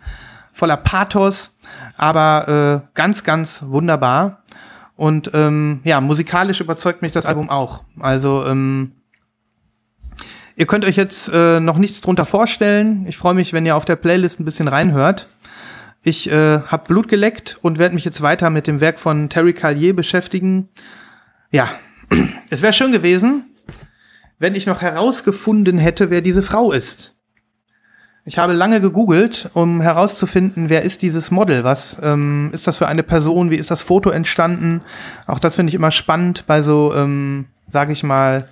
[0.54, 1.52] voller Pathos
[1.98, 4.44] aber äh, ganz, ganz wunderbar.
[4.96, 7.84] Und ähm, ja, musikalisch überzeugt mich das Album auch.
[8.00, 8.94] Also ähm,
[10.56, 13.06] ihr könnt euch jetzt äh, noch nichts drunter vorstellen.
[13.08, 15.28] Ich freue mich, wenn ihr auf der Playlist ein bisschen reinhört.
[16.02, 19.54] Ich äh, habe Blut geleckt und werde mich jetzt weiter mit dem Werk von Terry
[19.54, 20.70] Callier beschäftigen.
[21.52, 21.70] Ja,
[22.50, 23.46] es wäre schön gewesen,
[24.38, 27.16] wenn ich noch herausgefunden hätte, wer diese Frau ist.
[28.26, 31.64] Ich habe lange gegoogelt, um herauszufinden, wer ist dieses Model?
[31.64, 33.50] Was ähm, ist das für eine Person?
[33.50, 34.82] Wie ist das Foto entstanden?
[35.26, 38.48] Auch das finde ich immer spannend bei so, ähm, sage ich mal,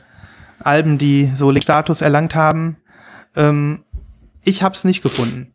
[0.59, 2.77] Alben, die so Status erlangt haben.
[3.35, 3.83] Ähm,
[4.43, 5.53] ich habe es nicht gefunden.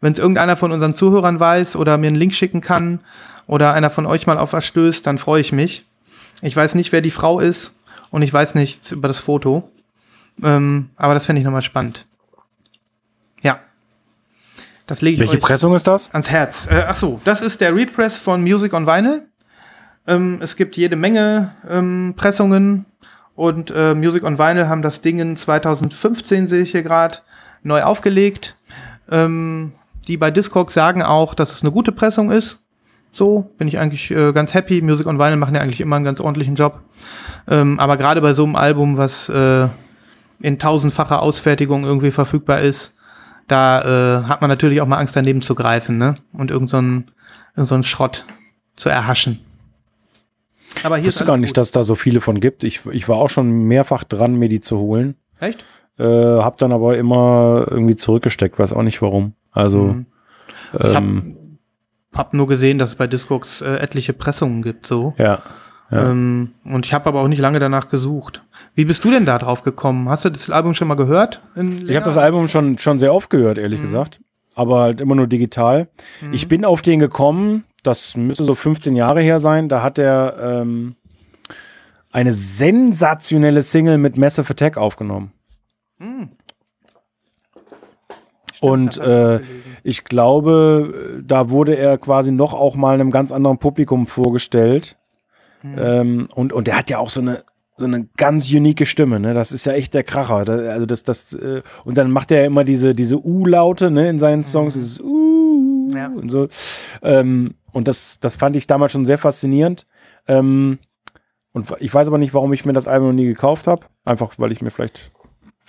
[0.00, 3.00] Wenn es irgendeiner von unseren Zuhörern weiß oder mir einen Link schicken kann
[3.46, 5.84] oder einer von euch mal auf was stößt, dann freue ich mich.
[6.42, 7.72] Ich weiß nicht, wer die Frau ist
[8.10, 9.70] und ich weiß nichts über das Foto.
[10.42, 12.06] Ähm, aber das fände ich nochmal spannend.
[13.42, 13.58] Ja.
[14.86, 16.10] Das lege ich Welche Pressung ist das?
[16.12, 16.66] ans Herz.
[16.70, 19.22] Äh, ach so, das ist der Repress von Music on Vinyl.
[20.06, 22.86] Ähm, es gibt jede Menge ähm, Pressungen
[23.34, 27.18] und äh, Music on Vinyl haben das Ding in 2015, sehe ich hier gerade,
[27.62, 28.56] neu aufgelegt.
[29.10, 29.72] Ähm,
[30.08, 32.60] die bei Discogs sagen auch, dass es eine gute Pressung ist.
[33.12, 34.82] So bin ich eigentlich äh, ganz happy.
[34.82, 36.80] Music on Vinyl machen ja eigentlich immer einen ganz ordentlichen Job.
[37.48, 39.68] Ähm, aber gerade bei so einem Album, was äh,
[40.40, 42.94] in tausendfacher Ausfertigung irgendwie verfügbar ist,
[43.48, 46.14] da äh, hat man natürlich auch mal Angst daneben zu greifen, ne?
[46.32, 47.10] Und irgendeinen
[47.56, 48.26] so irgend so Schrott
[48.76, 49.40] zu erhaschen.
[50.84, 51.56] Aber Ich hier wusste ist gar nicht, gut.
[51.56, 52.62] dass da so viele von gibt.
[52.62, 55.16] Ich, ich war auch schon mehrfach dran, mir die zu holen.
[55.40, 55.64] Echt?
[55.98, 59.34] Äh, hab dann aber immer irgendwie zurückgesteckt, weiß auch nicht warum.
[59.52, 60.06] Also, Mhm.
[60.72, 61.58] Ich hab, ähm,
[62.14, 65.14] hab nur gesehen, dass es bei Discogs äh, etliche Pressungen gibt, so.
[65.18, 65.40] ja.
[65.92, 66.08] Ja.
[66.12, 68.44] Ähm, und ich habe aber auch nicht lange danach gesucht.
[68.76, 70.08] Wie bist du denn da drauf gekommen?
[70.08, 71.42] Hast du das Album schon mal gehört?
[71.56, 73.84] Ich habe das Album schon, schon sehr oft gehört, ehrlich Mhm.
[73.86, 74.20] gesagt.
[74.54, 75.88] aber halt immer nur digital.
[76.20, 76.32] Mhm.
[76.32, 79.68] Ich bin auf den gekommen, das müsste so 15 Jahre her sein.
[79.68, 80.94] Da hat er ähm,
[82.12, 85.32] eine sensationelle Single mit Massive Attack aufgenommen.
[86.00, 86.30] Mhm.
[88.60, 89.40] Und das äh,
[89.84, 94.96] ich glaube, da wurde er quasi noch auch mal einem ganz anderen Publikum vorgestellt.
[95.62, 95.78] Mhm.
[95.78, 97.42] Ähm, und, und der hat ja auch so eine,
[97.78, 99.32] so eine ganz unique Stimme, ne?
[99.32, 100.44] Das ist ja echt der Kracher.
[100.44, 104.10] Da, also das, das, äh, und dann macht er ja immer diese, diese U-Laute, ne,
[104.10, 106.08] in seinen Songs, dieses U Ja.
[106.08, 106.48] und so.
[107.02, 109.86] Ähm, und das, das fand ich damals schon sehr faszinierend.
[110.28, 110.78] Ähm,
[111.52, 113.86] und ich weiß aber nicht, warum ich mir das Album noch nie gekauft habe.
[114.04, 115.10] Einfach, weil ich mir vielleicht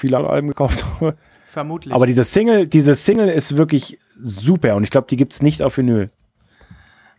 [0.02, 1.16] viele Alben gekauft habe.
[1.46, 1.94] Vermutlich.
[1.94, 5.62] Aber diese Single, diese Single ist wirklich super und ich glaube, die gibt es nicht
[5.62, 6.10] auf Vinyl.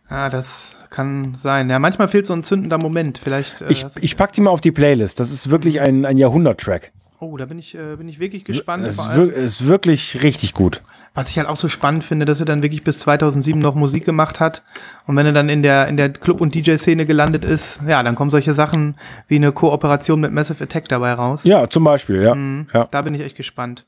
[0.09, 1.69] ja, das kann sein.
[1.69, 3.17] Ja, manchmal fehlt so ein zündender Moment.
[3.17, 3.61] Vielleicht.
[3.61, 5.19] Äh, Ich, ich pack die mal auf die Playlist.
[5.19, 6.91] Das ist wirklich ein, ein Jahrhundert-Track.
[7.23, 8.85] Oh, da bin ich, äh, bin ich wirklich gespannt.
[8.87, 10.81] Es allem, ist wirklich richtig gut.
[11.15, 14.03] was ich halt auch so spannend finde, dass er dann wirklich bis 2007 noch Musik
[14.05, 14.63] gemacht hat.
[15.07, 18.15] Und wenn er dann in der, in der Club- und DJ-Szene gelandet ist, ja, dann
[18.15, 18.95] kommen solche Sachen
[19.27, 21.43] wie eine Kooperation mit Massive Attack dabei raus.
[21.43, 22.33] Ja, zum Beispiel, ja.
[22.35, 22.67] Mhm.
[22.73, 22.87] ja.
[22.91, 23.85] Da bin ich echt gespannt.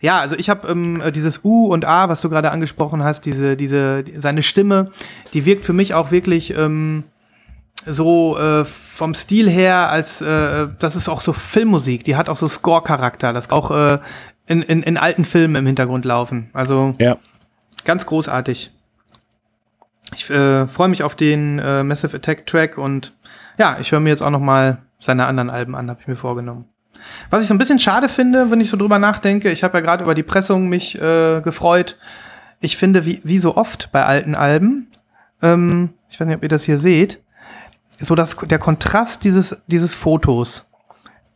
[0.00, 3.22] Ja, also ich habe ähm, äh, dieses U und A, was du gerade angesprochen hast,
[3.24, 4.90] diese, diese, die- seine Stimme,
[5.32, 7.04] die wirkt für mich auch wirklich ähm,
[7.86, 12.36] so äh, vom Stil her, als äh, das ist auch so Filmmusik, die hat auch
[12.36, 13.98] so Score-Charakter, das auch äh,
[14.46, 16.50] in, in, in alten Filmen im Hintergrund laufen.
[16.52, 17.16] Also Ja.
[17.84, 18.72] ganz großartig.
[20.14, 23.12] Ich äh, freue mich auf den äh, Massive Attack Track und
[23.58, 26.16] ja, ich höre mir jetzt auch noch mal seine anderen Alben an, habe ich mir
[26.16, 26.66] vorgenommen.
[27.30, 29.80] Was ich so ein bisschen schade finde, wenn ich so drüber nachdenke, ich habe ja
[29.84, 31.96] gerade über die Pressung mich äh, gefreut.
[32.60, 34.88] Ich finde, wie, wie so oft bei alten Alben,
[35.42, 37.20] ähm, ich weiß nicht, ob ihr das hier seht,
[37.98, 40.66] so dass der Kontrast dieses, dieses Fotos,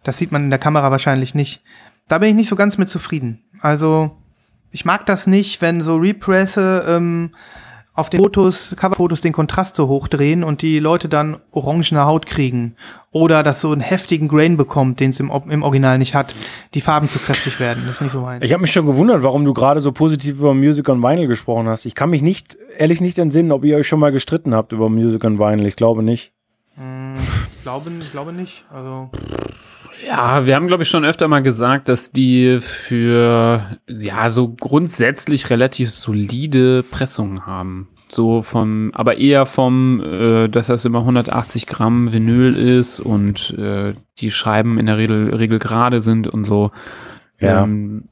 [0.02, 1.62] das sieht man in der Kamera wahrscheinlich nicht,
[2.08, 3.42] da bin ich nicht so ganz mit zufrieden.
[3.60, 4.16] Also,
[4.70, 7.30] ich mag das nicht, wenn so Represse ähm,
[7.98, 12.26] auf den Fotos, Coverfotos den Kontrast so hoch drehen und die Leute dann orangene Haut
[12.26, 12.76] kriegen.
[13.10, 16.32] Oder das so einen heftigen Grain bekommt, den es im, im Original nicht hat.
[16.74, 17.82] Die Farben zu kräftig werden.
[17.86, 18.40] Das ist nicht so mein.
[18.42, 21.66] Ich habe mich schon gewundert, warum du gerade so positiv über Music on Vinyl gesprochen
[21.66, 21.86] hast.
[21.86, 24.88] Ich kann mich nicht, ehrlich nicht entsinnen, ob ihr euch schon mal gestritten habt über
[24.88, 25.66] Music on Vinyl.
[25.66, 26.32] Ich glaube nicht.
[26.78, 28.64] Ich glaube, ich glaube nicht.
[28.72, 29.10] Also,
[30.06, 35.50] Ja, wir haben, glaube ich, schon öfter mal gesagt, dass die für, ja, so grundsätzlich
[35.50, 37.88] relativ solide Pressungen haben.
[38.08, 43.94] So vom, aber eher vom, äh, dass das immer 180 Gramm Vinyl ist und äh,
[44.18, 46.70] die Scheiben in der Regel, Regel gerade sind und so.
[47.38, 47.64] Ja.
[47.64, 48.04] Ähm,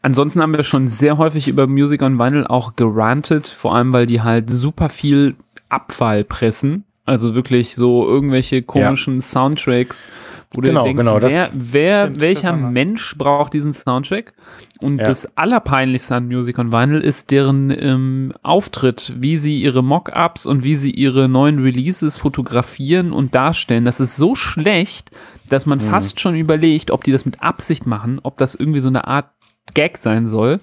[0.00, 4.06] ansonsten haben wir schon sehr häufig über Music on Vinyl auch gerantet, vor allem weil
[4.06, 5.34] die halt super viel
[5.68, 6.84] Abfall pressen.
[7.04, 10.06] Also wirklich so irgendwelche komischen Soundtracks,
[10.52, 12.52] wo Genau, du denkst, genau, das- wer, wer welcher.
[12.56, 14.32] Mensch braucht diesen Soundtrack?
[14.80, 15.04] Und Ja.
[15.04, 20.64] das Allerpeinlichste an Music on Vinyl ist deren ähm, Auftritt, wie sie ihre Mock-Ups und
[20.64, 23.84] wie sie ihre neuen Releases fotografieren und darstellen.
[23.84, 25.10] Das ist so schlecht,
[25.48, 25.70] dass Mhm.
[25.70, 29.06] man fast schon überlegt, ob die das mit Absicht machen, ob das irgendwie so eine
[29.06, 29.26] Art
[29.74, 30.60] Gag sein soll.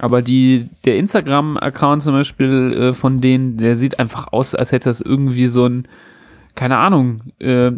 [0.00, 4.88] Aber die, der Instagram-Account zum Beispiel äh, von denen, der sieht einfach aus, als hätte
[4.88, 5.86] das irgendwie so ein,
[6.54, 7.72] keine Ahnung, äh,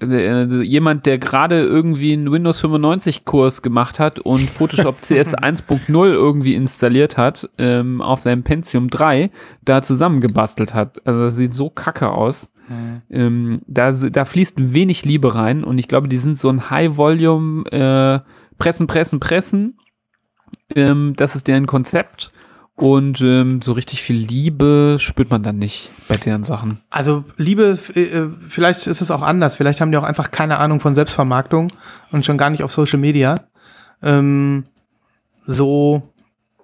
[0.00, 6.06] äh, jemand, der gerade irgendwie einen Windows 95 Kurs gemacht hat und Photoshop CS 1.0
[6.06, 9.30] irgendwie installiert hat ähm, auf seinem Pentium 3,
[9.62, 11.06] da zusammengebastelt hat.
[11.06, 12.50] Also das sieht so kacke aus.
[13.10, 17.70] Ähm, da, da fließt wenig Liebe rein und ich glaube, die sind so ein High-Volume
[17.70, 18.20] äh,
[18.58, 19.78] Pressen, Pressen, Pressen.
[20.74, 22.32] Ähm, das ist deren Konzept.
[22.76, 26.82] Und ähm, so richtig viel Liebe spürt man dann nicht bei deren Sachen.
[26.90, 29.56] also Liebe, äh, vielleicht ist es auch anders.
[29.56, 31.72] Vielleicht haben die auch einfach keine Ahnung von Selbstvermarktung
[32.12, 33.46] und schon gar nicht auf Social Media.
[34.02, 34.64] Ähm,
[35.46, 36.02] so,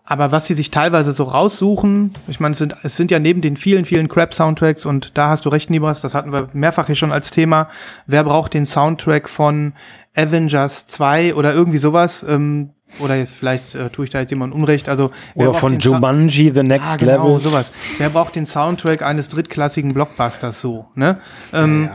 [0.05, 3.41] aber was sie sich teilweise so raussuchen, ich meine, es sind, es sind ja neben
[3.41, 6.97] den vielen, vielen Crap-Soundtracks und da hast du recht, Nibras, das hatten wir mehrfach hier
[6.97, 7.69] schon als Thema.
[8.07, 9.73] Wer braucht den Soundtrack von
[10.15, 12.23] Avengers 2 oder irgendwie sowas?
[12.29, 14.89] Ähm, oder jetzt vielleicht äh, tue ich da jetzt jemand Unrecht.
[14.89, 17.41] Also wer Oder braucht von Jumanji, The Next Ah, genau, Level.
[17.41, 17.73] sowas.
[17.99, 21.19] Wer braucht den Soundtrack eines drittklassigen Blockbusters so, ne?
[21.53, 21.91] Ähm,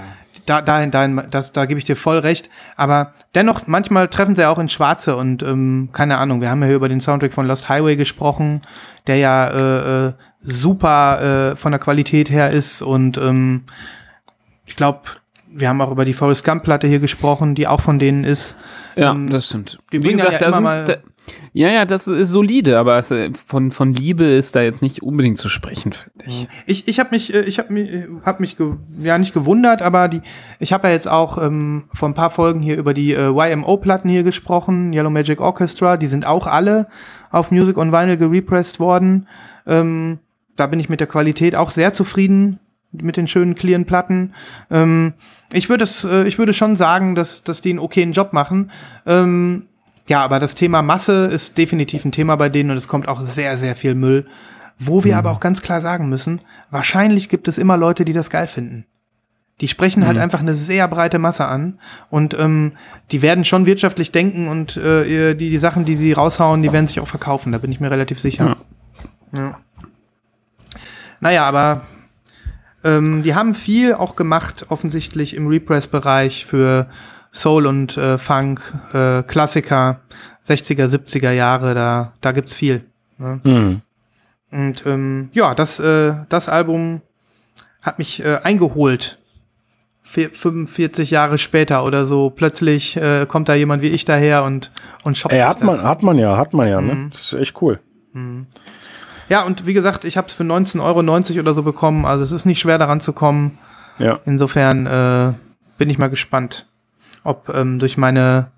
[0.45, 2.49] Da, dahin, dahin, das, da gebe ich dir voll recht.
[2.77, 6.61] Aber dennoch, manchmal treffen sie ja auch ins Schwarze und ähm, keine Ahnung, wir haben
[6.61, 8.61] ja hier über den Soundtrack von Lost Highway gesprochen,
[9.07, 13.63] der ja äh, äh, super äh, von der Qualität her ist und ähm,
[14.65, 15.01] ich glaube,
[15.57, 18.55] wir haben auch über die Forrest Gump Platte hier gesprochen, die auch von denen ist.
[18.95, 19.79] Ja, Ähm, das stimmt.
[19.91, 20.95] die Wie bringen gesagt, ja da immer sind, mal- da,
[21.51, 25.03] Ja, ja, das ist solide, aber es, äh, von, von Liebe ist da jetzt nicht
[25.03, 26.47] unbedingt zu sprechen, finde ich.
[26.65, 28.55] Ich, ich habe mich, ich habe mich, äh, hab mich
[29.01, 30.21] ja nicht gewundert, aber die,
[30.59, 34.09] ich habe ja jetzt auch ähm, vor ein paar Folgen hier über die äh, YMO-Platten
[34.09, 36.87] hier gesprochen, Yellow Magic Orchestra, die sind auch alle
[37.29, 39.27] auf Music on Vinyl gerepressed worden.
[39.65, 40.19] Ähm,
[40.55, 42.57] da bin ich mit der Qualität auch sehr zufrieden
[42.91, 44.33] mit den schönen clearen Platten.
[44.71, 45.13] Ähm,
[45.51, 48.71] ich würde es, äh, ich würde schon sagen, dass, dass die einen okayen Job machen.
[49.05, 49.65] Ähm,
[50.07, 53.21] ja, aber das Thema Masse ist definitiv ein Thema bei denen und es kommt auch
[53.21, 54.25] sehr, sehr viel Müll.
[54.79, 55.19] Wo wir Mhm.
[55.19, 58.85] aber auch ganz klar sagen müssen, wahrscheinlich gibt es immer Leute, die das geil finden.
[59.59, 60.23] Die sprechen halt Mhm.
[60.23, 61.79] einfach eine sehr breite Masse an
[62.11, 62.73] und ähm,
[63.11, 66.87] die werden schon wirtschaftlich denken und äh, die, die Sachen, die sie raushauen, die werden
[66.87, 68.55] sich auch verkaufen, da bin ich mir relativ sicher.
[69.35, 69.57] Ja.
[71.19, 71.81] Naja, aber
[72.83, 76.87] ähm, die haben viel auch gemacht, offensichtlich im Repress-Bereich für
[77.33, 78.61] Soul und äh, Funk,
[78.93, 80.01] äh, Klassiker,
[80.47, 82.85] 60er, 70er Jahre, da, da gibt's viel.
[83.17, 83.39] Ne?
[83.43, 83.81] Hm.
[84.51, 87.01] Und ähm, ja, das, äh, das Album
[87.81, 89.19] hat mich äh, eingeholt.
[90.01, 94.71] Vier, 45 Jahre später oder so, plötzlich äh, kommt da jemand wie ich daher und,
[95.03, 95.65] und shoppt Ey, hat das.
[95.65, 96.93] man, hat man ja, hat man ja, ne?
[96.93, 97.09] Mhm.
[97.11, 97.81] Das ist echt cool.
[99.29, 102.31] Ja, und wie gesagt, ich habe es für 19,90 Euro oder so bekommen, also es
[102.31, 103.57] ist nicht schwer daran zu kommen.
[103.99, 104.19] Ja.
[104.25, 105.33] Insofern äh,
[105.77, 106.67] bin ich mal gespannt,
[107.23, 108.51] ob ähm, durch meine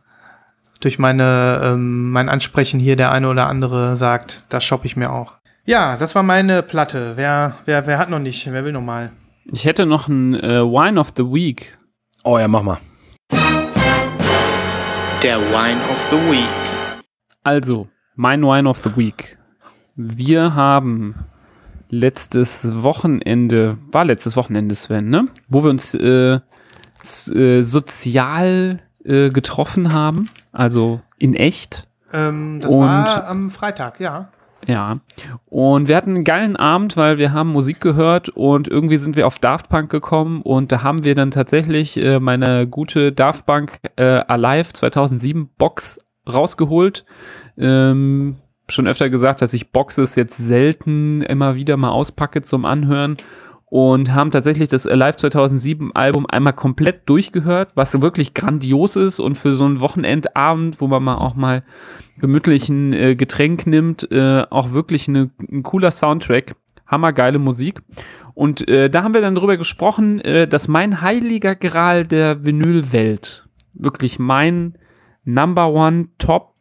[0.79, 5.11] durch meine ähm, mein Ansprechen hier der eine oder andere sagt, das shoppe ich mir
[5.11, 5.33] auch.
[5.65, 7.13] Ja, das war meine Platte.
[7.15, 8.51] Wer wer wer hat noch nicht?
[8.51, 9.11] Wer will noch mal?
[9.51, 11.77] Ich hätte noch ein äh, Wine of the Week.
[12.23, 12.77] Oh ja, mach mal.
[15.23, 17.01] Der Wine of the Week.
[17.43, 19.38] Also, mein Wine of the Week.
[20.01, 21.15] Wir haben
[21.89, 25.27] letztes Wochenende, war letztes Wochenende, Sven, ne?
[25.49, 26.39] Wo wir uns äh,
[27.27, 31.85] äh, sozial äh, getroffen haben, also in echt.
[32.13, 34.29] Ähm, das Und- war am Freitag, ja.
[34.67, 34.99] Ja.
[35.47, 39.27] Und wir hatten einen geilen Abend, weil wir haben Musik gehört und irgendwie sind wir
[39.27, 43.79] auf Daft Punk gekommen und da haben wir dann tatsächlich äh, meine gute Daft Punk
[43.97, 45.99] äh, Alive 2007 Box
[46.31, 47.03] rausgeholt.
[47.57, 48.37] Ähm,
[48.71, 53.17] schon öfter gesagt, dass ich Boxes jetzt selten immer wieder mal auspacke zum Anhören
[53.69, 59.37] und haben tatsächlich das Alive 2007 Album einmal komplett durchgehört, was wirklich grandios ist und
[59.37, 61.63] für so einen Wochenendabend, wo man mal auch mal
[62.19, 66.55] gemütlichen äh, Getränk nimmt, äh, auch wirklich eine, ein cooler Soundtrack,
[66.87, 67.81] hammergeile Musik.
[68.33, 73.47] Und äh, da haben wir dann drüber gesprochen, äh, dass mein heiliger Gral der Vinylwelt,
[73.73, 74.77] wirklich mein
[75.25, 76.55] Number One Top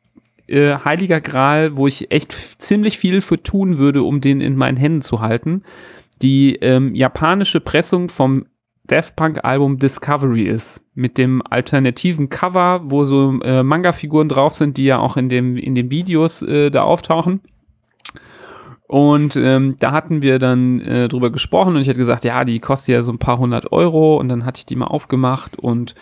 [0.48, 4.76] äh, heiliger Gral, wo ich echt ziemlich viel für tun würde, um den in meinen
[4.76, 5.62] Händen zu halten,
[6.22, 8.46] die ähm, japanische Pressung vom
[8.86, 10.80] Daft Punk Album Discovery ist.
[10.94, 15.56] Mit dem alternativen Cover, wo so äh, Manga-Figuren drauf sind, die ja auch in, dem,
[15.56, 17.40] in den Videos äh, da auftauchen.
[18.88, 22.58] Und ähm, da hatten wir dann äh, drüber gesprochen und ich hatte gesagt, ja, die
[22.58, 25.94] kostet ja so ein paar hundert Euro und dann hatte ich die mal aufgemacht und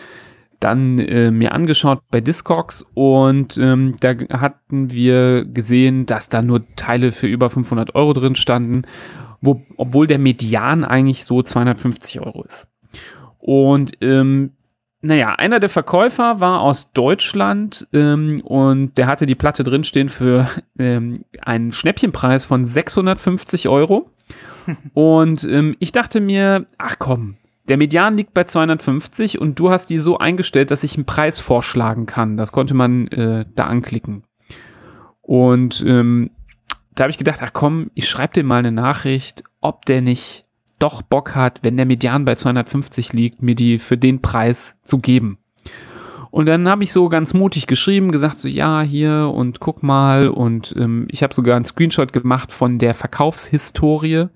[0.60, 6.64] dann äh, mir angeschaut bei Discogs und ähm, da hatten wir gesehen, dass da nur
[6.76, 8.82] Teile für über 500 Euro drin standen,
[9.40, 12.68] wo, obwohl der Median eigentlich so 250 Euro ist.
[13.38, 14.52] Und ähm,
[15.02, 20.48] naja, einer der Verkäufer war aus Deutschland ähm, und der hatte die Platte drinstehen für
[20.78, 24.10] ähm, einen Schnäppchenpreis von 650 Euro.
[24.94, 27.36] und ähm, ich dachte mir, ach komm,
[27.68, 31.38] der Median liegt bei 250 und du hast die so eingestellt, dass ich einen Preis
[31.38, 32.36] vorschlagen kann.
[32.36, 34.24] Das konnte man äh, da anklicken.
[35.20, 36.30] Und ähm,
[36.94, 40.46] da habe ich gedacht, ach komm, ich schreibe dem mal eine Nachricht, ob der nicht
[40.78, 44.98] doch Bock hat, wenn der Median bei 250 liegt, mir die für den Preis zu
[44.98, 45.38] geben.
[46.30, 50.28] Und dann habe ich so ganz mutig geschrieben, gesagt so, ja, hier und guck mal.
[50.28, 54.26] Und ähm, ich habe sogar einen Screenshot gemacht von der Verkaufshistorie.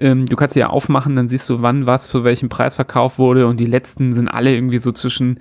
[0.00, 3.18] Ähm, du kannst sie ja aufmachen, dann siehst du, wann was für welchen Preis verkauft
[3.18, 3.46] wurde.
[3.46, 5.38] Und die letzten sind alle irgendwie so zwischen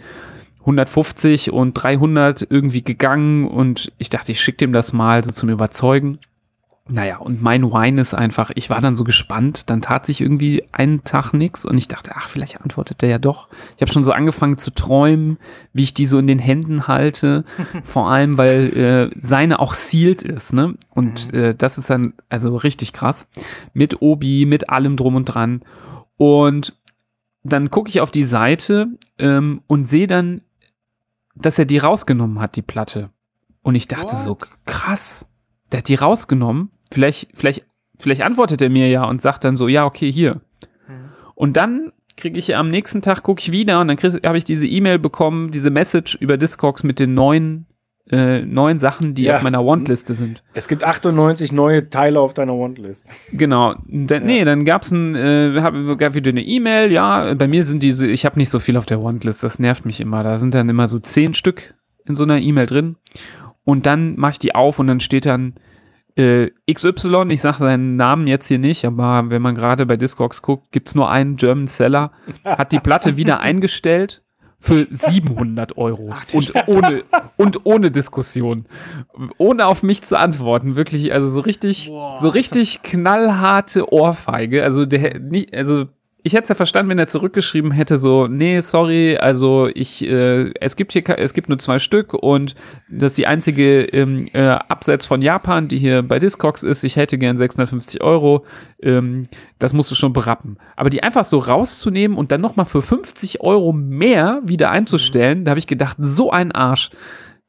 [0.59, 3.47] 150 und 300 irgendwie gegangen.
[3.47, 6.19] Und ich dachte, ich schicke dem das mal so zum Überzeugen.
[6.91, 10.63] Naja, und mein Wine ist einfach, ich war dann so gespannt, dann tat sich irgendwie
[10.71, 13.47] einen Tag nichts und ich dachte, ach, vielleicht antwortet er ja doch.
[13.75, 15.37] Ich habe schon so angefangen zu träumen,
[15.71, 17.45] wie ich die so in den Händen halte,
[17.83, 20.75] vor allem, weil äh, seine auch sealed ist, ne?
[20.89, 23.27] Und äh, das ist dann also richtig krass.
[23.73, 25.61] Mit Obi, mit allem drum und dran.
[26.17, 26.75] Und
[27.43, 28.87] dann gucke ich auf die Seite
[29.19, 30.41] ähm, und sehe dann,
[31.35, 33.11] dass er die rausgenommen hat, die Platte.
[33.61, 34.23] Und ich dachte What?
[34.23, 35.27] so, krass,
[35.71, 36.71] der hat die rausgenommen.
[36.91, 37.65] Vielleicht, vielleicht,
[37.97, 40.41] vielleicht antwortet er mir ja und sagt dann so, ja, okay, hier.
[41.35, 44.65] Und dann kriege ich am nächsten Tag, gucke ich wieder und dann habe ich diese
[44.67, 47.65] E-Mail bekommen, diese Message über Discogs mit den neuen
[48.11, 49.35] äh, neuen Sachen, die Ja.
[49.35, 50.41] auf meiner Want-Liste sind.
[50.55, 53.07] Es gibt 98 neue Teile auf deiner Wantlist.
[53.31, 53.75] Genau.
[53.87, 57.83] Dann, Nee, dann gab's ein, äh, hab, gab wieder eine E-Mail, ja, bei mir sind
[57.83, 60.23] diese, ich habe nicht so viel auf der Want-List, das nervt mich immer.
[60.23, 61.75] Da sind dann immer so zehn Stück
[62.05, 62.95] in so einer E-Mail drin.
[63.69, 65.53] Und dann mache ich die auf und dann steht dann
[66.15, 70.41] äh, XY, ich sage seinen Namen jetzt hier nicht, aber wenn man gerade bei Discogs
[70.41, 72.11] guckt, gibt's nur einen German Seller,
[72.43, 74.23] hat die Platte wieder eingestellt
[74.59, 77.03] für 700 Euro und ohne,
[77.37, 78.65] und ohne Diskussion.
[79.37, 80.75] Ohne auf mich zu antworten.
[80.75, 84.63] Wirklich, also so richtig, so richtig knallharte Ohrfeige.
[84.63, 85.21] Also der,
[85.53, 85.85] also
[86.21, 90.51] ich hätte es ja verstanden, wenn er zurückgeschrieben hätte, so, nee, sorry, also ich, äh,
[90.59, 92.55] es gibt hier, es gibt nur zwei Stück und
[92.89, 96.83] das ist die einzige ähm, äh, Absatz von Japan, die hier bei Discogs ist.
[96.83, 98.45] Ich hätte gern 650 Euro.
[98.81, 99.23] Ähm,
[99.59, 100.57] das musst du schon berappen.
[100.75, 105.51] Aber die einfach so rauszunehmen und dann nochmal für 50 Euro mehr wieder einzustellen, da
[105.51, 106.89] habe ich gedacht, so ein Arsch.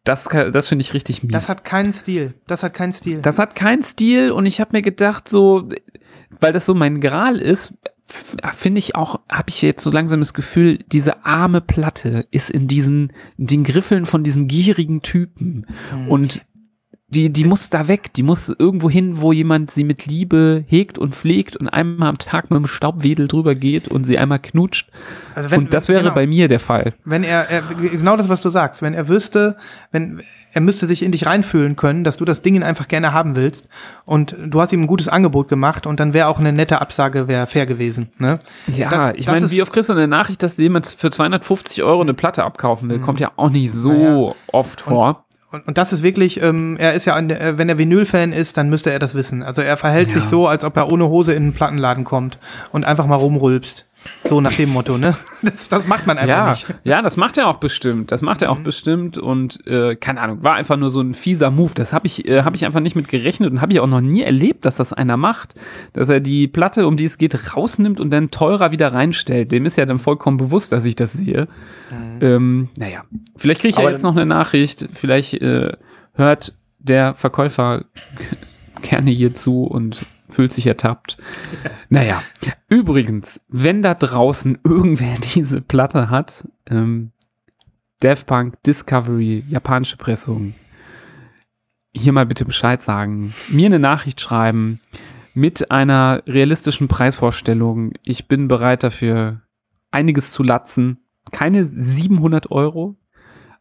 [0.04, 1.32] Das, das finde ich richtig mies.
[1.32, 2.34] Das hat keinen Stil.
[2.46, 3.20] Das hat keinen Stil.
[3.20, 5.68] Das hat keinen Stil und ich habe mir gedacht, so,
[6.40, 7.74] weil das so mein Gral ist,
[8.54, 12.66] finde ich auch, habe ich jetzt so langsam das Gefühl, diese arme Platte ist in
[12.66, 15.66] diesen, in den Griffeln von diesem gierigen Typen.
[16.08, 16.42] Und
[17.10, 20.96] die, die muss da weg, die muss irgendwo hin, wo jemand sie mit Liebe hegt
[20.98, 24.88] und pflegt und einmal am Tag mit dem Staubwedel drüber geht und sie einmal knutscht.
[25.34, 26.14] Also wenn- und das wäre genau.
[26.14, 26.94] bei mir der Fall.
[27.04, 29.56] Wenn er, er, genau das, was du sagst, wenn er wüsste,
[29.90, 30.22] wenn,
[30.52, 33.68] er müsste sich in dich reinfühlen können, dass du das Ding einfach gerne haben willst
[34.04, 37.26] und du hast ihm ein gutes Angebot gemacht und dann wäre auch eine nette Absage
[37.26, 38.38] wäre fair gewesen, ne?
[38.68, 42.02] Ja, Da- ich meine, wie oft kriegst du eine Nachricht, dass jemand für 250 Euro
[42.02, 43.00] eine Platte abkaufen will?
[43.00, 44.34] Kommt ja auch nicht so Naja.
[44.52, 45.08] oft vor.
[45.08, 45.16] Und,
[45.66, 48.70] und das ist wirklich, ähm, er ist ja, der, äh, wenn er Vinyl-Fan ist, dann
[48.70, 49.42] müsste er das wissen.
[49.42, 52.38] Also er verhält sich so, als ob er ohne Hose in einen Plattenladen kommt
[52.70, 53.84] und einfach mal rumrülpst.
[54.24, 55.16] So nach dem Motto, ne?
[55.42, 56.74] Das, das macht man einfach Ja, nicht.
[56.84, 58.12] ja, das macht er auch bestimmt.
[58.12, 61.50] Das macht er auch bestimmt und äh, keine Ahnung, war einfach nur so ein fieser
[61.50, 61.72] Move.
[61.74, 64.02] Das habe ich, äh, habe ich einfach nicht mit gerechnet und habe ich auch noch
[64.02, 65.54] nie erlebt, dass das einer macht,
[65.94, 69.50] dass er die Platte, um die es geht, rausnimmt und dann teurer wieder reinstellt.
[69.50, 71.48] Dem ist ja dann vollkommen bewusst, dass ich das sehe.
[72.20, 73.04] Ähm, naja,
[73.36, 74.88] vielleicht kriege ich ja Aber jetzt noch eine Nachricht.
[74.92, 75.72] Vielleicht äh,
[76.12, 77.86] hört der Verkäufer
[78.82, 81.18] gerne hier zu und fühlt sich ertappt.
[81.88, 82.22] Naja,
[82.68, 87.12] übrigens, wenn da draußen irgendwer diese Platte hat, ähm,
[88.00, 90.54] Daft Punk Discovery, japanische Pressung,
[91.92, 94.80] hier mal bitte Bescheid sagen, mir eine Nachricht schreiben
[95.34, 97.92] mit einer realistischen Preisvorstellung.
[98.04, 99.42] Ich bin bereit dafür,
[99.90, 100.98] einiges zu latzen.
[101.32, 102.96] Keine 700 Euro,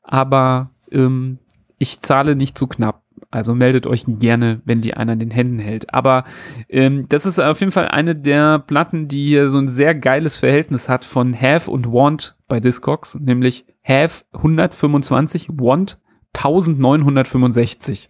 [0.02, 1.40] aber ähm,
[1.78, 3.04] ich zahle nicht zu knapp.
[3.32, 5.94] Also meldet euch gerne, wenn die einer in den Händen hält.
[5.94, 6.24] Aber
[6.68, 10.38] ähm, das ist auf jeden Fall eine der Platten, die hier so ein sehr geiles
[10.38, 16.00] Verhältnis hat von Have und Want bei Discogs, nämlich Have 125, Want
[16.34, 18.10] 1965.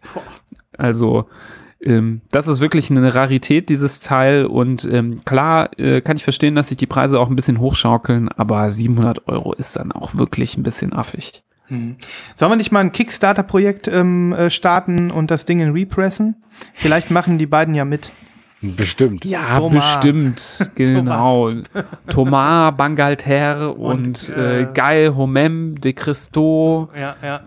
[0.78, 1.28] Also
[1.82, 4.46] ähm, das ist wirklich eine Rarität, dieses Teil.
[4.46, 8.30] Und ähm, klar äh, kann ich verstehen, dass sich die Preise auch ein bisschen hochschaukeln,
[8.30, 11.44] aber 700 Euro ist dann auch wirklich ein bisschen affig.
[11.70, 16.36] Sollen wir nicht mal ein Kickstarter-Projekt ähm, äh, starten und das Ding in repressen?
[16.74, 18.12] Vielleicht machen die beiden ja mit.
[18.62, 19.24] Bestimmt.
[19.24, 19.96] Ja, Thomas.
[19.96, 21.52] bestimmt, genau.
[22.10, 27.42] Thomas Bangalter und, Und, äh, äh, Guy Homem de Christo, Ja, ja.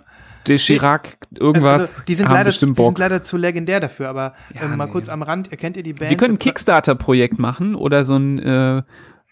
[0.49, 1.81] de Chirac, irgendwas.
[1.83, 4.93] Also, die sind leider, die sind leider zu legendär dafür, aber Ja, ähm, mal nee.
[4.93, 6.09] kurz am Rand, erkennt ihr die Band?
[6.11, 8.83] Wir können ein Pre- Kickstarter-Projekt machen oder so ein äh,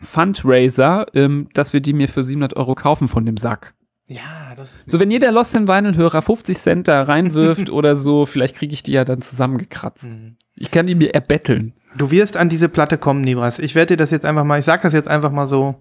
[0.03, 3.73] Fundraiser, ähm, dass wir die mir für 700 Euro kaufen von dem Sack.
[4.11, 8.27] Ja, das ist So, wenn jeder Lost in Vinyl-Hörer 50 Cent da reinwirft oder so,
[8.27, 10.13] vielleicht kriege ich die ja dann zusammengekratzt.
[10.13, 10.37] Mhm.
[10.57, 11.75] Ich kann die mir erbetteln.
[11.97, 13.61] Du wirst an diese Platte kommen, Nibras.
[13.61, 15.77] Ich werde dir das jetzt einfach mal, ich sag das jetzt einfach mal so.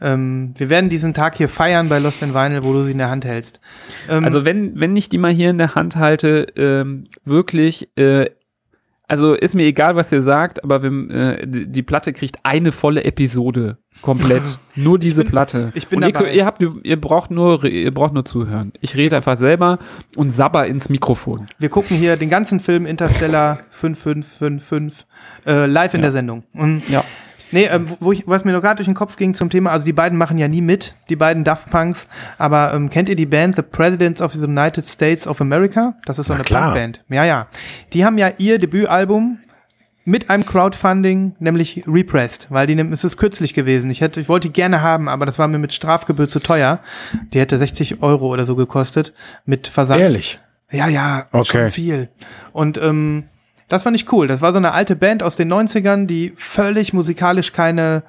[0.00, 2.98] Ähm, wir werden diesen Tag hier feiern bei Lost in Vinyl, wo du sie in
[2.98, 3.60] der Hand hältst.
[4.08, 8.30] Ähm, Also wenn, wenn ich die mal hier in der Hand halte, ähm, wirklich, äh,
[9.08, 13.04] also ist mir egal, was ihr sagt, aber wenn, äh, die, Platte kriegt eine volle
[13.04, 14.42] Episode komplett.
[14.76, 15.72] nur diese bin- Platte.
[15.74, 16.24] ich bin und ihr, dabei.
[16.26, 18.72] könnt- ihr, habt, ihr braucht nur, ihr braucht nur zuhören.
[18.80, 19.78] Ich rede einfach selber
[20.16, 21.46] und sabber ins Mikrofon.
[21.58, 25.06] wir gucken hier den ganzen Film Interstellar 5555
[25.46, 26.44] äh, live in der Sendung.
[26.54, 27.02] Und Ja.
[27.52, 29.84] Nee, ähm, wo ich, was mir noch gerade durch den Kopf ging zum Thema, also
[29.84, 32.06] die beiden machen ja nie mit, die beiden Daft Punks,
[32.38, 35.94] aber ähm, kennt ihr die Band The Presidents of the United States of America?
[36.04, 36.62] Das ist so Na eine klar.
[36.72, 37.02] Punkband.
[37.08, 37.46] Ja, ja.
[37.92, 39.38] Die haben ja ihr Debütalbum
[40.04, 43.90] mit einem Crowdfunding, nämlich repressed, weil die es ist kürzlich gewesen.
[43.90, 46.80] Ich hätte, ich wollte die gerne haben, aber das war mir mit Strafgebühr zu teuer.
[47.34, 49.12] Die hätte 60 Euro oder so gekostet
[49.44, 50.00] mit Versand.
[50.00, 50.40] Ehrlich.
[50.70, 51.62] Ja, ja, Okay.
[51.64, 52.08] schon viel.
[52.52, 53.24] Und ähm,
[53.68, 54.26] das fand ich cool.
[54.26, 58.02] Das war so eine alte Band aus den 90ern, die völlig musikalisch keine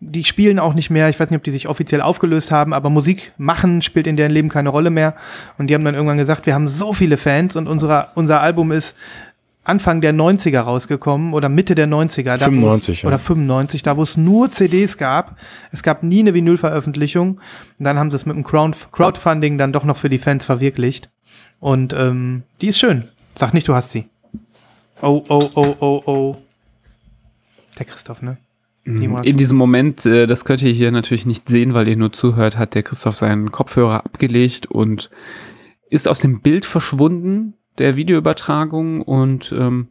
[0.00, 1.08] die spielen auch nicht mehr.
[1.08, 4.30] Ich weiß nicht, ob die sich offiziell aufgelöst haben, aber Musik machen spielt in deren
[4.30, 5.14] Leben keine Rolle mehr.
[5.58, 8.70] Und die haben dann irgendwann gesagt, wir haben so viele Fans und unser, unser Album
[8.70, 8.94] ist
[9.64, 12.38] Anfang der 90er rausgekommen oder Mitte der 90er.
[12.38, 13.08] Da, wo 95, es, ja.
[13.08, 15.36] Oder 95, da wo es nur CDs gab.
[15.72, 17.40] Es gab nie eine Vinylveröffentlichung.
[17.78, 20.46] Und dann haben sie es mit dem Crowd Crowdfunding dann doch noch für die Fans
[20.46, 21.10] verwirklicht.
[21.60, 23.04] Und ähm, die ist schön.
[23.34, 24.08] Sag nicht, du hast sie.
[25.02, 26.36] Oh, oh, oh, oh, oh.
[27.78, 28.38] Der Christoph, ne?
[28.84, 29.26] Niemals.
[29.26, 32.56] In diesem Moment, äh, das könnt ihr hier natürlich nicht sehen, weil ihr nur zuhört,
[32.56, 35.10] hat der Christoph seinen Kopfhörer abgelegt und
[35.90, 39.02] ist aus dem Bild verschwunden, der Videoübertragung.
[39.02, 39.88] Und ähm,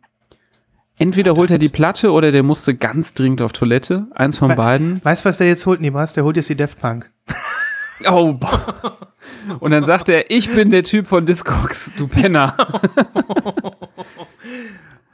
[0.98, 4.08] entweder holt er die Platte oder der musste ganz dringend auf Toilette.
[4.16, 5.00] Eins von We- beiden.
[5.06, 6.14] Weißt du, was der jetzt holt, Nibras?
[6.14, 7.10] Der holt jetzt die Def Punk.
[8.08, 8.96] Oh, boah.
[9.60, 12.56] Und dann sagt er, ich bin der Typ von Discogs, du Penner.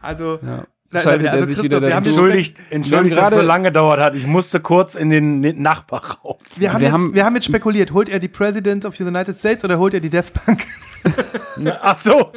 [0.03, 0.65] Also, Ja.
[1.01, 4.13] Schaltet na, also Christoph, wieder wir haben Entschuldigt, entschuldigt dass es so lange gedauert hat.
[4.13, 6.35] Ich musste kurz in den Nachbarraum.
[6.55, 9.03] wir, haben wir jetzt, haben- wir haben jetzt spekuliert, holt er die President of the
[9.03, 10.63] United States oder holt er die Punk?
[11.57, 12.31] Na, Ach so.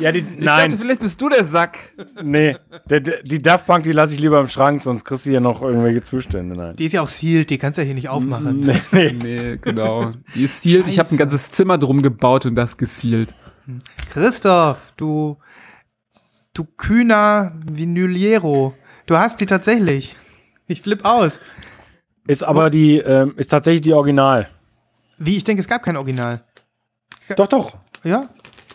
[0.00, 1.78] Ja, die, Ich nein, dachte, vielleicht bist du der Sack.
[2.20, 2.56] nee.
[2.86, 5.62] Der, die Daft Punk, die lasse ich lieber im Schrank, sonst kriegst du hier noch
[5.62, 6.56] irgendwelche Zustände.
[6.56, 6.74] Nein.
[6.74, 8.60] Die ist ja auch sealed, die kannst du ja hier nicht aufmachen.
[8.60, 9.12] Nee, nee.
[9.22, 10.10] Nee, genau.
[10.34, 10.88] Die ist sealed.
[10.88, 11.16] Ich habe ein Scheiße.
[11.18, 13.34] ganzes Zimmer drum gebaut und das gesealed.
[14.12, 15.38] Christoph, du,
[16.54, 18.74] du kühner Vinyliero.
[19.06, 20.16] Du hast die tatsächlich.
[20.66, 21.40] Ich flipp aus.
[22.26, 24.48] Ist aber die, ähm, ist tatsächlich die Original.
[25.18, 25.36] Wie?
[25.36, 26.44] Ich denke, es gab kein Original.
[27.36, 27.76] Doch, doch.
[28.04, 28.28] Ja?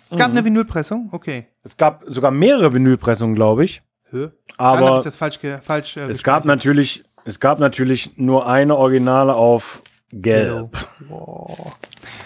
[0.09, 1.09] Es gab eine Vinylpressung?
[1.11, 1.47] Okay.
[1.63, 3.81] Es gab sogar mehrere Vinylpressungen, glaube ich.
[4.11, 4.29] Hö?
[4.57, 9.33] Aber ich das falsch, falsch äh, es gab natürlich, es gab natürlich nur eine Originale
[9.33, 9.81] auf
[10.11, 10.77] Gelb.
[11.07, 11.77] Wow.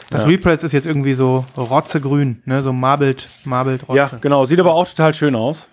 [0.09, 2.63] Das Repress ist jetzt irgendwie so rotzegrün, ne?
[2.63, 3.97] So marbelt, marbelt Rotze.
[3.97, 4.45] Ja, genau.
[4.45, 5.67] Sieht aber auch total schön aus.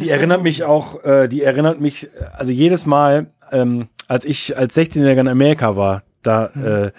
[0.00, 4.56] Die erinnert mich auch, äh, die erinnert mich, äh, also jedes Mal, ähm, als ich
[4.56, 6.92] als 16-Jähriger in Amerika war, da äh,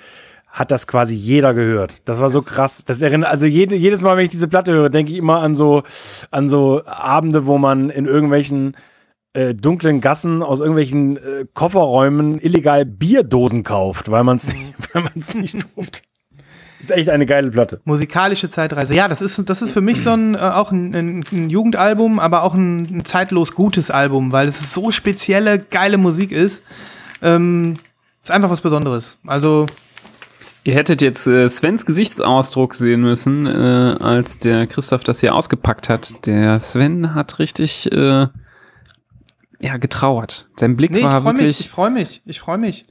[0.47, 2.07] hat das quasi jeder gehört.
[2.07, 2.83] Das war so krass.
[2.85, 5.55] Das erinnert, also jede, jedes Mal, wenn ich diese Platte höre, denke ich immer an
[5.55, 5.83] so,
[6.31, 8.75] an so Abende, wo man in irgendwelchen
[9.33, 15.03] äh, dunklen Gassen aus irgendwelchen äh, Kofferräumen illegal Bierdosen kauft, weil man es nicht, weil
[15.03, 16.01] man's nicht durfte.
[16.87, 17.81] Ist echt eine geile Platte.
[17.83, 18.93] Musikalische Zeitreise.
[18.93, 22.17] Ja, das ist, das ist für mich so ein, äh, auch ein, ein, ein Jugendalbum,
[22.17, 26.63] aber auch ein, ein zeitlos gutes Album, weil es so spezielle, geile Musik ist.
[27.21, 27.73] Ähm,
[28.23, 29.17] ist einfach was Besonderes.
[29.27, 29.65] Also,
[30.63, 35.89] Ihr hättet jetzt äh, Svens Gesichtsausdruck sehen müssen, äh, als der Christoph das hier ausgepackt
[35.89, 36.25] hat.
[36.25, 38.27] Der Sven hat richtig äh,
[39.59, 40.47] ja, getrauert.
[40.57, 41.69] Sein Blick nee, ich war freue mich, ich wirklich.
[41.69, 42.85] freue mich, ich freue mich.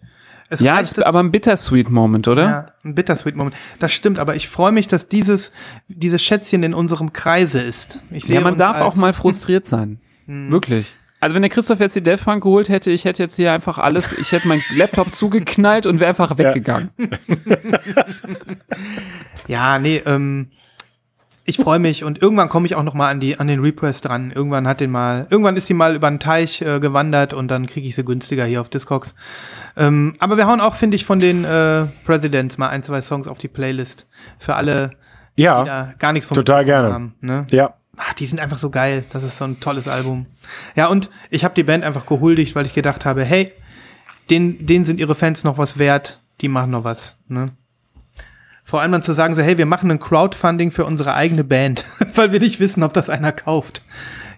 [0.49, 2.43] Es ja, reicht, ich, aber ein bittersweet Moment, oder?
[2.43, 3.57] Ja, ein bittersweet Moment.
[3.81, 5.53] Das stimmt, aber ich freue mich, dass dieses,
[5.89, 8.01] dieses Schätzchen in unserem Kreise ist.
[8.11, 9.99] Ich sehe Ja, man darf auch mal frustriert sein.
[10.27, 10.87] Wirklich.
[11.19, 13.79] Also wenn der Christoph jetzt die Death Punk geholt hätte, ich hätte jetzt hier einfach
[13.79, 16.91] alles, ich hätte meinen Laptop zugeknallt und wäre einfach weggegangen.
[19.49, 20.49] Ja, nee, ähm,
[21.47, 24.01] ich freue mich und irgendwann komme ich auch noch mal an die an den Repress
[24.01, 24.33] dran.
[24.35, 27.67] Irgendwann hat den mal, irgendwann ist die mal über den Teich äh, gewandert und dann
[27.67, 29.15] kriege ich sie günstiger hier auf Discogs.
[29.77, 33.29] Ähm, aber wir hauen auch, finde ich, von den äh, Presidents mal ein, zwei Songs
[33.29, 34.07] auf die Playlist
[34.39, 34.91] für alle,
[35.39, 36.93] die Ja, da gar nichts von total gerne.
[36.93, 37.15] haben.
[37.21, 37.47] Ne?
[37.51, 37.75] ja.
[37.97, 39.05] Ach, die sind einfach so geil.
[39.11, 40.27] Das ist so ein tolles Album.
[40.75, 43.53] Ja, und ich habe die Band einfach gehuldigt, weil ich gedacht habe, hey,
[44.29, 46.21] denen, denen sind ihre Fans noch was wert.
[46.43, 47.17] Die machen noch was.
[47.29, 47.47] Ne?
[48.67, 51.85] Vor allem dann zu sagen, so, hey, wir machen ein Crowdfunding für unsere eigene Band,
[52.17, 53.81] weil wir nicht wissen, ob das einer kauft.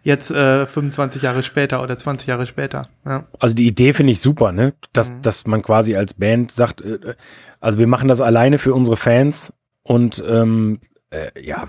[0.03, 2.89] Jetzt äh, 25 Jahre später oder 20 Jahre später.
[3.07, 3.25] Ja.
[3.39, 4.75] Also die Idee finde ich super, ne?
[4.93, 7.15] Dass, dass man quasi als Band sagt, äh, äh,
[7.61, 9.53] also wir machen das alleine für unsere Fans
[9.83, 10.81] und ähm,
[11.11, 11.69] äh, ja.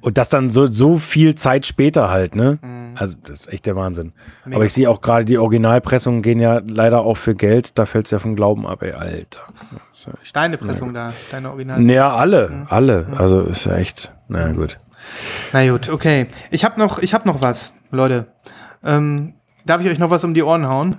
[0.00, 2.58] Und das dann so, so viel Zeit später halt, ne?
[2.96, 4.12] Also das ist echt der Wahnsinn.
[4.44, 7.78] Mega Aber ich sehe auch gerade, die Originalpressungen gehen ja leider auch für Geld.
[7.78, 9.40] Da fällt es ja vom Glauben ab, ey, Alter.
[10.06, 11.80] Ja Deine Pressung da, deine Original.
[11.80, 13.06] Naja, alle, alle.
[13.16, 14.78] Also ist ja echt, na gut.
[15.52, 16.26] Na gut, okay.
[16.50, 18.26] Ich habe noch, ich hab noch was, Leute.
[18.82, 19.34] Ähm,
[19.66, 20.96] darf ich euch noch was um die Ohren hauen?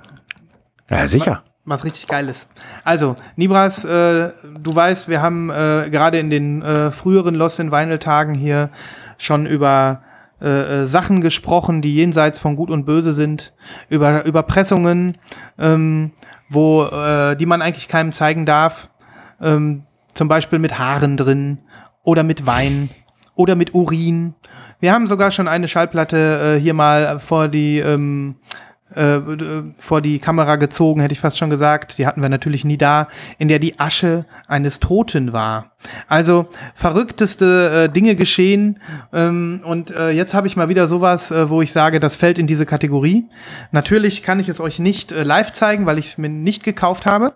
[0.90, 1.44] Ja, sicher.
[1.66, 2.48] Was richtig geil ist.
[2.84, 7.72] Also, Nibras, äh, du weißt, wir haben äh, gerade in den äh, früheren Lost in
[7.72, 8.70] Vinyl Tagen hier
[9.18, 10.04] schon über
[10.42, 13.54] äh, äh, Sachen gesprochen, die jenseits von Gut und Böse sind,
[13.90, 15.18] über über Pressungen,
[15.58, 16.12] ähm,
[16.50, 18.90] wo äh, die man eigentlich keinem zeigen darf,
[19.42, 19.84] ähm,
[20.14, 21.60] zum Beispiel mit Haaren drin
[22.04, 22.90] oder mit Wein
[23.34, 24.36] oder mit Urin.
[24.80, 28.36] Wir haben sogar schon eine Schallplatte hier mal vor die ähm,
[28.94, 29.20] äh,
[29.78, 31.98] vor die Kamera gezogen, hätte ich fast schon gesagt.
[31.98, 33.08] Die hatten wir natürlich nie da,
[33.38, 35.72] in der die Asche eines Toten war.
[36.08, 38.80] Also verrückteste äh, Dinge geschehen.
[39.12, 42.38] Ähm, und äh, jetzt habe ich mal wieder sowas, äh, wo ich sage, das fällt
[42.38, 43.26] in diese Kategorie.
[43.72, 47.06] Natürlich kann ich es euch nicht äh, live zeigen, weil ich es mir nicht gekauft
[47.06, 47.34] habe.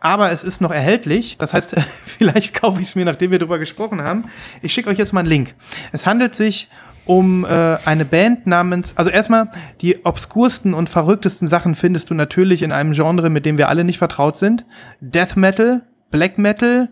[0.00, 1.36] Aber es ist noch erhältlich.
[1.38, 4.24] Das heißt, vielleicht kaufe ich es mir, nachdem wir darüber gesprochen haben.
[4.62, 5.54] Ich schicke euch jetzt mal einen Link.
[5.92, 6.68] Es handelt sich
[7.06, 9.50] um äh, eine Band namens, also erstmal
[9.80, 13.84] die obskursten und verrücktesten Sachen findest du natürlich in einem Genre, mit dem wir alle
[13.84, 14.64] nicht vertraut sind.
[15.00, 16.88] Death Metal, Black Metal,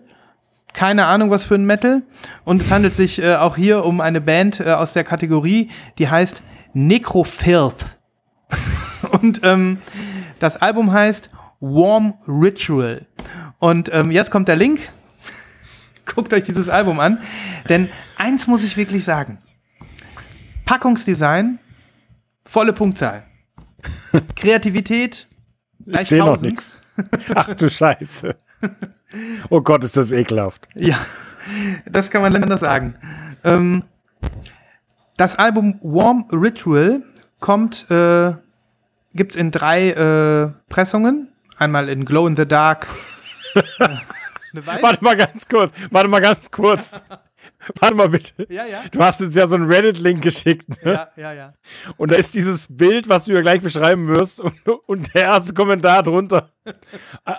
[0.73, 2.03] keine Ahnung was für ein Metal.
[2.45, 6.09] Und es handelt sich äh, auch hier um eine Band äh, aus der Kategorie, die
[6.09, 6.43] heißt
[6.75, 7.87] Necrofilth.
[9.21, 9.79] und ähm,
[10.41, 11.31] das Album heißt
[11.61, 13.07] Warm Ritual.
[13.59, 14.81] Und ähm, jetzt kommt der Link.
[16.15, 17.19] Guckt euch dieses Album an.
[17.69, 19.39] Denn eins muss ich wirklich sagen.
[20.65, 21.59] Packungsdesign,
[22.45, 23.25] volle Punktzahl.
[24.37, 25.27] Kreativität,
[25.87, 26.77] Ich sehe noch nichts.
[27.35, 28.37] Ach du Scheiße.
[29.51, 30.69] Oh Gott, ist das ekelhaft.
[30.75, 30.99] Ja,
[31.87, 32.97] das kann man anders sagen.
[33.45, 33.85] Ähm,
[35.17, 37.03] das Album Warm Ritual
[37.41, 38.35] kommt, äh,
[39.15, 41.29] gibt's in drei äh, Pressungen.
[41.59, 42.87] Einmal in Glow in the Dark.
[43.55, 43.89] äh.
[44.55, 45.73] Warte mal ganz kurz.
[45.91, 47.01] Warte mal ganz kurz.
[47.81, 48.47] Warte mal bitte.
[48.49, 48.85] Ja, ja.
[48.91, 50.85] Du hast uns ja so einen Reddit-Link geschickt.
[50.85, 50.93] Ne?
[50.93, 51.55] Ja, ja, ja.
[51.97, 54.41] Und da ist dieses Bild, was du ja gleich beschreiben wirst.
[54.41, 54.55] Und,
[54.87, 56.51] und der erste Kommentar drunter.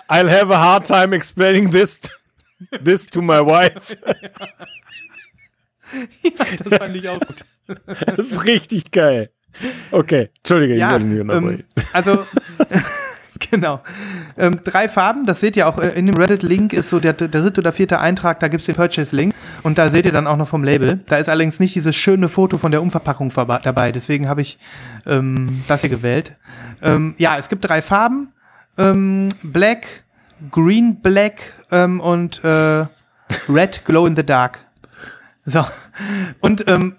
[0.08, 2.00] I'll have a hard time explaining this,
[2.82, 3.96] this to my wife.
[6.64, 7.44] Das fand ich auch gut.
[8.16, 9.30] Das ist richtig geil.
[9.92, 12.26] Okay, Entschuldige, Ja, ich wollte nicht ähm, also
[13.54, 13.80] genau.
[14.36, 17.28] Ähm, drei Farben, das seht ihr auch äh, in dem Reddit-Link, ist so der, der
[17.28, 20.48] dritte oder vierte Eintrag, da gibt's den Purchase-Link und da seht ihr dann auch noch
[20.48, 21.00] vom Label.
[21.06, 23.32] Da ist allerdings nicht dieses schöne Foto von der Umverpackung
[23.62, 24.58] dabei, deswegen habe ich
[25.06, 26.36] ähm, das hier gewählt.
[26.82, 28.32] Ähm, ja, es gibt drei Farben,
[28.76, 29.86] ähm, Black,
[30.50, 32.86] Green Black ähm, und äh,
[33.48, 34.58] Red Glow in the Dark.
[35.46, 35.64] So,
[36.40, 36.96] und ähm,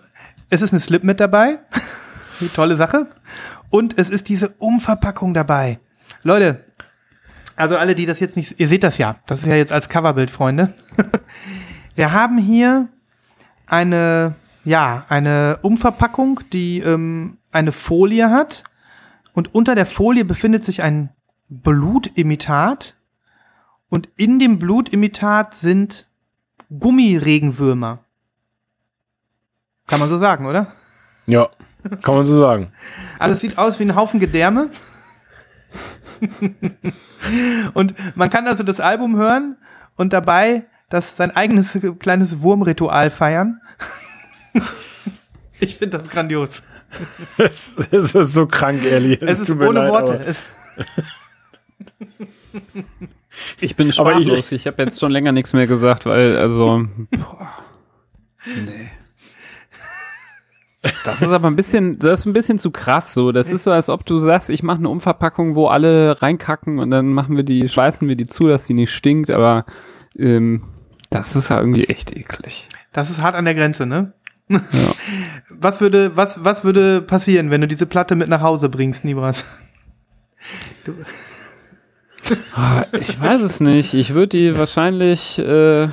[0.49, 1.59] es ist eine Slip mit dabei.
[2.55, 3.07] Tolle Sache.
[3.69, 5.79] Und es ist diese Umverpackung dabei.
[6.23, 6.63] Leute,
[7.55, 9.17] also alle, die das jetzt nicht, ihr seht das ja.
[9.25, 10.73] Das ist ja jetzt als Coverbild, Freunde.
[11.95, 12.89] Wir haben hier
[13.65, 18.63] eine, ja, eine Umverpackung, die ähm, eine Folie hat.
[19.33, 21.09] Und unter der Folie befindet sich ein
[21.47, 22.95] Blutimitat.
[23.89, 26.07] Und in dem Blutimitat sind
[26.77, 27.99] Gummiregenwürmer.
[29.87, 30.73] Kann man so sagen, oder?
[31.27, 31.49] Ja,
[32.01, 32.71] kann man so sagen.
[33.19, 34.69] Also es sieht aus wie ein Haufen Gedärme.
[37.73, 39.57] und man kann also das Album hören
[39.95, 43.59] und dabei das sein eigenes kleines Wurmritual feiern.
[45.59, 46.61] ich finde das grandios.
[47.37, 49.21] Es, es ist so krank, ehrlich.
[49.21, 50.23] Es ist tut mir ohne leid, Worte.
[50.25, 50.43] Es,
[53.59, 54.51] Ich bin Aber ich- sprachlos.
[54.51, 56.87] Ich, habe jetzt schon länger nichts mehr gesagt, weil, also.
[57.11, 57.49] Boah,
[58.45, 58.89] nee.
[61.03, 63.31] Das ist aber ein bisschen, das ist ein bisschen zu krass so.
[63.31, 66.91] Das ist so, als ob du sagst, ich mache eine Umverpackung, wo alle reinkacken und
[66.91, 69.65] dann machen wir die, schweißen wir die zu, dass die nicht stinkt, aber
[70.17, 70.63] ähm,
[71.09, 72.67] das ist ja irgendwie echt eklig.
[72.93, 74.13] das ist hart an der Grenze, ne?
[75.49, 79.43] Was würde, was, was würde passieren, wenn du diese Platte mit nach Hause bringst, Nibras?
[82.55, 83.93] Ah, Ich weiß es nicht.
[83.93, 85.89] Ich würde die wahrscheinlich, äh,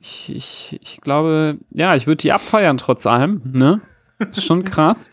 [0.00, 3.80] ich, ich, ich glaube, ja, ich würde die abfeiern trotz allem, ne?
[4.18, 5.10] Ist schon krass.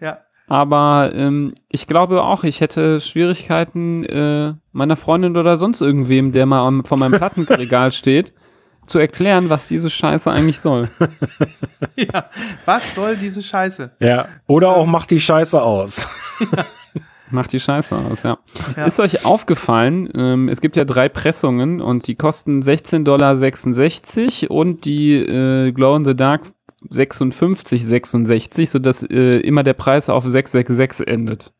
[0.00, 0.18] Ja.
[0.48, 6.46] Aber ähm, ich glaube auch, ich hätte Schwierigkeiten, äh, meiner Freundin oder sonst irgendwem, der
[6.46, 8.32] mal am, vor meinem Plattenregal steht,
[8.86, 10.88] zu erklären, was diese Scheiße eigentlich soll.
[11.96, 12.30] ja.
[12.64, 13.90] Was soll diese Scheiße?
[13.98, 16.06] Ja, oder auch macht die Scheiße aus.
[17.30, 18.38] Macht die Scheiße aus, ja.
[18.76, 18.84] Ja.
[18.84, 23.02] Ist euch aufgefallen, ähm, es gibt ja drei Pressungen und die kosten 16,66
[24.48, 26.42] Dollar und die äh, Glow in the Dark
[26.90, 31.52] 56,66, sodass äh, immer der Preis auf 666 endet.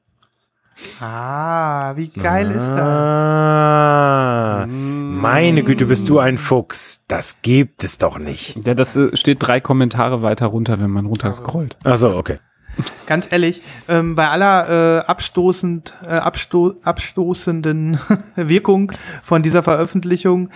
[1.00, 2.80] Ah, wie geil ist das?
[2.80, 7.06] Ah, meine Güte, bist du ein Fuchs.
[7.08, 8.56] Das gibt es doch nicht.
[8.66, 11.78] Ja, das äh, steht drei Kommentare weiter runter, wenn man runter scrollt.
[11.84, 12.40] Achso, okay.
[13.06, 17.98] Ganz ehrlich, ähm, bei aller äh, abstoßend, äh, absto abstoßenden
[18.36, 18.92] Wirkung
[19.22, 20.50] von dieser Veröffentlichung,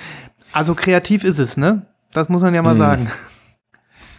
[0.52, 1.86] also kreativ ist es, ne?
[2.12, 2.78] Das muss man ja mal Mhm.
[2.78, 3.10] sagen.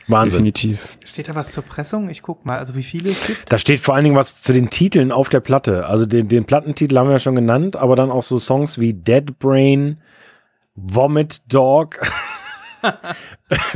[0.07, 0.45] Wahnsinn.
[0.45, 0.98] Definitiv.
[1.06, 2.10] Steht da was zur Pressung?
[2.10, 3.52] Ich guck mal, also wie viele es gibt.
[3.52, 5.86] Da steht vor allen Dingen was zu den Titeln auf der Platte.
[5.86, 8.94] Also den, den Plattentitel haben wir ja schon genannt, aber dann auch so Songs wie
[8.94, 10.02] Dead Brain,
[10.76, 11.99] Vomit Dog,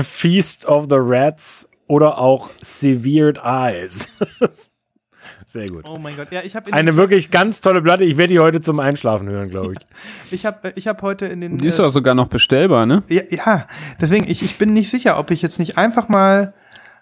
[0.03, 4.07] Feast of the Rats oder auch Severed Eyes.
[5.45, 5.85] Sehr gut.
[5.87, 6.31] Oh mein Gott.
[6.31, 8.03] Ja, ich habe Eine wirklich ganz tolle Platte.
[8.03, 9.87] Ich werde die heute zum Einschlafen hören, glaube ich.
[10.31, 13.03] ich habe ich hab heute in den Die ist äh, doch sogar noch bestellbar, ne?
[13.09, 13.67] ja, ja,
[14.01, 16.53] deswegen ich, ich bin nicht sicher, ob ich jetzt nicht einfach mal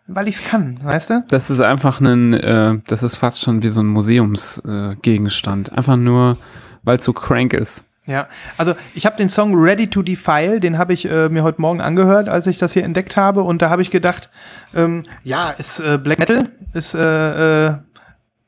[0.07, 1.25] weil ich es kann, weißt du?
[1.29, 5.69] Das ist einfach ein, äh, das ist fast schon wie so ein Museumsgegenstand.
[5.69, 6.37] Äh, einfach nur,
[6.83, 7.85] weil es so crank ist.
[8.05, 8.27] Ja,
[8.57, 11.79] also ich habe den Song Ready to Defile, den habe ich äh, mir heute Morgen
[11.79, 13.43] angehört, als ich das hier entdeckt habe.
[13.43, 14.29] Und da habe ich gedacht,
[14.75, 17.77] ähm, ja, ist äh, Black Metal, ist, äh, äh,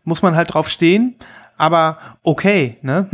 [0.03, 1.15] muss man halt drauf stehen,
[1.57, 3.07] aber okay, ne?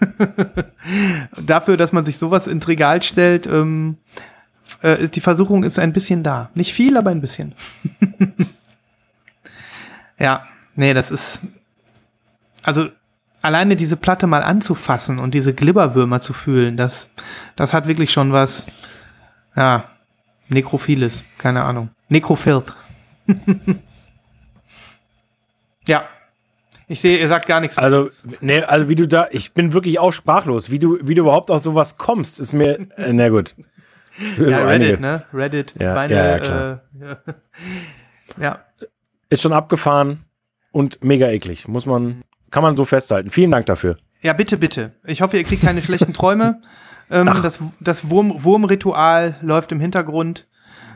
[1.44, 3.96] Dafür, dass man sich sowas ins Regal stellt, ähm,
[4.80, 6.50] äh, die Versuchung ist ein bisschen da.
[6.54, 7.52] Nicht viel, aber ein bisschen.
[10.20, 10.46] ja,
[10.76, 11.40] nee, das ist.
[12.62, 12.90] Also
[13.44, 17.10] alleine diese Platte mal anzufassen und diese Glibberwürmer zu fühlen, das,
[17.56, 18.66] das hat wirklich schon was,
[19.54, 19.90] ja,
[20.48, 21.90] Nekrophiles, keine Ahnung.
[22.08, 22.74] Nekrofilth.
[25.86, 26.08] ja.
[26.86, 27.78] Ich sehe, ihr sagt gar nichts.
[27.78, 28.10] Also,
[28.40, 30.70] nee, also wie du da, ich bin wirklich auch sprachlos.
[30.70, 33.54] Wie du, wie du überhaupt auf sowas kommst, ist mir, äh, na gut.
[34.38, 35.00] ja, Reddit, einige.
[35.00, 35.24] ne?
[35.32, 36.80] Reddit, Ja, meine, ja, ja, klar.
[37.00, 37.16] Äh,
[38.42, 38.64] ja.
[39.30, 40.24] Ist schon abgefahren
[40.72, 41.66] und mega eklig.
[41.68, 42.22] Muss man,
[42.54, 43.30] kann man so festhalten.
[43.30, 43.96] Vielen Dank dafür.
[44.22, 44.92] Ja, bitte, bitte.
[45.04, 46.60] Ich hoffe, ihr kriegt keine schlechten Träume.
[47.10, 50.46] Ähm, das das Wurm, Wurmritual läuft im Hintergrund.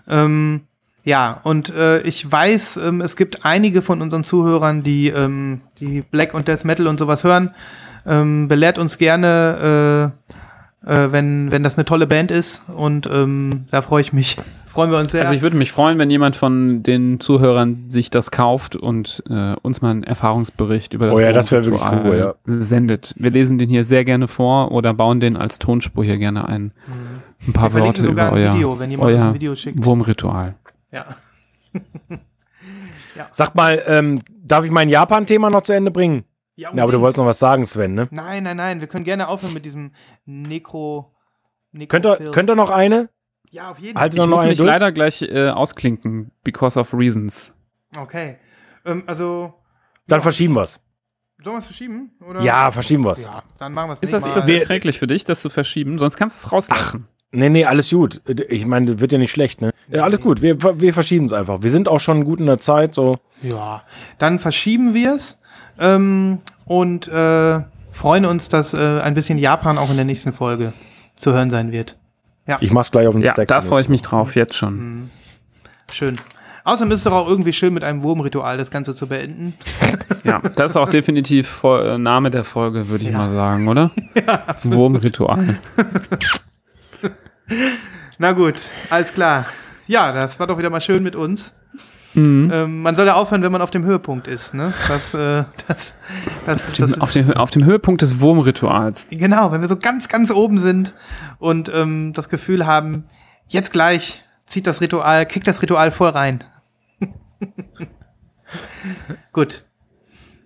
[0.09, 0.63] Ähm,
[1.05, 6.01] ja, und äh, ich weiß, ähm, es gibt einige von unseren Zuhörern, die, ähm, die
[6.01, 7.51] Black und Death Metal und sowas hören.
[8.07, 10.13] Ähm, belehrt uns gerne,
[10.87, 12.63] äh, äh, wenn, wenn das eine tolle Band ist.
[12.69, 14.39] Und ähm, da freue ich mich.
[14.69, 15.23] Freuen wir uns sehr.
[15.23, 19.55] Also ich würde mich freuen, wenn jemand von den Zuhörern sich das kauft und äh,
[19.63, 23.15] uns mal einen Erfahrungsbericht über das Oh ja, das wirklich Wurmritual cool, sendet.
[23.17, 26.73] Wir lesen den hier sehr gerne vor oder bauen den als Tonspur hier gerne ein.
[27.47, 29.85] Ein paar wir Worte sogar über ein euer, Video, wenn jemand euer ein Video schickt.
[29.85, 30.55] Wurmritual.
[33.17, 33.27] Ja.
[33.33, 36.25] Sag mal, ähm, darf ich mein Japan-Thema noch zu Ende bringen?
[36.55, 38.07] Ja, Ja, aber du wolltest noch was sagen, Sven, ne?
[38.13, 38.81] Nein, nein, nein.
[38.81, 39.91] Wir können gerne aufhören mit diesem
[40.25, 41.13] Nekro.
[41.89, 43.09] Könnt ihr, könnt ihr noch eine?
[43.51, 44.67] Ja, auf jeden Halt Ich noch muss mich durch?
[44.67, 47.53] leider gleich äh, ausklinken, because of reasons.
[47.97, 48.37] Okay.
[48.85, 49.55] Ähm, also,
[50.07, 50.23] Dann Ja.
[50.23, 50.81] verschieben wir's.
[51.43, 52.11] sollen wir es verschieben?
[52.29, 52.41] Oder?
[52.43, 53.23] Ja, verschieben wir's.
[53.25, 55.51] Ja, dann machen wir es Ist das, ist das Wir- erträglich für dich, das zu
[55.51, 55.99] verschieben?
[55.99, 57.07] Sonst kannst du es rauslassen.
[57.31, 58.23] Nee, nee, alles gut.
[58.49, 59.71] Ich meine, wird ja nicht schlecht, ne?
[59.89, 61.63] Ja, alles gut, wir, wir verschieben es einfach.
[61.63, 63.19] Wir sind auch schon gut in der Zeit, so.
[63.43, 63.83] Ja,
[64.19, 65.39] dann verschieben wir es
[65.79, 67.61] ähm, und äh,
[67.93, 70.73] freuen uns, dass äh, ein bisschen Japan auch in der nächsten Folge
[71.17, 71.99] zu hören sein wird.
[72.61, 73.49] Ich mach's gleich auf den Ja, Stack.
[73.49, 75.11] da freue ich mich drauf, jetzt schon.
[75.93, 76.17] Schön.
[76.65, 79.55] Außerdem ist es doch auch irgendwie schön, mit einem Wurmritual das Ganze zu beenden.
[80.25, 83.19] Ja, das ist auch definitiv äh, Name der Folge, würde ich Ja.
[83.19, 83.91] mal sagen, oder?
[84.65, 85.59] Wurmritual.
[88.19, 88.57] Na gut,
[88.91, 89.47] alles klar.
[89.87, 91.55] Ja, das war doch wieder mal schön mit uns.
[92.19, 92.51] Mhm.
[92.53, 94.73] Ähm, man soll ja aufhören, wenn man auf dem Höhepunkt ist, ne?
[94.89, 95.93] Das, äh, das,
[96.47, 99.07] das, das, Auf, dem, auf dem Höhepunkt des Wurmrituals.
[99.11, 100.95] Genau, wenn wir so ganz, ganz oben sind
[101.39, 103.05] und ähm, das Gefühl haben,
[103.49, 106.45] jetzt gleich zieht das Ritual, kickt das Ritual voll rein.
[109.33, 109.65] Gut.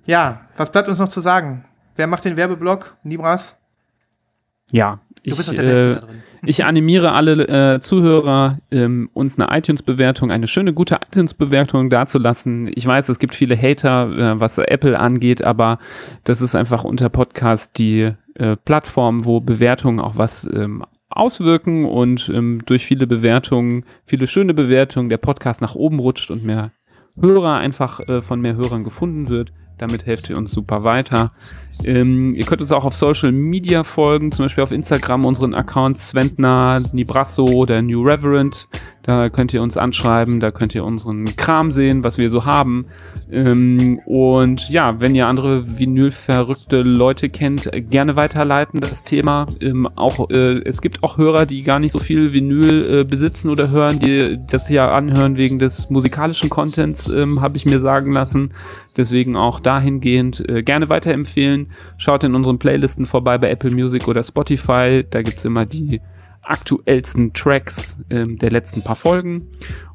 [0.05, 1.65] Ja, was bleibt uns noch zu sagen?
[1.97, 2.97] Wer macht den Werbeblock?
[3.05, 3.57] Nibras?
[4.70, 6.23] Ja, Du ich, bist doch der Beste äh, da drin.
[6.44, 12.70] Ich animiere alle äh, Zuhörer, ähm, uns eine iTunes-Bewertung, eine schöne, gute iTunes-Bewertung dazulassen.
[12.74, 15.78] Ich weiß, es gibt viele Hater, äh, was Apple angeht, aber
[16.24, 22.31] das ist einfach unter Podcast die äh, Plattform, wo Bewertungen auch was ähm, auswirken und
[22.35, 26.73] ähm, durch viele Bewertungen, viele schöne Bewertungen, der Podcast nach oben rutscht und mehr
[27.20, 29.52] Hörer einfach äh, von mehr Hörern gefunden wird.
[29.78, 31.32] Damit helft ihr uns super weiter.
[31.85, 36.11] Ähm, ihr könnt uns auch auf Social Media folgen, zum Beispiel auf Instagram unseren Accounts
[36.11, 38.69] Sventna, Nibrasso oder New Reverend.
[39.03, 42.86] Da könnt ihr uns anschreiben, da könnt ihr unseren Kram sehen, was wir so haben.
[43.32, 49.47] Ähm, und ja, wenn ihr andere Vinyl-verrückte Leute kennt, gerne weiterleiten das Thema.
[49.61, 53.51] Ähm, auch äh, es gibt auch Hörer, die gar nicht so viel Vinyl äh, besitzen
[53.51, 58.12] oder hören, die das hier anhören wegen des musikalischen Contents, ähm, habe ich mir sagen
[58.12, 58.53] lassen.
[58.97, 61.61] Deswegen auch dahingehend äh, gerne weiterempfehlen.
[61.97, 65.05] Schaut in unseren Playlisten vorbei bei Apple Music oder Spotify.
[65.09, 66.01] Da gibt's immer die
[66.43, 69.48] aktuellsten Tracks ähm, der letzten paar Folgen.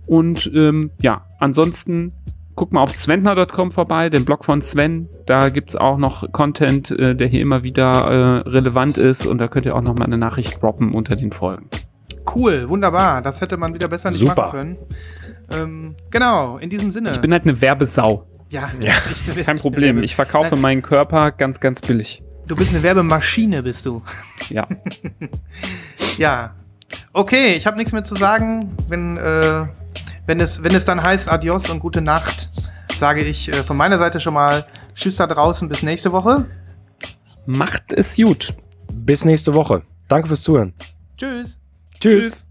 [0.05, 2.13] Und ähm, ja, ansonsten
[2.55, 5.07] guckt mal auf sventner.com vorbei, den Blog von Sven.
[5.25, 9.25] Da gibt's auch noch Content, äh, der hier immer wieder äh, relevant ist.
[9.25, 11.69] Und da könnt ihr auch noch mal eine Nachricht droppen unter den Folgen.
[12.35, 13.21] Cool, wunderbar.
[13.21, 14.35] Das hätte man wieder besser nicht Super.
[14.47, 14.77] machen können.
[15.49, 17.11] Ähm, genau, in diesem Sinne.
[17.11, 18.25] Ich bin halt eine Werbesau.
[18.49, 18.93] Ja, Ja.
[19.35, 20.01] ich- Kein Problem.
[20.03, 22.21] Ich verkaufe meinen Körper ganz, ganz billig.
[22.47, 24.01] Du bist eine Werbemaschine, bist du.
[24.49, 24.67] Ja.
[26.17, 26.55] Ja.
[27.13, 28.75] Okay, ich habe nichts mehr zu sagen.
[28.87, 29.65] Wenn, äh,
[30.25, 32.49] wenn, es, wenn es dann heißt Adios und gute Nacht,
[32.97, 34.65] sage ich äh, von meiner Seite schon mal
[34.95, 36.45] Tschüss da draußen, bis nächste Woche.
[37.45, 38.53] Macht es gut.
[38.91, 39.83] Bis nächste Woche.
[40.07, 40.73] Danke fürs Zuhören.
[41.17, 41.57] Tschüss.
[41.99, 42.31] Tschüss.
[42.31, 42.46] Tokyo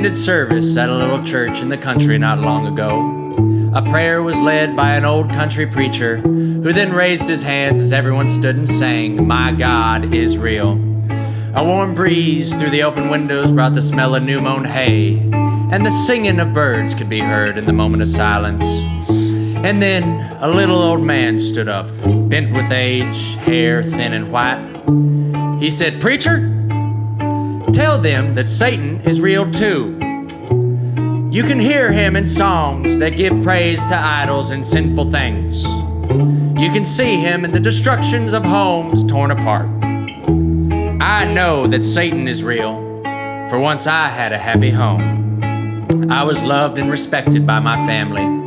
[0.00, 3.70] attended service at a little church in the country not long ago.
[3.74, 7.92] A prayer was led by an old country preacher who then raised his hands as
[7.92, 10.70] everyone stood and sang, My God is real.
[11.54, 15.18] A warm breeze through the open windows brought the smell of new mown hay,
[15.70, 18.64] and the singing of birds could be heard in the moment of silence.
[18.64, 20.04] And then
[20.40, 21.88] a little old man stood up,
[22.30, 25.60] bent with age, hair thin and white.
[25.60, 26.49] He said, Preacher,
[27.72, 29.96] tell them that Satan is real too.
[31.30, 35.62] You can hear him in songs that give praise to idols and sinful things.
[36.60, 39.68] You can see him in the destructions of homes torn apart.
[41.00, 42.74] I know that Satan is real,
[43.48, 45.40] for once I had a happy home.
[46.10, 48.40] I was loved and respected by my family.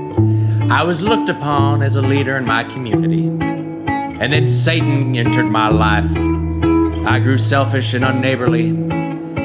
[0.70, 3.28] I was looked upon as a leader in my community.
[3.28, 6.12] And then Satan entered my life.
[7.08, 8.93] I grew selfish and unneighborly.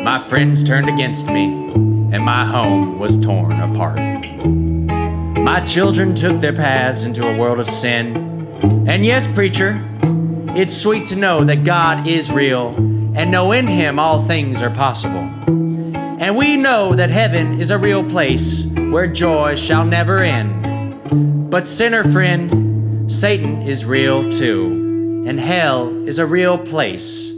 [0.09, 3.99] My friends turned against me, and my home was torn apart.
[5.39, 8.17] My children took their paths into a world of sin.
[8.89, 9.79] And yes, preacher,
[10.57, 12.69] it's sweet to know that God is real
[13.15, 15.29] and know in Him all things are possible.
[15.45, 21.51] And we know that heaven is a real place where joy shall never end.
[21.51, 27.35] But, sinner friend, Satan is real too, and hell is a real place,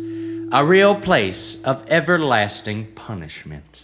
[0.52, 3.82] a real place of everlasting punishment.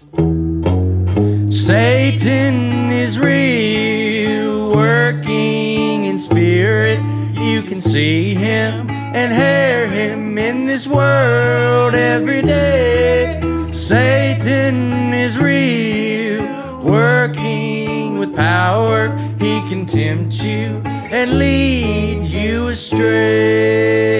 [1.52, 6.98] Satan is real, working in spirit.
[7.38, 13.40] You can see him and hear him in this world every day.
[13.72, 16.44] Satan is real,
[16.82, 19.16] working with power.
[19.38, 24.16] He can tempt you and lead you astray.